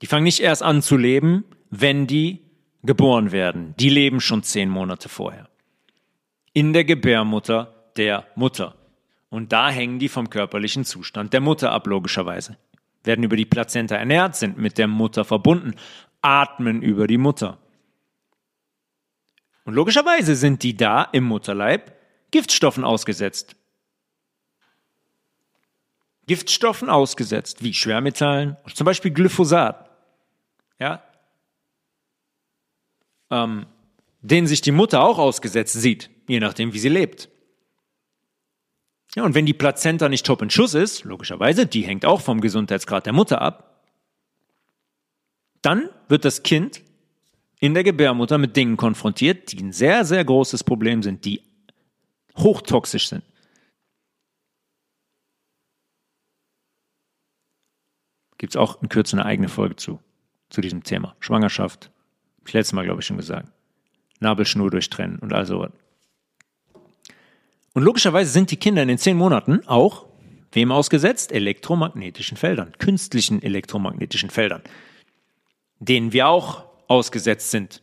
Die 0.00 0.06
fangen 0.06 0.24
nicht 0.24 0.40
erst 0.40 0.62
an 0.62 0.82
zu 0.82 0.96
leben, 0.96 1.44
wenn 1.70 2.06
die 2.06 2.40
geboren 2.82 3.30
werden. 3.30 3.74
Die 3.78 3.90
leben 3.90 4.20
schon 4.20 4.42
zehn 4.42 4.68
Monate 4.68 5.08
vorher 5.08 5.48
in 6.52 6.72
der 6.72 6.84
Gebärmutter 6.84 7.74
der 7.96 8.26
Mutter. 8.34 8.74
Und 9.30 9.52
da 9.52 9.70
hängen 9.70 9.98
die 9.98 10.08
vom 10.08 10.28
körperlichen 10.28 10.84
Zustand 10.84 11.32
der 11.32 11.40
Mutter 11.40 11.72
ab, 11.72 11.86
logischerweise. 11.86 12.58
Werden 13.04 13.24
über 13.24 13.36
die 13.36 13.46
Plazenta 13.46 13.96
ernährt, 13.96 14.36
sind 14.36 14.58
mit 14.58 14.78
der 14.78 14.86
Mutter 14.86 15.24
verbunden, 15.24 15.74
atmen 16.20 16.82
über 16.82 17.06
die 17.06 17.18
Mutter. 17.18 17.58
Und 19.64 19.74
logischerweise 19.74 20.34
sind 20.34 20.62
die 20.62 20.76
da 20.76 21.02
im 21.04 21.24
Mutterleib 21.24 21.96
Giftstoffen 22.30 22.84
ausgesetzt. 22.84 23.56
Giftstoffen 26.26 26.88
ausgesetzt, 26.88 27.62
wie 27.62 27.74
Schwermetallen, 27.74 28.56
zum 28.74 28.84
Beispiel 28.84 29.10
Glyphosat. 29.10 29.90
Ja? 30.78 31.02
Ähm, 33.30 33.66
den 34.20 34.46
sich 34.46 34.60
die 34.60 34.72
Mutter 34.72 35.02
auch 35.02 35.18
ausgesetzt 35.18 35.74
sieht 35.74 36.10
je 36.26 36.40
nachdem, 36.40 36.72
wie 36.72 36.78
sie 36.78 36.88
lebt. 36.88 37.28
Ja, 39.14 39.24
und 39.24 39.34
wenn 39.34 39.46
die 39.46 39.52
Plazenta 39.52 40.08
nicht 40.08 40.24
top 40.24 40.40
in 40.40 40.50
Schuss 40.50 40.74
ist, 40.74 41.04
logischerweise, 41.04 41.66
die 41.66 41.82
hängt 41.82 42.06
auch 42.06 42.20
vom 42.20 42.40
Gesundheitsgrad 42.40 43.04
der 43.04 43.12
Mutter 43.12 43.42
ab, 43.42 43.84
dann 45.60 45.90
wird 46.08 46.24
das 46.24 46.42
Kind 46.42 46.82
in 47.60 47.74
der 47.74 47.84
Gebärmutter 47.84 48.38
mit 48.38 48.56
Dingen 48.56 48.76
konfrontiert, 48.76 49.52
die 49.52 49.62
ein 49.62 49.72
sehr, 49.72 50.04
sehr 50.04 50.24
großes 50.24 50.64
Problem 50.64 51.02
sind, 51.02 51.24
die 51.24 51.42
hochtoxisch 52.36 53.08
sind. 53.08 53.22
Gibt 58.38 58.54
es 58.54 58.56
auch 58.56 58.82
in 58.82 58.88
Kürze 58.88 59.16
eine 59.16 59.26
eigene 59.26 59.48
Folge 59.48 59.76
zu, 59.76 60.00
zu 60.50 60.60
diesem 60.60 60.82
Thema. 60.82 61.14
Schwangerschaft, 61.20 61.92
hab 62.40 62.48
ich 62.48 62.54
letztes 62.54 62.72
Mal, 62.72 62.84
glaube 62.84 63.00
ich, 63.00 63.06
schon 63.06 63.18
gesagt. 63.18 63.52
Nabelschnur 64.18 64.70
durchtrennen 64.70 65.20
und 65.20 65.32
all 65.32 65.46
sowas. 65.46 65.70
Und 67.74 67.82
logischerweise 67.82 68.30
sind 68.30 68.50
die 68.50 68.56
Kinder 68.56 68.82
in 68.82 68.88
den 68.88 68.98
zehn 68.98 69.16
Monaten 69.16 69.66
auch 69.66 70.06
wem 70.52 70.70
ausgesetzt? 70.70 71.32
Elektromagnetischen 71.32 72.36
Feldern, 72.36 72.72
künstlichen 72.78 73.42
elektromagnetischen 73.42 74.30
Feldern, 74.30 74.62
denen 75.78 76.12
wir 76.12 76.28
auch 76.28 76.64
ausgesetzt 76.88 77.50
sind. 77.50 77.82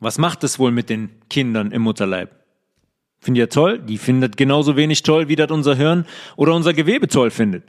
Was 0.00 0.18
macht 0.18 0.42
es 0.42 0.58
wohl 0.58 0.72
mit 0.72 0.90
den 0.90 1.10
Kindern 1.30 1.70
im 1.70 1.82
Mutterleib? 1.82 2.34
Findet 3.20 3.40
ihr 3.40 3.48
toll? 3.48 3.78
Die 3.78 3.98
findet 3.98 4.36
genauso 4.36 4.76
wenig 4.76 5.02
toll, 5.02 5.28
wie 5.28 5.36
das 5.36 5.50
unser 5.50 5.76
Hirn 5.76 6.04
oder 6.36 6.54
unser 6.54 6.74
Gewebe 6.74 7.08
toll 7.08 7.30
findet. 7.30 7.64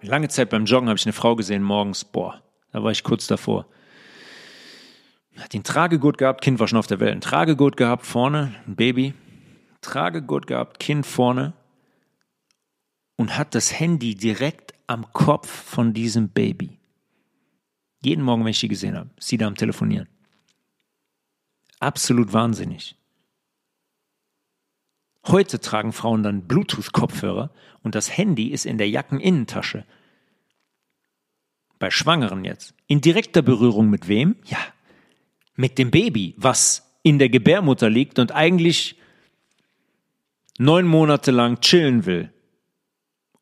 Lange 0.00 0.28
Zeit 0.28 0.50
beim 0.50 0.64
Joggen 0.64 0.88
habe 0.88 0.98
ich 0.98 1.06
eine 1.06 1.12
Frau 1.12 1.36
gesehen 1.36 1.62
morgens, 1.62 2.04
boah, 2.04 2.42
da 2.72 2.82
war 2.82 2.90
ich 2.90 3.04
kurz 3.04 3.28
davor. 3.28 3.66
Hat 5.36 5.52
den 5.52 5.64
Tragegurt 5.64 6.18
gehabt, 6.18 6.42
Kind 6.42 6.60
war 6.60 6.68
schon 6.68 6.78
auf 6.78 6.86
der 6.86 7.00
Welt, 7.00 7.12
ein 7.12 7.20
Tragegurt 7.20 7.76
gehabt 7.76 8.06
vorne, 8.06 8.54
ein 8.66 8.76
Baby, 8.76 9.14
Tragegurt 9.80 10.46
gehabt, 10.46 10.78
Kind 10.78 11.06
vorne 11.06 11.54
und 13.16 13.36
hat 13.36 13.54
das 13.54 13.78
Handy 13.78 14.14
direkt 14.14 14.74
am 14.86 15.12
Kopf 15.12 15.48
von 15.48 15.94
diesem 15.94 16.28
Baby. 16.28 16.78
Jeden 18.02 18.24
Morgen, 18.24 18.44
wenn 18.44 18.50
ich 18.50 18.58
sie 18.58 18.68
gesehen 18.68 18.96
habe, 18.96 19.10
sie 19.18 19.38
da 19.38 19.46
am 19.46 19.54
Telefonieren. 19.54 20.08
Absolut 21.78 22.32
wahnsinnig. 22.32 22.96
Heute 25.26 25.60
tragen 25.60 25.92
Frauen 25.92 26.22
dann 26.22 26.48
Bluetooth-Kopfhörer 26.48 27.50
und 27.82 27.94
das 27.94 28.16
Handy 28.16 28.48
ist 28.48 28.66
in 28.66 28.76
der 28.76 28.88
Jackeninnentasche. 28.88 29.84
Bei 31.78 31.90
Schwangeren 31.90 32.44
jetzt. 32.44 32.74
In 32.86 33.00
direkter 33.00 33.42
Berührung 33.42 33.88
mit 33.88 34.08
wem? 34.08 34.36
Ja, 34.44 34.58
mit 35.54 35.78
dem 35.78 35.90
Baby, 35.90 36.34
was 36.36 36.90
in 37.02 37.18
der 37.18 37.28
Gebärmutter 37.28 37.90
liegt 37.90 38.18
und 38.18 38.32
eigentlich 38.32 38.96
neun 40.58 40.86
Monate 40.86 41.30
lang 41.30 41.60
chillen 41.60 42.06
will 42.06 42.32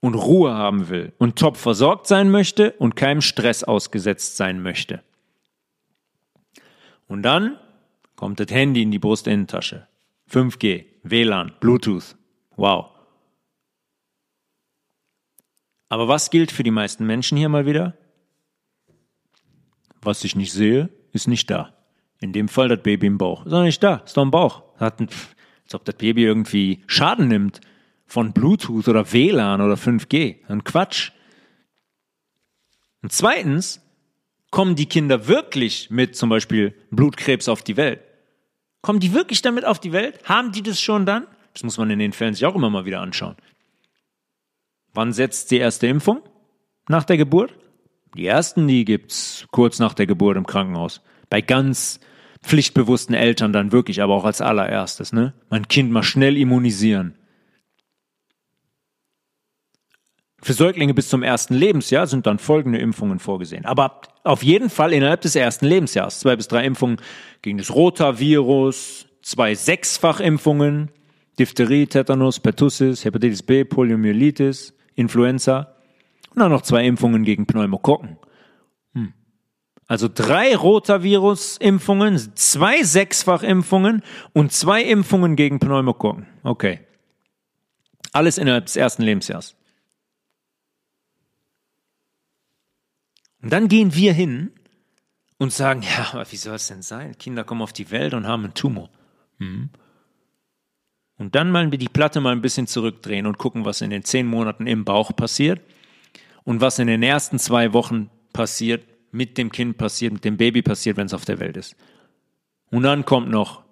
und 0.00 0.14
Ruhe 0.14 0.52
haben 0.52 0.88
will 0.88 1.12
und 1.18 1.38
top 1.38 1.56
versorgt 1.56 2.06
sein 2.06 2.30
möchte 2.30 2.72
und 2.72 2.96
keinem 2.96 3.20
Stress 3.20 3.62
ausgesetzt 3.64 4.36
sein 4.36 4.62
möchte. 4.62 5.02
Und 7.06 7.22
dann 7.22 7.58
kommt 8.16 8.40
das 8.40 8.50
Handy 8.50 8.82
in 8.82 8.90
die 8.90 8.98
Brustinnentasche. 8.98 9.86
5G, 10.30 10.84
WLAN, 11.02 11.52
Bluetooth. 11.60 12.16
Wow. 12.56 12.90
Aber 15.88 16.06
was 16.06 16.30
gilt 16.30 16.52
für 16.52 16.62
die 16.62 16.70
meisten 16.70 17.04
Menschen 17.04 17.36
hier 17.36 17.48
mal 17.48 17.66
wieder? 17.66 17.96
Was 20.00 20.24
ich 20.24 20.36
nicht 20.36 20.52
sehe, 20.52 20.88
ist 21.12 21.26
nicht 21.26 21.50
da. 21.50 21.74
In 22.20 22.32
dem 22.32 22.48
Fall 22.48 22.68
das 22.68 22.82
Baby 22.82 23.06
im 23.06 23.18
Bauch. 23.18 23.46
Ist 23.46 23.52
doch 23.52 23.62
nicht 23.62 23.82
da, 23.82 23.96
ist 23.96 24.16
doch 24.16 24.22
im 24.22 24.30
Bauch. 24.30 24.62
Hat, 24.78 25.00
als 25.00 25.74
ob 25.74 25.84
das 25.84 25.96
Baby 25.96 26.24
irgendwie 26.24 26.82
Schaden 26.86 27.28
nimmt 27.28 27.60
von 28.06 28.32
Bluetooth 28.32 28.88
oder 28.88 29.12
WLAN 29.12 29.60
oder 29.60 29.74
5G. 29.74 30.36
Ein 30.48 30.64
Quatsch. 30.64 31.12
Und 33.02 33.12
zweitens 33.12 33.80
kommen 34.50 34.74
die 34.74 34.86
Kinder 34.86 35.28
wirklich 35.28 35.90
mit 35.90 36.16
zum 36.16 36.28
Beispiel 36.28 36.74
Blutkrebs 36.90 37.48
auf 37.48 37.62
die 37.62 37.76
Welt. 37.76 38.00
Kommen 38.82 39.00
die 39.00 39.14
wirklich 39.14 39.42
damit 39.42 39.64
auf 39.64 39.78
die 39.78 39.92
Welt? 39.92 40.18
Haben 40.24 40.52
die 40.52 40.62
das 40.62 40.80
schon 40.80 41.06
dann? 41.06 41.26
Das 41.52 41.62
muss 41.62 41.78
man 41.78 41.90
in 41.90 41.98
den 41.98 42.12
Fällen 42.12 42.34
sich 42.34 42.44
auch 42.44 42.54
immer 42.54 42.70
mal 42.70 42.84
wieder 42.84 43.00
anschauen. 43.00 43.36
Wann 44.92 45.12
setzt 45.12 45.50
die 45.50 45.58
erste 45.58 45.86
Impfung? 45.86 46.22
Nach 46.88 47.04
der 47.04 47.16
Geburt? 47.16 47.54
Die 48.16 48.26
ersten, 48.26 48.66
die 48.66 48.84
gibt's 48.84 49.46
kurz 49.52 49.78
nach 49.78 49.94
der 49.94 50.06
Geburt 50.06 50.36
im 50.36 50.46
Krankenhaus. 50.46 51.00
Bei 51.28 51.40
ganz 51.40 52.00
pflichtbewussten 52.42 53.14
Eltern 53.14 53.52
dann 53.52 53.72
wirklich, 53.72 54.02
aber 54.02 54.14
auch 54.14 54.24
als 54.24 54.40
allererstes, 54.40 55.12
ne? 55.12 55.34
Mein 55.50 55.68
Kind 55.68 55.90
mal 55.90 56.02
schnell 56.02 56.36
immunisieren. 56.36 57.14
Für 60.42 60.54
Säuglinge 60.54 60.94
bis 60.94 61.10
zum 61.10 61.22
ersten 61.22 61.54
Lebensjahr 61.54 62.06
sind 62.06 62.26
dann 62.26 62.38
folgende 62.38 62.78
Impfungen 62.78 63.18
vorgesehen. 63.18 63.66
Aber 63.66 64.00
auf 64.24 64.42
jeden 64.42 64.70
Fall 64.70 64.94
innerhalb 64.94 65.20
des 65.20 65.36
ersten 65.36 65.66
Lebensjahres. 65.66 66.20
Zwei 66.20 66.34
bis 66.34 66.48
drei 66.48 66.64
Impfungen 66.64 66.96
gegen 67.42 67.58
das 67.58 67.74
Rotavirus, 67.74 69.06
zwei 69.20 69.54
Sechsfachimpfungen, 69.54 70.90
Diphtherie, 71.38 71.86
Tetanus, 71.86 72.40
Pertussis, 72.40 73.04
Hepatitis 73.04 73.42
B, 73.42 73.64
Poliomyelitis, 73.64 74.72
Influenza 74.94 75.74
und 76.30 76.40
dann 76.40 76.50
noch 76.50 76.62
zwei 76.62 76.86
Impfungen 76.86 77.24
gegen 77.24 77.46
Pneumokokken. 77.46 78.16
Hm. 79.90 79.92
Also 79.92 80.08
drei 80.08 80.54
Rotavirus-Impfungen, 80.54 82.36
zwei 82.36 82.82
Sechsfachimpfungen 82.82 84.02
und 84.32 84.52
zwei 84.52 84.82
Impfungen 84.82 85.34
gegen 85.34 85.58
Pneumokokken. 85.58 86.26
Okay. 86.44 86.80
Alles 88.12 88.38
innerhalb 88.38 88.66
des 88.66 88.76
ersten 88.76 89.02
Lebensjahres. 89.02 89.56
Und 93.42 93.52
dann 93.52 93.68
gehen 93.68 93.94
wir 93.94 94.12
hin 94.12 94.52
und 95.38 95.52
sagen, 95.52 95.82
ja, 95.82 96.10
aber 96.12 96.30
wie 96.30 96.36
soll 96.36 96.56
es 96.56 96.68
denn 96.68 96.82
sein? 96.82 97.16
Kinder 97.18 97.44
kommen 97.44 97.62
auf 97.62 97.72
die 97.72 97.90
Welt 97.90 98.14
und 98.14 98.26
haben 98.26 98.44
einen 98.44 98.54
Tumor. 98.54 98.90
Mhm. 99.38 99.70
Und 101.16 101.34
dann 101.34 101.50
mal 101.50 101.68
die 101.68 101.88
Platte 101.88 102.20
mal 102.20 102.32
ein 102.32 102.42
bisschen 102.42 102.66
zurückdrehen 102.66 103.26
und 103.26 103.38
gucken, 103.38 103.64
was 103.64 103.80
in 103.80 103.90
den 103.90 104.04
zehn 104.04 104.26
Monaten 104.26 104.66
im 104.66 104.84
Bauch 104.84 105.14
passiert 105.14 105.60
und 106.44 106.60
was 106.60 106.78
in 106.78 106.86
den 106.86 107.02
ersten 107.02 107.38
zwei 107.38 107.72
Wochen 107.72 108.10
passiert, 108.32 108.84
mit 109.12 109.38
dem 109.38 109.50
Kind 109.50 109.76
passiert, 109.76 110.12
mit 110.12 110.24
dem 110.24 110.36
Baby 110.36 110.62
passiert, 110.62 110.96
wenn 110.96 111.06
es 111.06 111.14
auf 111.14 111.24
der 111.24 111.40
Welt 111.40 111.56
ist. 111.56 111.76
Und 112.70 112.82
dann 112.82 113.04
kommt 113.04 113.28
noch, 113.28 113.64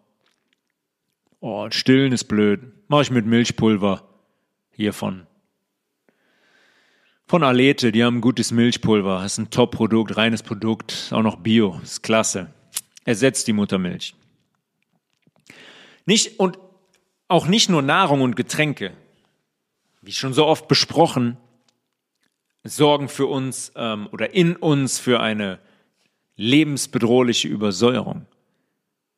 oh, 1.41 1.69
stillen 1.71 2.13
ist 2.13 2.25
blöd, 2.25 2.61
mache 2.89 3.03
ich 3.03 3.11
mit 3.11 3.27
Milchpulver 3.27 4.03
hier 4.71 4.93
von 4.93 5.27
von 7.29 7.45
Alete, 7.45 7.93
die 7.93 8.03
haben 8.03 8.23
gutes 8.23 8.53
Milchpulver, 8.53 9.21
das 9.23 9.33
ist 9.33 9.39
ein 9.39 9.51
Top-Produkt, 9.51 10.17
reines 10.17 10.43
Produkt, 10.43 11.11
auch 11.13 11.23
noch 11.23 11.37
Bio, 11.37 11.79
ist 11.83 12.03
klasse. 12.03 12.55
Ersetzt 13.05 13.47
die 13.47 13.53
Muttermilch. 13.53 14.15
Nicht, 16.07 16.41
und 16.41 16.59
auch 17.29 17.47
nicht 17.47 17.69
nur 17.69 17.83
Nahrung 17.83 18.23
und 18.23 18.35
Getränke, 18.35 18.95
wie 20.01 20.13
schon 20.13 20.33
so 20.33 20.47
oft 20.47 20.69
besprochen, 20.69 21.37
sorgen 22.69 23.09
für 23.09 23.27
uns 23.27 23.73
ähm, 23.77 24.09
oder 24.13 24.35
in 24.35 24.57
uns 24.57 24.99
für 24.99 25.21
eine 25.21 25.59
lebensbedrohliche 26.37 27.49
Übersäuerung. 27.49 28.27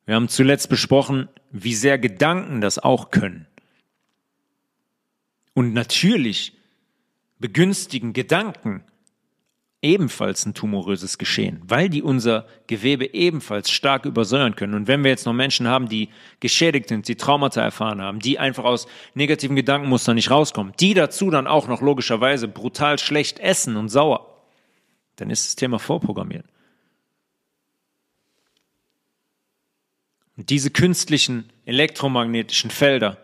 Wir 0.05 0.15
haben 0.15 0.29
zuletzt 0.29 0.69
besprochen, 0.69 1.29
wie 1.51 1.75
sehr 1.75 1.99
Gedanken 1.99 2.61
das 2.61 2.79
auch 2.79 3.11
können. 3.11 3.47
Und 5.53 5.73
natürlich 5.73 6.53
begünstigen 7.39 8.13
Gedanken 8.13 8.83
ebenfalls 9.81 10.45
ein 10.45 10.53
tumoröses 10.53 11.17
Geschehen, 11.17 11.61
weil 11.65 11.89
die 11.89 12.03
unser 12.03 12.45
Gewebe 12.67 13.13
ebenfalls 13.13 13.71
stark 13.71 14.05
übersäuern 14.05 14.55
können. 14.55 14.75
Und 14.75 14.87
wenn 14.87 15.03
wir 15.03 15.09
jetzt 15.09 15.25
noch 15.25 15.33
Menschen 15.33 15.67
haben, 15.67 15.89
die 15.89 16.09
geschädigt 16.39 16.89
sind, 16.89 17.07
die 17.07 17.15
Traumata 17.15 17.61
erfahren 17.61 18.01
haben, 18.01 18.19
die 18.19 18.37
einfach 18.37 18.63
aus 18.63 18.87
negativen 19.15 19.55
Gedankenmustern 19.55 20.15
nicht 20.15 20.29
rauskommen, 20.29 20.73
die 20.79 20.93
dazu 20.93 21.31
dann 21.31 21.47
auch 21.47 21.67
noch 21.67 21.81
logischerweise 21.81 22.47
brutal 22.47 22.99
schlecht 22.99 23.39
essen 23.39 23.75
und 23.75 23.89
sauer, 23.89 24.45
dann 25.15 25.31
ist 25.31 25.47
das 25.47 25.55
Thema 25.55 25.79
vorprogrammiert. 25.79 26.45
Und 30.37 30.49
diese 30.49 30.69
künstlichen 30.69 31.49
elektromagnetischen 31.65 32.69
Felder, 32.69 33.17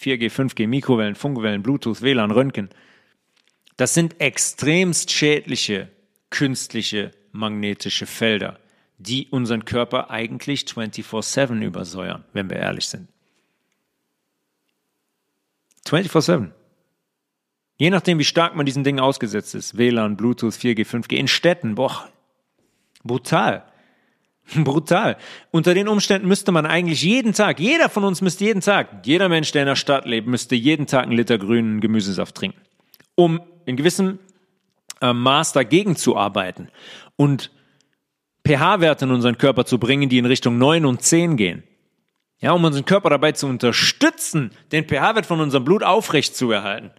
4G, 0.00 0.30
5G, 0.30 0.68
Mikrowellen, 0.68 1.14
Funkwellen, 1.14 1.62
Bluetooth, 1.62 2.02
WLAN, 2.02 2.30
Röntgen, 2.30 2.70
das 3.76 3.92
sind 3.92 4.20
extremst 4.20 5.10
schädliche 5.10 5.88
künstliche 6.30 7.12
magnetische 7.32 8.06
Felder, 8.06 8.58
die 8.98 9.28
unseren 9.30 9.64
Körper 9.64 10.10
eigentlich 10.10 10.64
24/7 10.64 11.62
übersäuern, 11.62 12.24
wenn 12.32 12.50
wir 12.50 12.56
ehrlich 12.56 12.88
sind. 12.88 13.08
24/7. 15.86 16.52
Je 17.78 17.90
nachdem, 17.90 18.18
wie 18.18 18.24
stark 18.24 18.56
man 18.56 18.66
diesen 18.66 18.84
Dingen 18.84 19.00
ausgesetzt 19.00 19.54
ist, 19.54 19.76
WLAN, 19.76 20.16
Bluetooth, 20.16 20.54
4G, 20.54 20.84
5G, 20.84 21.16
in 21.16 21.28
Städten, 21.28 21.74
boah, 21.74 22.08
brutal. 23.04 23.64
Brutal. 24.54 25.16
Unter 25.50 25.74
den 25.74 25.88
Umständen 25.88 26.28
müsste 26.28 26.52
man 26.52 26.66
eigentlich 26.66 27.02
jeden 27.02 27.32
Tag, 27.32 27.58
jeder 27.58 27.88
von 27.88 28.04
uns 28.04 28.22
müsste 28.22 28.44
jeden 28.44 28.60
Tag, 28.60 29.04
jeder 29.04 29.28
Mensch, 29.28 29.50
der 29.50 29.62
in 29.62 29.66
der 29.66 29.74
Stadt 29.74 30.06
lebt, 30.06 30.28
müsste 30.28 30.54
jeden 30.54 30.86
Tag 30.86 31.02
einen 31.02 31.16
Liter 31.16 31.36
grünen 31.36 31.80
Gemüsesaft 31.80 32.36
trinken, 32.36 32.60
um 33.16 33.40
in 33.64 33.76
gewissem 33.76 34.20
äh, 35.00 35.12
Maß 35.12 35.52
dagegen 35.52 35.96
zu 35.96 36.16
arbeiten 36.16 36.68
und 37.16 37.50
pH-Werte 38.46 39.04
in 39.06 39.10
unseren 39.10 39.38
Körper 39.38 39.64
zu 39.64 39.78
bringen, 39.78 40.08
die 40.08 40.18
in 40.18 40.26
Richtung 40.26 40.58
9 40.58 40.84
und 40.84 41.02
10 41.02 41.36
gehen. 41.36 41.64
Ja, 42.38 42.52
um 42.52 42.64
unseren 42.64 42.84
Körper 42.84 43.10
dabei 43.10 43.32
zu 43.32 43.46
unterstützen, 43.46 44.50
den 44.72 44.86
pH-Wert 44.86 45.26
von 45.26 45.40
unserem 45.40 45.64
Blut 45.64 45.82
aufrecht 45.82 46.36
zu 46.36 46.50
erhalten. 46.50 46.90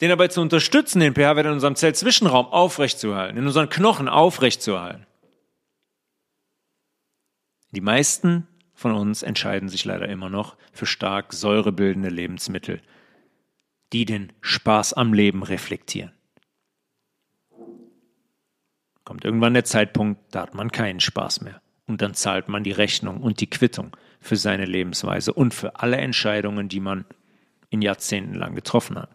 Den 0.00 0.10
dabei 0.10 0.28
zu 0.28 0.40
unterstützen, 0.40 1.00
den 1.00 1.14
pH-Wert 1.14 1.46
in 1.46 1.52
unserem 1.52 1.76
Zellzwischenraum 1.76 2.46
aufrecht 2.46 2.98
zu 2.98 3.14
halten, 3.14 3.38
in 3.38 3.46
unseren 3.46 3.68
Knochen 3.68 4.08
aufrecht 4.08 4.62
zu 4.62 4.80
halten. 4.80 5.06
Die 7.70 7.80
meisten 7.80 8.46
von 8.74 8.92
uns 8.92 9.22
entscheiden 9.22 9.68
sich 9.68 9.84
leider 9.84 10.08
immer 10.08 10.30
noch 10.30 10.56
für 10.72 10.86
stark 10.86 11.32
säurebildende 11.32 12.08
Lebensmittel 12.08 12.80
die 13.92 14.04
den 14.04 14.32
Spaß 14.40 14.92
am 14.94 15.12
Leben 15.12 15.42
reflektieren. 15.42 16.12
Kommt 19.08 19.24
irgendwann 19.24 19.54
der 19.54 19.64
Zeitpunkt, 19.64 20.20
da 20.32 20.42
hat 20.42 20.54
man 20.54 20.70
keinen 20.70 21.00
Spaß 21.00 21.40
mehr. 21.40 21.62
Und 21.86 22.02
dann 22.02 22.12
zahlt 22.12 22.50
man 22.50 22.62
die 22.62 22.72
Rechnung 22.72 23.22
und 23.22 23.40
die 23.40 23.48
Quittung 23.48 23.96
für 24.20 24.36
seine 24.36 24.66
Lebensweise 24.66 25.32
und 25.32 25.54
für 25.54 25.80
alle 25.80 25.96
Entscheidungen, 25.96 26.68
die 26.68 26.80
man 26.80 27.06
in 27.70 27.80
Jahrzehnten 27.80 28.34
lang 28.34 28.54
getroffen 28.54 28.98
hat. 28.98 29.08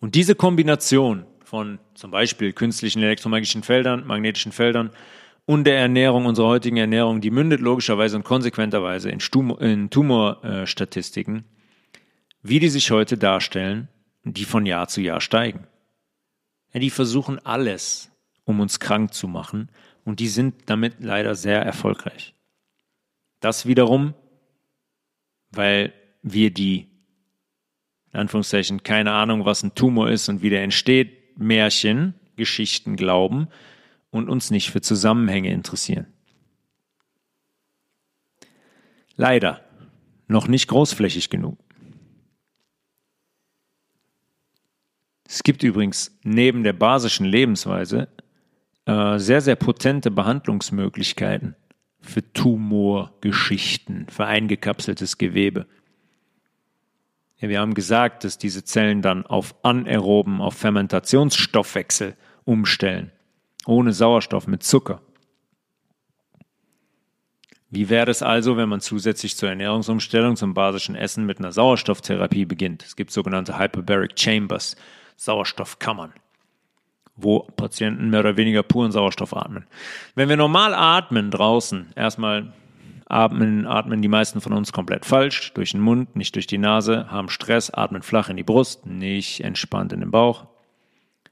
Und 0.00 0.14
diese 0.14 0.34
Kombination 0.34 1.26
von 1.44 1.78
zum 1.92 2.10
Beispiel 2.10 2.54
künstlichen 2.54 3.02
elektromagnetischen 3.02 3.62
Feldern, 3.62 4.06
magnetischen 4.06 4.52
Feldern 4.52 4.88
und 5.44 5.64
der 5.64 5.76
Ernährung, 5.76 6.24
unserer 6.24 6.48
heutigen 6.48 6.78
Ernährung, 6.78 7.20
die 7.20 7.30
mündet 7.30 7.60
logischerweise 7.60 8.16
und 8.16 8.24
konsequenterweise 8.24 9.10
in, 9.10 9.20
in 9.60 9.90
Tumorstatistiken, 9.90 11.44
wie 12.40 12.60
die 12.60 12.70
sich 12.70 12.90
heute 12.90 13.18
darstellen, 13.18 13.88
die 14.24 14.46
von 14.46 14.64
Jahr 14.64 14.88
zu 14.88 15.02
Jahr 15.02 15.20
steigen. 15.20 15.66
Die 16.76 16.90
versuchen 16.90 17.38
alles, 17.38 18.10
um 18.44 18.60
uns 18.60 18.78
krank 18.80 19.14
zu 19.14 19.28
machen 19.28 19.70
und 20.04 20.20
die 20.20 20.28
sind 20.28 20.54
damit 20.66 20.96
leider 21.00 21.34
sehr 21.34 21.62
erfolgreich. 21.62 22.34
Das 23.40 23.66
wiederum, 23.66 24.14
weil 25.50 25.92
wir 26.22 26.50
die, 26.50 26.88
in 28.12 28.20
Anführungszeichen, 28.20 28.82
keine 28.82 29.12
Ahnung, 29.12 29.44
was 29.44 29.62
ein 29.62 29.74
Tumor 29.74 30.10
ist 30.10 30.28
und 30.28 30.42
wie 30.42 30.50
der 30.50 30.62
entsteht, 30.62 31.38
Märchen, 31.38 32.14
Geschichten 32.36 32.96
glauben 32.96 33.48
und 34.10 34.28
uns 34.28 34.50
nicht 34.50 34.70
für 34.70 34.80
Zusammenhänge 34.80 35.50
interessieren. 35.52 36.06
Leider 39.16 39.62
noch 40.28 40.46
nicht 40.46 40.68
großflächig 40.68 41.30
genug. 41.30 41.58
Es 45.28 45.42
gibt 45.42 45.62
übrigens 45.62 46.18
neben 46.22 46.62
der 46.62 46.72
basischen 46.72 47.26
Lebensweise 47.26 48.08
äh, 48.86 49.18
sehr, 49.18 49.40
sehr 49.40 49.56
potente 49.56 50.10
Behandlungsmöglichkeiten 50.10 51.56
für 52.00 52.32
Tumorgeschichten, 52.32 54.06
für 54.08 54.26
eingekapseltes 54.26 55.18
Gewebe. 55.18 55.66
Ja, 57.38 57.48
wir 57.48 57.60
haben 57.60 57.74
gesagt, 57.74 58.24
dass 58.24 58.38
diese 58.38 58.64
Zellen 58.64 59.02
dann 59.02 59.26
auf 59.26 59.54
anaeroben, 59.62 60.40
auf 60.40 60.54
Fermentationsstoffwechsel 60.54 62.16
umstellen, 62.44 63.12
ohne 63.66 63.92
Sauerstoff, 63.92 64.46
mit 64.46 64.62
Zucker. 64.62 65.02
Wie 67.68 67.88
wäre 67.90 68.10
es 68.10 68.22
also, 68.22 68.56
wenn 68.56 68.68
man 68.68 68.80
zusätzlich 68.80 69.36
zur 69.36 69.48
Ernährungsumstellung 69.48 70.36
zum 70.36 70.54
basischen 70.54 70.94
Essen 70.94 71.26
mit 71.26 71.38
einer 71.38 71.52
Sauerstofftherapie 71.52 72.44
beginnt? 72.44 72.84
Es 72.84 72.94
gibt 72.94 73.10
sogenannte 73.10 73.58
Hyperbaric 73.58 74.18
Chambers, 74.18 74.76
Sauerstoffkammern 75.16 76.12
wo 77.16 77.40
Patienten 77.56 78.10
mehr 78.10 78.20
oder 78.20 78.36
weniger 78.36 78.62
puren 78.62 78.92
Sauerstoff 78.92 79.34
atmen. 79.34 79.66
Wenn 80.14 80.28
wir 80.28 80.36
normal 80.36 80.74
atmen 80.74 81.30
draußen, 81.30 81.92
erstmal 81.96 82.52
atmen, 83.06 83.66
atmen 83.66 84.02
die 84.02 84.08
meisten 84.08 84.40
von 84.40 84.52
uns 84.52 84.72
komplett 84.72 85.06
falsch, 85.06 85.52
durch 85.54 85.72
den 85.72 85.80
Mund, 85.80 86.14
nicht 86.14 86.34
durch 86.34 86.46
die 86.46 86.58
Nase, 86.58 87.10
haben 87.10 87.30
Stress, 87.30 87.70
atmen 87.70 88.02
flach 88.02 88.28
in 88.28 88.36
die 88.36 88.42
Brust, 88.42 88.86
nicht 88.86 89.40
entspannt 89.40 89.92
in 89.92 90.00
den 90.00 90.10
Bauch. 90.10 90.46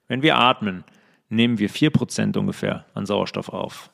Wenn 0.08 0.22
wir 0.22 0.38
atmen, 0.38 0.84
nehmen 1.28 1.58
wir 1.58 1.68
vier 1.68 1.90
Prozent 1.90 2.36
ungefähr 2.36 2.86
an 2.94 3.06
Sauerstoff 3.06 3.48
auf. 3.48 3.90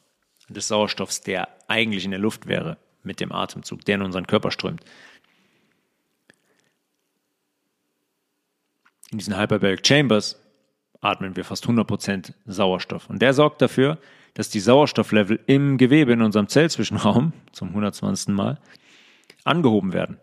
Des 0.48 0.68
Sauerstoffs, 0.68 1.20
der 1.20 1.48
eigentlich 1.68 2.04
in 2.04 2.10
der 2.10 2.20
Luft 2.20 2.46
wäre, 2.46 2.76
mit 3.02 3.20
dem 3.20 3.32
Atemzug, 3.32 3.84
der 3.84 3.96
in 3.96 4.02
unseren 4.02 4.26
Körper 4.26 4.50
strömt. 4.50 4.84
In 9.10 9.18
diesen 9.18 9.36
Hyperbaric 9.36 9.86
Chambers 9.86 10.40
atmen 11.00 11.36
wir 11.36 11.44
fast 11.44 11.66
100% 11.66 12.32
Sauerstoff. 12.46 13.08
Und 13.10 13.20
der 13.20 13.34
sorgt 13.34 13.60
dafür, 13.60 13.98
dass 14.34 14.50
die 14.50 14.60
Sauerstofflevel 14.60 15.40
im 15.46 15.78
Gewebe 15.78 16.12
in 16.12 16.22
unserem 16.22 16.48
Zellzwischenraum 16.48 17.32
zum 17.52 17.68
120. 17.68 18.28
Mal 18.28 18.58
angehoben 19.44 19.92
werden. 19.92 20.18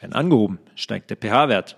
Werden 0.00 0.12
angehoben, 0.12 0.58
steigt 0.74 1.10
der 1.10 1.16
pH-Wert. 1.16 1.76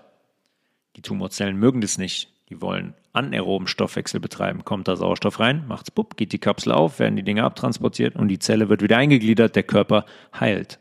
Die 0.95 1.01
Tumorzellen 1.01 1.57
mögen 1.57 1.81
das 1.81 1.97
nicht. 1.97 2.29
Die 2.49 2.61
wollen 2.61 2.95
anaeroben 3.13 3.67
Stoffwechsel 3.67 4.19
betreiben. 4.19 4.65
Kommt 4.65 4.87
da 4.87 4.95
Sauerstoff 4.95 5.39
rein, 5.39 5.65
macht's 5.67 5.91
pupp, 5.91 6.17
geht 6.17 6.33
die 6.33 6.39
Kapsel 6.39 6.71
auf, 6.71 6.99
werden 6.99 7.15
die 7.15 7.23
Dinge 7.23 7.43
abtransportiert 7.43 8.15
und 8.15 8.27
die 8.27 8.39
Zelle 8.39 8.69
wird 8.69 8.81
wieder 8.81 8.97
eingegliedert, 8.97 9.55
der 9.55 9.63
Körper 9.63 10.05
heilt. 10.37 10.80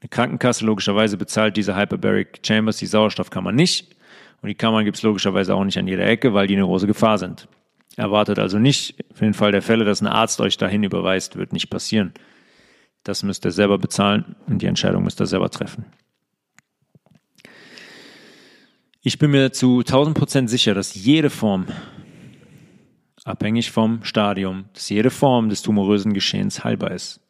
Eine 0.00 0.08
Krankenkasse 0.08 0.64
logischerweise 0.64 1.16
bezahlt 1.16 1.56
diese 1.56 1.76
Hyperbaric 1.76 2.40
Chambers, 2.46 2.76
die 2.76 2.86
Sauerstoffkammer 2.86 3.52
nicht. 3.52 3.96
Und 4.40 4.48
die 4.48 4.54
Kammern 4.54 4.84
gibt 4.84 4.96
es 4.96 5.02
logischerweise 5.02 5.54
auch 5.54 5.64
nicht 5.64 5.78
an 5.78 5.88
jeder 5.88 6.06
Ecke, 6.06 6.34
weil 6.34 6.46
die 6.46 6.54
eine 6.54 6.64
große 6.64 6.86
Gefahr 6.86 7.18
sind. 7.18 7.48
Erwartet 7.96 8.38
also 8.38 8.60
nicht, 8.60 9.04
für 9.12 9.24
den 9.24 9.34
Fall 9.34 9.50
der 9.50 9.62
Fälle, 9.62 9.84
dass 9.84 10.00
ein 10.00 10.06
Arzt 10.06 10.40
euch 10.40 10.56
dahin 10.56 10.84
überweist, 10.84 11.36
wird 11.36 11.52
nicht 11.52 11.68
passieren. 11.68 12.12
Das 13.02 13.24
müsst 13.24 13.44
ihr 13.44 13.50
selber 13.50 13.78
bezahlen 13.78 14.36
und 14.46 14.62
die 14.62 14.66
Entscheidung 14.66 15.02
müsst 15.02 15.20
ihr 15.20 15.26
selber 15.26 15.50
treffen. 15.50 15.86
Ich 19.00 19.18
bin 19.18 19.32
mir 19.32 19.52
zu 19.52 19.78
1000 19.80 20.16
Prozent 20.16 20.50
sicher, 20.50 20.74
dass 20.74 20.94
jede 20.94 21.30
Form, 21.30 21.66
abhängig 23.24 23.72
vom 23.72 24.04
Stadium, 24.04 24.66
dass 24.74 24.88
jede 24.90 25.10
Form 25.10 25.48
des 25.48 25.62
tumorösen 25.62 26.12
Geschehens 26.12 26.62
heilbar 26.62 26.92
ist. 26.92 27.20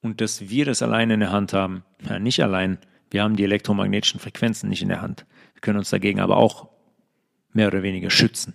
Und 0.00 0.20
dass 0.20 0.48
wir 0.48 0.64
das 0.64 0.82
allein 0.82 1.10
in 1.10 1.20
der 1.20 1.32
Hand 1.32 1.52
haben. 1.52 1.84
Ja, 2.08 2.18
nicht 2.18 2.42
allein. 2.42 2.78
Wir 3.10 3.22
haben 3.22 3.36
die 3.36 3.44
elektromagnetischen 3.44 4.20
Frequenzen 4.20 4.68
nicht 4.68 4.82
in 4.82 4.88
der 4.88 5.00
Hand. 5.00 5.26
Wir 5.54 5.60
können 5.60 5.78
uns 5.78 5.90
dagegen 5.90 6.20
aber 6.20 6.36
auch 6.36 6.68
mehr 7.52 7.68
oder 7.68 7.82
weniger 7.82 8.10
schützen. 8.10 8.54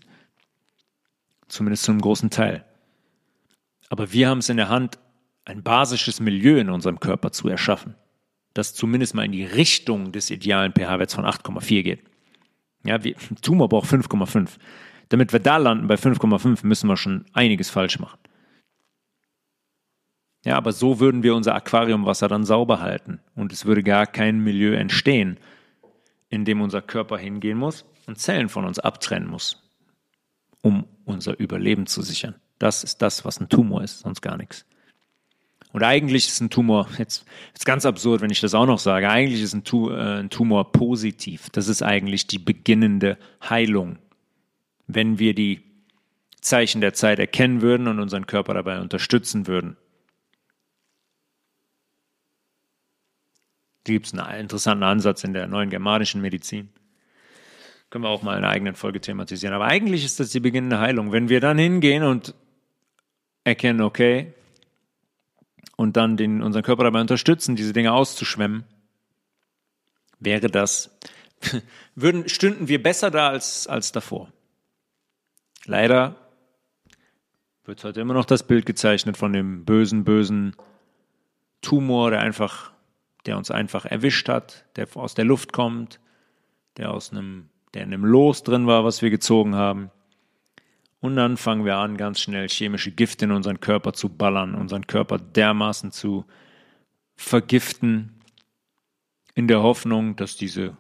Zumindest 1.48 1.84
zu 1.84 1.92
einem 1.92 2.02
großen 2.02 2.30
Teil. 2.30 2.64
Aber 3.90 4.14
wir 4.14 4.30
haben 4.30 4.40
es 4.40 4.50
in 4.50 4.58
der 4.58 4.70
Hand, 4.70 4.98
ein 5.46 5.64
basisches 5.64 6.20
Milieu 6.20 6.58
in 6.58 6.70
unserem 6.70 7.00
Körper 7.00 7.32
zu 7.32 7.50
erschaffen, 7.50 7.96
das 8.54 8.74
zumindest 8.74 9.14
mal 9.14 9.26
in 9.26 9.32
die 9.32 9.44
Richtung 9.44 10.12
des 10.12 10.30
idealen 10.30 10.72
pH-Werts 10.74 11.14
von 11.14 11.26
8,4 11.26 11.84
geht. 11.84 12.04
Ja, 12.86 13.04
wir, 13.04 13.16
Tumor 13.42 13.70
braucht 13.70 13.92
5,5. 13.92 14.50
Damit 15.10 15.34
wir 15.34 15.40
da 15.40 15.58
landen 15.58 15.88
bei 15.88 15.96
5,5, 15.96 16.66
müssen 16.66 16.88
wir 16.88 16.98
schon 16.98 17.26
einiges 17.34 17.70
falsch 17.70 18.00
machen. 18.00 18.18
Ja, 20.44 20.58
aber 20.58 20.74
so 20.74 21.00
würden 21.00 21.24
wir 21.24 21.36
unser 21.36 21.56
Aquariumwasser 21.56 22.28
dann 22.28 22.44
sauber 22.44 22.82
halten 22.82 23.20
und 23.36 23.54
es 23.54 23.66
würde 23.66 23.82
gar 23.82 24.06
kein 24.06 24.40
Milieu 24.40 24.74
entstehen, 24.74 25.38
in 26.30 26.44
dem 26.44 26.62
unser 26.62 26.82
Körper 26.82 27.18
hingehen 27.18 27.58
muss 27.58 27.86
und 28.08 28.20
Zellen 28.20 28.50
von 28.50 28.66
uns 28.66 28.80
abtrennen 28.80 29.30
muss, 29.30 29.64
um 30.62 30.86
unser 31.06 31.40
Überleben 31.40 31.88
zu 31.88 32.02
sichern. 32.02 32.36
Das 32.60 32.84
ist 32.84 33.02
das, 33.02 33.24
was 33.24 33.40
ein 33.40 33.50
Tumor 33.50 33.84
ist, 33.84 34.00
sonst 34.00 34.22
gar 34.22 34.38
nichts. 34.38 34.66
Und 35.72 35.82
eigentlich 35.82 36.28
ist 36.28 36.40
ein 36.40 36.50
Tumor, 36.50 36.88
jetzt 36.98 37.26
ist 37.54 37.66
ganz 37.66 37.86
absurd, 37.86 38.22
wenn 38.22 38.30
ich 38.30 38.42
das 38.42 38.54
auch 38.54 38.66
noch 38.66 38.80
sage, 38.80 39.10
eigentlich 39.10 39.42
ist 39.42 39.54
ein, 39.54 39.64
tu, 39.64 39.90
äh, 39.90 40.20
ein 40.20 40.30
Tumor 40.30 40.72
positiv. 40.72 41.50
Das 41.52 41.68
ist 41.68 41.82
eigentlich 41.82 42.28
die 42.28 42.38
beginnende 42.38 43.18
Heilung. 43.50 43.98
Wenn 44.88 45.20
wir 45.20 45.34
die 45.34 45.64
Zeichen 46.42 46.82
der 46.82 46.94
Zeit 46.94 47.20
erkennen 47.20 47.62
würden 47.62 47.88
und 47.88 48.00
unseren 48.00 48.28
Körper 48.28 48.54
dabei 48.54 48.82
unterstützen 48.82 49.48
würden, 49.48 49.78
gibt 53.84 54.08
es 54.08 54.14
einen 54.14 54.40
interessanten 54.40 54.84
Ansatz 54.84 55.24
in 55.24 55.34
der 55.34 55.48
neuen 55.48 55.70
germanischen 55.70 56.22
Medizin. 56.22 56.70
Können 57.90 58.06
wir 58.06 58.10
auch 58.10 58.24
mal 58.24 58.38
in 58.38 58.44
einer 58.44 58.50
eigenen 58.50 58.76
Folge 58.76 59.02
thematisieren. 59.02 59.54
Aber 59.54 59.66
eigentlich 59.66 60.06
ist 60.06 60.20
das 60.20 60.32
die 60.32 60.40
beginnende 60.40 60.80
Heilung. 60.80 61.12
Wenn 61.12 61.30
wir 61.30 61.40
dann 61.40 61.58
hingehen 61.58 62.04
und 62.04 62.34
erkennen, 63.44 63.82
okay, 63.82 64.34
und 65.76 65.98
dann 65.98 66.18
den, 66.18 66.42
unseren 66.42 66.64
Körper 66.64 66.86
dabei 66.86 67.02
unterstützen, 67.02 67.56
diese 67.56 67.74
Dinge 67.74 67.94
auszuschwemmen, 67.94 68.64
wäre 70.20 70.48
das, 70.48 70.98
würden, 71.96 72.30
stünden 72.30 72.68
wir 72.68 72.82
besser 72.82 73.12
da 73.12 73.30
als, 73.30 73.68
als 73.68 73.92
davor. 73.92 74.32
Leider 75.66 76.16
wird 77.66 77.84
heute 77.84 78.02
immer 78.02 78.14
noch 78.14 78.26
das 78.26 78.44
Bild 78.44 78.66
gezeichnet 78.66 79.18
von 79.18 79.34
dem 79.34 79.66
bösen, 79.66 80.04
bösen 80.04 80.56
Tumor, 81.62 82.12
der 82.12 82.20
einfach 82.20 82.73
der 83.26 83.38
uns 83.38 83.52
einfach 83.52 83.86
erwischt 83.86 84.30
hat, 84.30 84.66
der 84.76 84.88
aus 84.96 85.14
der 85.14 85.26
Luft 85.26 85.54
kommt, 85.54 86.00
der 86.78 86.92
aus 86.92 87.12
einem, 87.12 87.50
der 87.74 87.84
in 87.84 87.94
einem 87.94 88.06
Los 88.06 88.44
drin 88.44 88.68
war, 88.68 88.84
was 88.84 89.02
wir 89.02 89.10
gezogen 89.10 89.56
haben. 89.56 89.92
Und 91.00 91.16
dann 91.16 91.38
fangen 91.38 91.66
wir 91.66 91.76
an, 91.78 91.98
ganz 91.98 92.22
schnell 92.22 92.48
chemische 92.48 92.92
Gifte 92.92 93.26
in 93.26 93.32
unseren 93.32 93.60
Körper 93.60 93.94
zu 93.94 94.10
ballern, 94.10 94.56
unseren 94.56 94.88
Körper 94.88 95.18
dermaßen 95.18 95.92
zu 95.92 96.26
vergiften, 97.16 98.14
in 99.36 99.48
der 99.48 99.64
Hoffnung, 99.64 100.16
dass 100.16 100.36
diese 100.36 100.78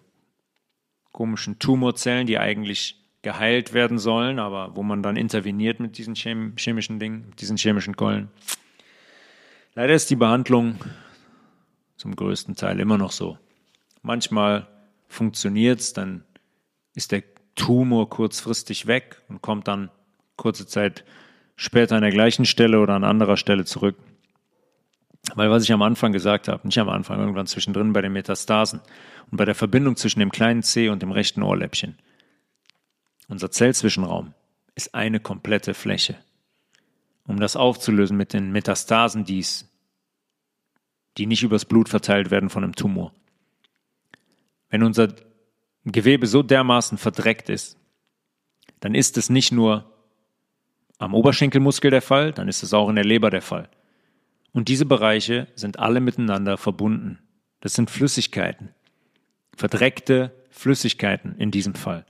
komischen 1.11 1.59
Tumorzellen, 1.59 2.27
die 2.27 2.37
eigentlich 2.37 2.99
geheilt 3.21 3.73
werden 3.73 3.97
sollen, 3.97 4.39
aber 4.39 4.75
wo 4.75 4.83
man 4.83 5.01
dann 5.01 5.15
interveniert 5.15 5.79
mit 5.79 5.97
diesen 5.97 6.15
chemischen 6.15 6.99
Dingen, 6.99 7.29
mit 7.29 7.41
diesen 7.41 7.57
chemischen 7.57 7.95
Keulen. 7.95 8.29
Leider 9.75 9.93
ist 9.93 10.09
die 10.09 10.15
Behandlung 10.15 10.77
zum 11.97 12.15
größten 12.15 12.55
Teil 12.55 12.79
immer 12.79 12.97
noch 12.97 13.11
so. 13.11 13.37
Manchmal 14.01 14.67
funktioniert 15.07 15.79
es, 15.79 15.93
dann 15.93 16.23
ist 16.95 17.11
der 17.11 17.23
Tumor 17.55 18.09
kurzfristig 18.09 18.87
weg 18.87 19.21
und 19.29 19.41
kommt 19.41 19.67
dann 19.67 19.89
kurze 20.35 20.65
Zeit 20.65 21.05
später 21.55 21.95
an 21.95 22.01
der 22.01 22.11
gleichen 22.11 22.45
Stelle 22.45 22.79
oder 22.79 22.95
an 22.95 23.03
anderer 23.03 23.37
Stelle 23.37 23.65
zurück. 23.65 23.95
Weil 25.35 25.49
was 25.49 25.63
ich 25.63 25.71
am 25.71 25.81
Anfang 25.81 26.11
gesagt 26.11 26.47
habe, 26.47 26.67
nicht 26.67 26.79
am 26.79 26.89
Anfang, 26.89 27.19
irgendwann 27.19 27.47
zwischendrin 27.47 27.93
bei 27.93 28.01
den 28.01 28.11
Metastasen 28.11 28.81
und 29.31 29.37
bei 29.37 29.45
der 29.45 29.55
Verbindung 29.55 29.95
zwischen 29.95 30.19
dem 30.19 30.31
kleinen 30.31 30.63
C 30.63 30.89
und 30.89 31.01
dem 31.01 31.11
rechten 31.11 31.43
Ohrläppchen. 31.43 31.97
Unser 33.29 33.49
Zellzwischenraum 33.49 34.33
ist 34.75 34.95
eine 34.95 35.19
komplette 35.19 35.73
Fläche. 35.73 36.17
Um 37.25 37.39
das 37.39 37.55
aufzulösen 37.55 38.17
mit 38.17 38.33
den 38.33 38.51
Metastasen 38.51 39.23
dies, 39.23 39.69
die 41.17 41.25
nicht 41.25 41.43
übers 41.43 41.65
Blut 41.65 41.89
verteilt 41.89 42.31
werden 42.31 42.49
von 42.49 42.63
einem 42.63 42.75
Tumor. 42.75 43.13
Wenn 44.69 44.83
unser 44.83 45.13
Gewebe 45.85 46.27
so 46.27 46.43
dermaßen 46.43 46.97
verdreckt 46.97 47.49
ist, 47.49 47.77
dann 48.79 48.95
ist 48.95 49.17
es 49.17 49.29
nicht 49.29 49.51
nur 49.51 49.91
am 50.97 51.13
Oberschenkelmuskel 51.13 51.91
der 51.91 52.01
Fall, 52.01 52.31
dann 52.31 52.47
ist 52.47 52.63
es 52.63 52.73
auch 52.73 52.89
in 52.89 52.95
der 52.95 53.05
Leber 53.05 53.29
der 53.29 53.41
Fall. 53.41 53.69
Und 54.51 54.69
diese 54.69 54.85
Bereiche 54.85 55.47
sind 55.55 55.79
alle 55.79 55.99
miteinander 55.99 56.57
verbunden. 56.57 57.19
Das 57.59 57.73
sind 57.73 57.89
Flüssigkeiten. 57.89 58.69
Verdreckte 59.55 60.31
Flüssigkeiten 60.49 61.35
in 61.37 61.51
diesem 61.51 61.75
Fall. 61.75 62.05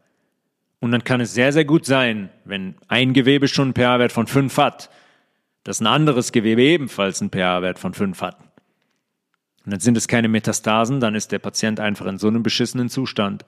Und 0.80 0.92
dann 0.92 1.04
kann 1.04 1.22
es 1.22 1.34
sehr, 1.34 1.54
sehr 1.54 1.64
gut 1.64 1.86
sein, 1.86 2.30
wenn 2.44 2.76
ein 2.90 3.14
Gewebe 3.14 3.48
schon 3.48 3.68
einen 3.68 3.76
pH-Wert 3.76 4.12
von 4.12 4.28
5 4.28 4.58
hat, 4.58 4.90
dass 5.64 5.80
ein 5.80 5.88
anderes 5.88 6.34
Gewebe 6.34 6.62
ebenfalls 6.62 7.22
einen 7.22 7.32
pH-Wert 7.32 7.80
von 7.80 7.94
5 7.94 8.22
hat. 8.22 8.38
Und 9.66 9.72
dann 9.72 9.80
sind 9.80 9.98
es 9.98 10.08
keine 10.08 10.28
Metastasen, 10.28 11.00
dann 11.00 11.16
ist 11.16 11.32
der 11.32 11.40
Patient 11.40 11.80
einfach 11.80 12.06
in 12.06 12.18
so 12.18 12.28
einem 12.28 12.44
beschissenen 12.44 12.90
Zustand, 12.90 13.46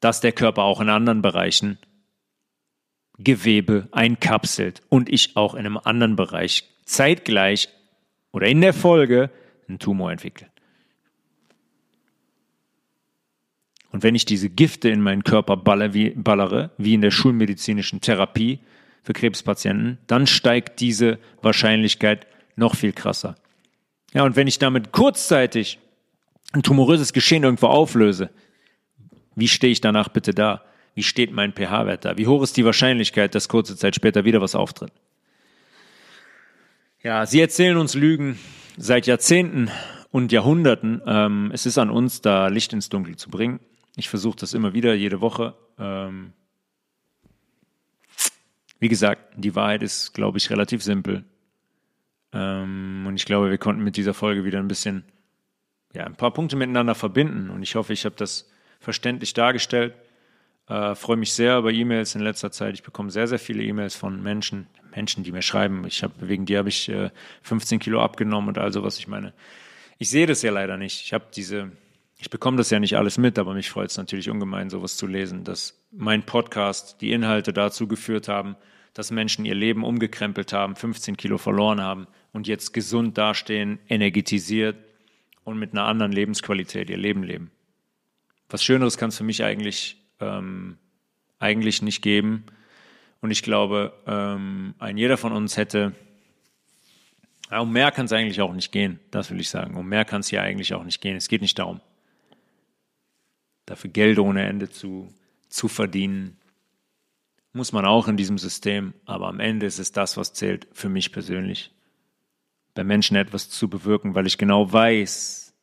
dass 0.00 0.20
der 0.20 0.32
Körper 0.32 0.62
auch 0.62 0.80
in 0.80 0.88
anderen 0.88 1.22
Bereichen 1.22 1.78
Gewebe 3.18 3.88
einkapselt 3.92 4.82
und 4.88 5.08
ich 5.08 5.36
auch 5.36 5.54
in 5.54 5.60
einem 5.60 5.76
anderen 5.78 6.16
Bereich 6.16 6.64
zeitgleich 6.84 7.68
oder 8.32 8.46
in 8.46 8.60
der 8.60 8.72
Folge 8.72 9.30
einen 9.68 9.78
Tumor 9.78 10.10
entwickle. 10.10 10.48
Und 13.90 14.04
wenn 14.04 14.14
ich 14.14 14.24
diese 14.24 14.48
Gifte 14.48 14.88
in 14.88 15.00
meinen 15.00 15.24
Körper 15.24 15.56
ballere, 15.56 16.70
wie 16.78 16.94
in 16.94 17.00
der 17.00 17.10
schulmedizinischen 17.10 18.00
Therapie 18.00 18.60
für 19.02 19.12
Krebspatienten, 19.12 19.98
dann 20.06 20.26
steigt 20.26 20.80
diese 20.80 21.18
Wahrscheinlichkeit 21.42 22.26
noch 22.56 22.76
viel 22.76 22.92
krasser. 22.92 23.34
Ja, 24.12 24.24
und 24.24 24.36
wenn 24.36 24.46
ich 24.46 24.58
damit 24.58 24.92
kurzzeitig 24.92 25.78
ein 26.52 26.62
tumoröses 26.62 27.12
Geschehen 27.12 27.44
irgendwo 27.44 27.66
auflöse, 27.66 28.30
wie 29.36 29.48
stehe 29.48 29.72
ich 29.72 29.80
danach 29.80 30.08
bitte 30.08 30.34
da? 30.34 30.64
Wie 30.94 31.02
steht 31.02 31.32
mein 31.32 31.52
pH-Wert 31.52 32.04
da? 32.04 32.18
Wie 32.18 32.26
hoch 32.26 32.42
ist 32.42 32.56
die 32.56 32.64
Wahrscheinlichkeit, 32.64 33.34
dass 33.34 33.48
kurze 33.48 33.76
Zeit 33.76 33.94
später 33.94 34.24
wieder 34.24 34.40
was 34.40 34.54
auftritt? 34.54 34.92
Ja, 37.02 37.24
sie 37.24 37.40
erzählen 37.40 37.76
uns 37.76 37.94
Lügen 37.94 38.38
seit 38.76 39.06
Jahrzehnten 39.06 39.70
und 40.10 40.32
Jahrhunderten. 40.32 41.00
Ähm, 41.06 41.50
es 41.54 41.64
ist 41.64 41.78
an 41.78 41.90
uns, 41.90 42.20
da 42.20 42.48
Licht 42.48 42.72
ins 42.72 42.88
Dunkel 42.88 43.16
zu 43.16 43.30
bringen. 43.30 43.60
Ich 43.96 44.08
versuche 44.08 44.36
das 44.36 44.52
immer 44.52 44.74
wieder, 44.74 44.94
jede 44.94 45.20
Woche. 45.20 45.54
Ähm, 45.78 46.32
wie 48.78 48.88
gesagt, 48.88 49.34
die 49.36 49.54
Wahrheit 49.54 49.82
ist, 49.82 50.12
glaube 50.12 50.38
ich, 50.38 50.50
relativ 50.50 50.82
simpel. 50.82 51.24
Ähm, 52.32 53.04
und 53.06 53.16
ich 53.16 53.24
glaube, 53.24 53.50
wir 53.50 53.58
konnten 53.58 53.82
mit 53.82 53.96
dieser 53.96 54.14
Folge 54.14 54.44
wieder 54.44 54.58
ein 54.58 54.68
bisschen, 54.68 55.04
ja, 55.92 56.04
ein 56.04 56.16
paar 56.16 56.32
Punkte 56.32 56.56
miteinander 56.56 56.94
verbinden. 56.94 57.50
Und 57.50 57.62
ich 57.62 57.74
hoffe, 57.74 57.92
ich 57.92 58.04
habe 58.04 58.16
das 58.16 58.48
verständlich 58.78 59.34
dargestellt. 59.34 59.94
Äh, 60.68 60.94
freue 60.94 61.16
mich 61.16 61.32
sehr 61.32 61.58
über 61.58 61.72
E-Mails 61.72 62.14
in 62.14 62.20
letzter 62.20 62.52
Zeit. 62.52 62.74
Ich 62.74 62.82
bekomme 62.82 63.10
sehr, 63.10 63.26
sehr 63.26 63.38
viele 63.38 63.62
E-Mails 63.62 63.96
von 63.96 64.22
Menschen, 64.22 64.68
Menschen, 64.94 65.24
die 65.24 65.32
mir 65.32 65.42
schreiben. 65.42 65.84
Ich 65.86 66.02
habe 66.02 66.14
wegen 66.20 66.46
dir 66.46 66.58
habe 66.58 66.68
ich 66.68 66.88
äh, 66.88 67.10
15 67.42 67.80
Kilo 67.80 68.00
abgenommen 68.02 68.48
und 68.48 68.58
also 68.58 68.82
was 68.84 68.98
ich 68.98 69.08
meine. 69.08 69.32
Ich 69.98 70.10
sehe 70.10 70.26
das 70.26 70.42
ja 70.42 70.52
leider 70.52 70.76
nicht. 70.76 71.02
Ich 71.04 71.12
habe 71.12 71.26
diese, 71.34 71.72
ich 72.16 72.30
bekomme 72.30 72.56
das 72.56 72.70
ja 72.70 72.78
nicht 72.78 72.96
alles 72.96 73.18
mit, 73.18 73.38
aber 73.38 73.52
mich 73.52 73.68
freut 73.68 73.90
es 73.90 73.98
natürlich 73.98 74.30
ungemein, 74.30 74.70
sowas 74.70 74.96
zu 74.96 75.06
lesen, 75.06 75.44
dass 75.44 75.84
mein 75.90 76.22
Podcast 76.22 77.00
die 77.00 77.12
Inhalte 77.12 77.52
dazu 77.52 77.86
geführt 77.86 78.28
haben, 78.28 78.56
dass 78.94 79.10
Menschen 79.10 79.44
ihr 79.44 79.54
Leben 79.54 79.84
umgekrempelt 79.84 80.52
haben, 80.52 80.76
15 80.76 81.16
Kilo 81.16 81.36
verloren 81.36 81.80
haben 81.80 82.06
und 82.32 82.46
jetzt 82.46 82.72
gesund 82.72 83.18
dastehen, 83.18 83.78
energetisiert 83.88 84.76
und 85.44 85.58
mit 85.58 85.72
einer 85.72 85.84
anderen 85.84 86.12
Lebensqualität 86.12 86.90
ihr 86.90 86.96
Leben 86.96 87.22
leben. 87.22 87.50
Was 88.48 88.64
Schöneres 88.64 88.98
kann 88.98 89.08
es 89.08 89.18
für 89.18 89.24
mich 89.24 89.44
eigentlich, 89.44 89.96
ähm, 90.20 90.78
eigentlich 91.38 91.82
nicht 91.82 92.02
geben. 92.02 92.44
Und 93.20 93.30
ich 93.30 93.42
glaube, 93.42 93.92
ähm, 94.06 94.74
ein 94.78 94.96
jeder 94.96 95.16
von 95.16 95.32
uns 95.32 95.56
hätte, 95.56 95.92
ja, 97.50 97.60
um 97.60 97.72
mehr 97.72 97.90
kann 97.90 98.06
es 98.06 98.12
eigentlich 98.12 98.40
auch 98.40 98.52
nicht 98.52 98.72
gehen, 98.72 99.00
das 99.10 99.30
will 99.30 99.40
ich 99.40 99.50
sagen. 99.50 99.76
Um 99.76 99.88
mehr 99.88 100.04
kann 100.04 100.20
es 100.20 100.28
hier 100.28 100.42
eigentlich 100.42 100.74
auch 100.74 100.84
nicht 100.84 101.00
gehen. 101.00 101.16
Es 101.16 101.28
geht 101.28 101.42
nicht 101.42 101.58
darum, 101.58 101.80
dafür 103.66 103.90
Geld 103.90 104.18
ohne 104.18 104.46
Ende 104.46 104.70
zu, 104.70 105.12
zu 105.48 105.68
verdienen. 105.68 106.36
Muss 107.52 107.72
man 107.72 107.84
auch 107.84 108.06
in 108.06 108.16
diesem 108.16 108.38
System, 108.38 108.94
aber 109.04 109.26
am 109.26 109.40
Ende 109.40 109.66
ist 109.66 109.80
es 109.80 109.90
das, 109.90 110.16
was 110.16 110.32
zählt 110.32 110.68
für 110.72 110.88
mich 110.88 111.12
persönlich 111.12 111.72
bei 112.74 112.84
Menschen 112.84 113.16
etwas 113.16 113.50
zu 113.50 113.68
bewirken, 113.68 114.14
weil 114.14 114.26
ich 114.26 114.38
genau 114.38 114.72
weiß, 114.72 115.54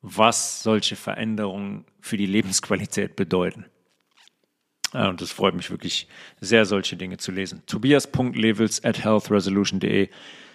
was 0.00 0.62
solche 0.62 0.96
Veränderungen 0.96 1.84
für 2.00 2.16
die 2.16 2.26
Lebensqualität 2.26 3.16
bedeuten. 3.16 3.66
Und 4.92 5.20
es 5.20 5.32
freut 5.32 5.54
mich 5.54 5.70
wirklich 5.70 6.08
sehr, 6.40 6.64
solche 6.64 6.96
Dinge 6.96 7.18
zu 7.18 7.30
lesen. 7.30 7.62
Tobias.levels 7.66 8.84
at 8.84 9.04
healthresolution.de 9.04 10.08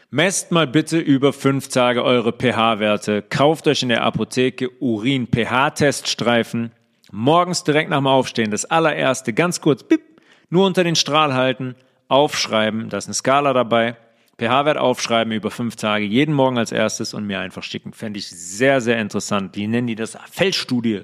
Messt 0.09 0.51
mal 0.51 0.67
bitte 0.67 0.99
über 0.99 1.33
fünf 1.33 1.69
Tage 1.69 2.03
eure 2.03 2.33
pH-Werte. 2.33 3.23
Kauft 3.23 3.67
euch 3.67 3.81
in 3.81 3.89
der 3.89 4.03
Apotheke 4.03 4.69
Urin-pH-Teststreifen. 4.79 6.71
Morgens 7.11 7.63
direkt 7.63 7.89
nach 7.89 7.97
dem 7.97 8.07
Aufstehen 8.07 8.51
das 8.51 8.65
allererste, 8.65 9.33
ganz 9.33 9.59
kurz, 9.59 9.83
bip, 9.83 10.21
nur 10.49 10.67
unter 10.67 10.83
den 10.83 10.95
Strahl 10.95 11.33
halten, 11.33 11.75
aufschreiben. 12.09 12.89
Da 12.89 12.97
ist 12.97 13.07
eine 13.07 13.15
Skala 13.15 13.53
dabei 13.53 13.97
pH-Wert 14.37 14.77
aufschreiben 14.77 15.33
über 15.33 15.51
fünf 15.51 15.75
Tage, 15.75 16.05
jeden 16.05 16.33
Morgen 16.33 16.57
als 16.57 16.71
erstes 16.71 17.13
und 17.13 17.25
mir 17.25 17.39
einfach 17.39 17.63
schicken. 17.63 17.93
Fände 17.93 18.19
ich 18.19 18.27
sehr, 18.27 18.81
sehr 18.81 18.99
interessant. 18.99 19.55
Die 19.55 19.67
nennen 19.67 19.87
die 19.87 19.95
das 19.95 20.17
Feldstudie. 20.31 21.03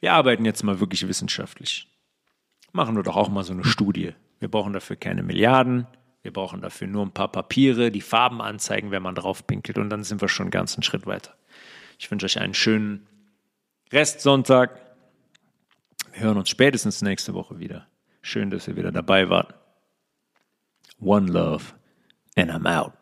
Wir 0.00 0.12
arbeiten 0.12 0.44
jetzt 0.44 0.62
mal 0.62 0.80
wirklich 0.80 1.06
wissenschaftlich. 1.06 1.88
Machen 2.72 2.96
wir 2.96 3.02
doch 3.02 3.16
auch 3.16 3.28
mal 3.28 3.44
so 3.44 3.52
eine 3.52 3.64
Studie. 3.64 4.14
Wir 4.40 4.48
brauchen 4.50 4.72
dafür 4.72 4.96
keine 4.96 5.22
Milliarden. 5.22 5.86
Wir 6.22 6.32
brauchen 6.32 6.62
dafür 6.62 6.86
nur 6.86 7.04
ein 7.04 7.12
paar 7.12 7.30
Papiere, 7.30 7.90
die 7.90 8.00
Farben 8.00 8.40
anzeigen, 8.40 8.90
wenn 8.90 9.02
man 9.02 9.14
drauf 9.14 9.46
pinkelt. 9.46 9.78
Und 9.78 9.90
dann 9.90 10.04
sind 10.04 10.20
wir 10.20 10.28
schon 10.28 10.44
einen 10.44 10.50
ganzen 10.50 10.82
Schritt 10.82 11.06
weiter. 11.06 11.34
Ich 11.98 12.10
wünsche 12.10 12.26
euch 12.26 12.40
einen 12.40 12.54
schönen 12.54 13.06
Restsonntag. 13.92 14.80
Wir 16.12 16.22
hören 16.22 16.38
uns 16.38 16.48
spätestens 16.48 17.02
nächste 17.02 17.34
Woche 17.34 17.58
wieder. 17.58 17.86
Schön, 18.22 18.50
dass 18.50 18.66
ihr 18.66 18.76
wieder 18.76 18.90
dabei 18.90 19.28
wart. 19.28 19.54
One 20.98 21.30
Love. 21.30 21.64
And 22.36 22.50
I'm 22.50 22.66
out. 22.66 22.96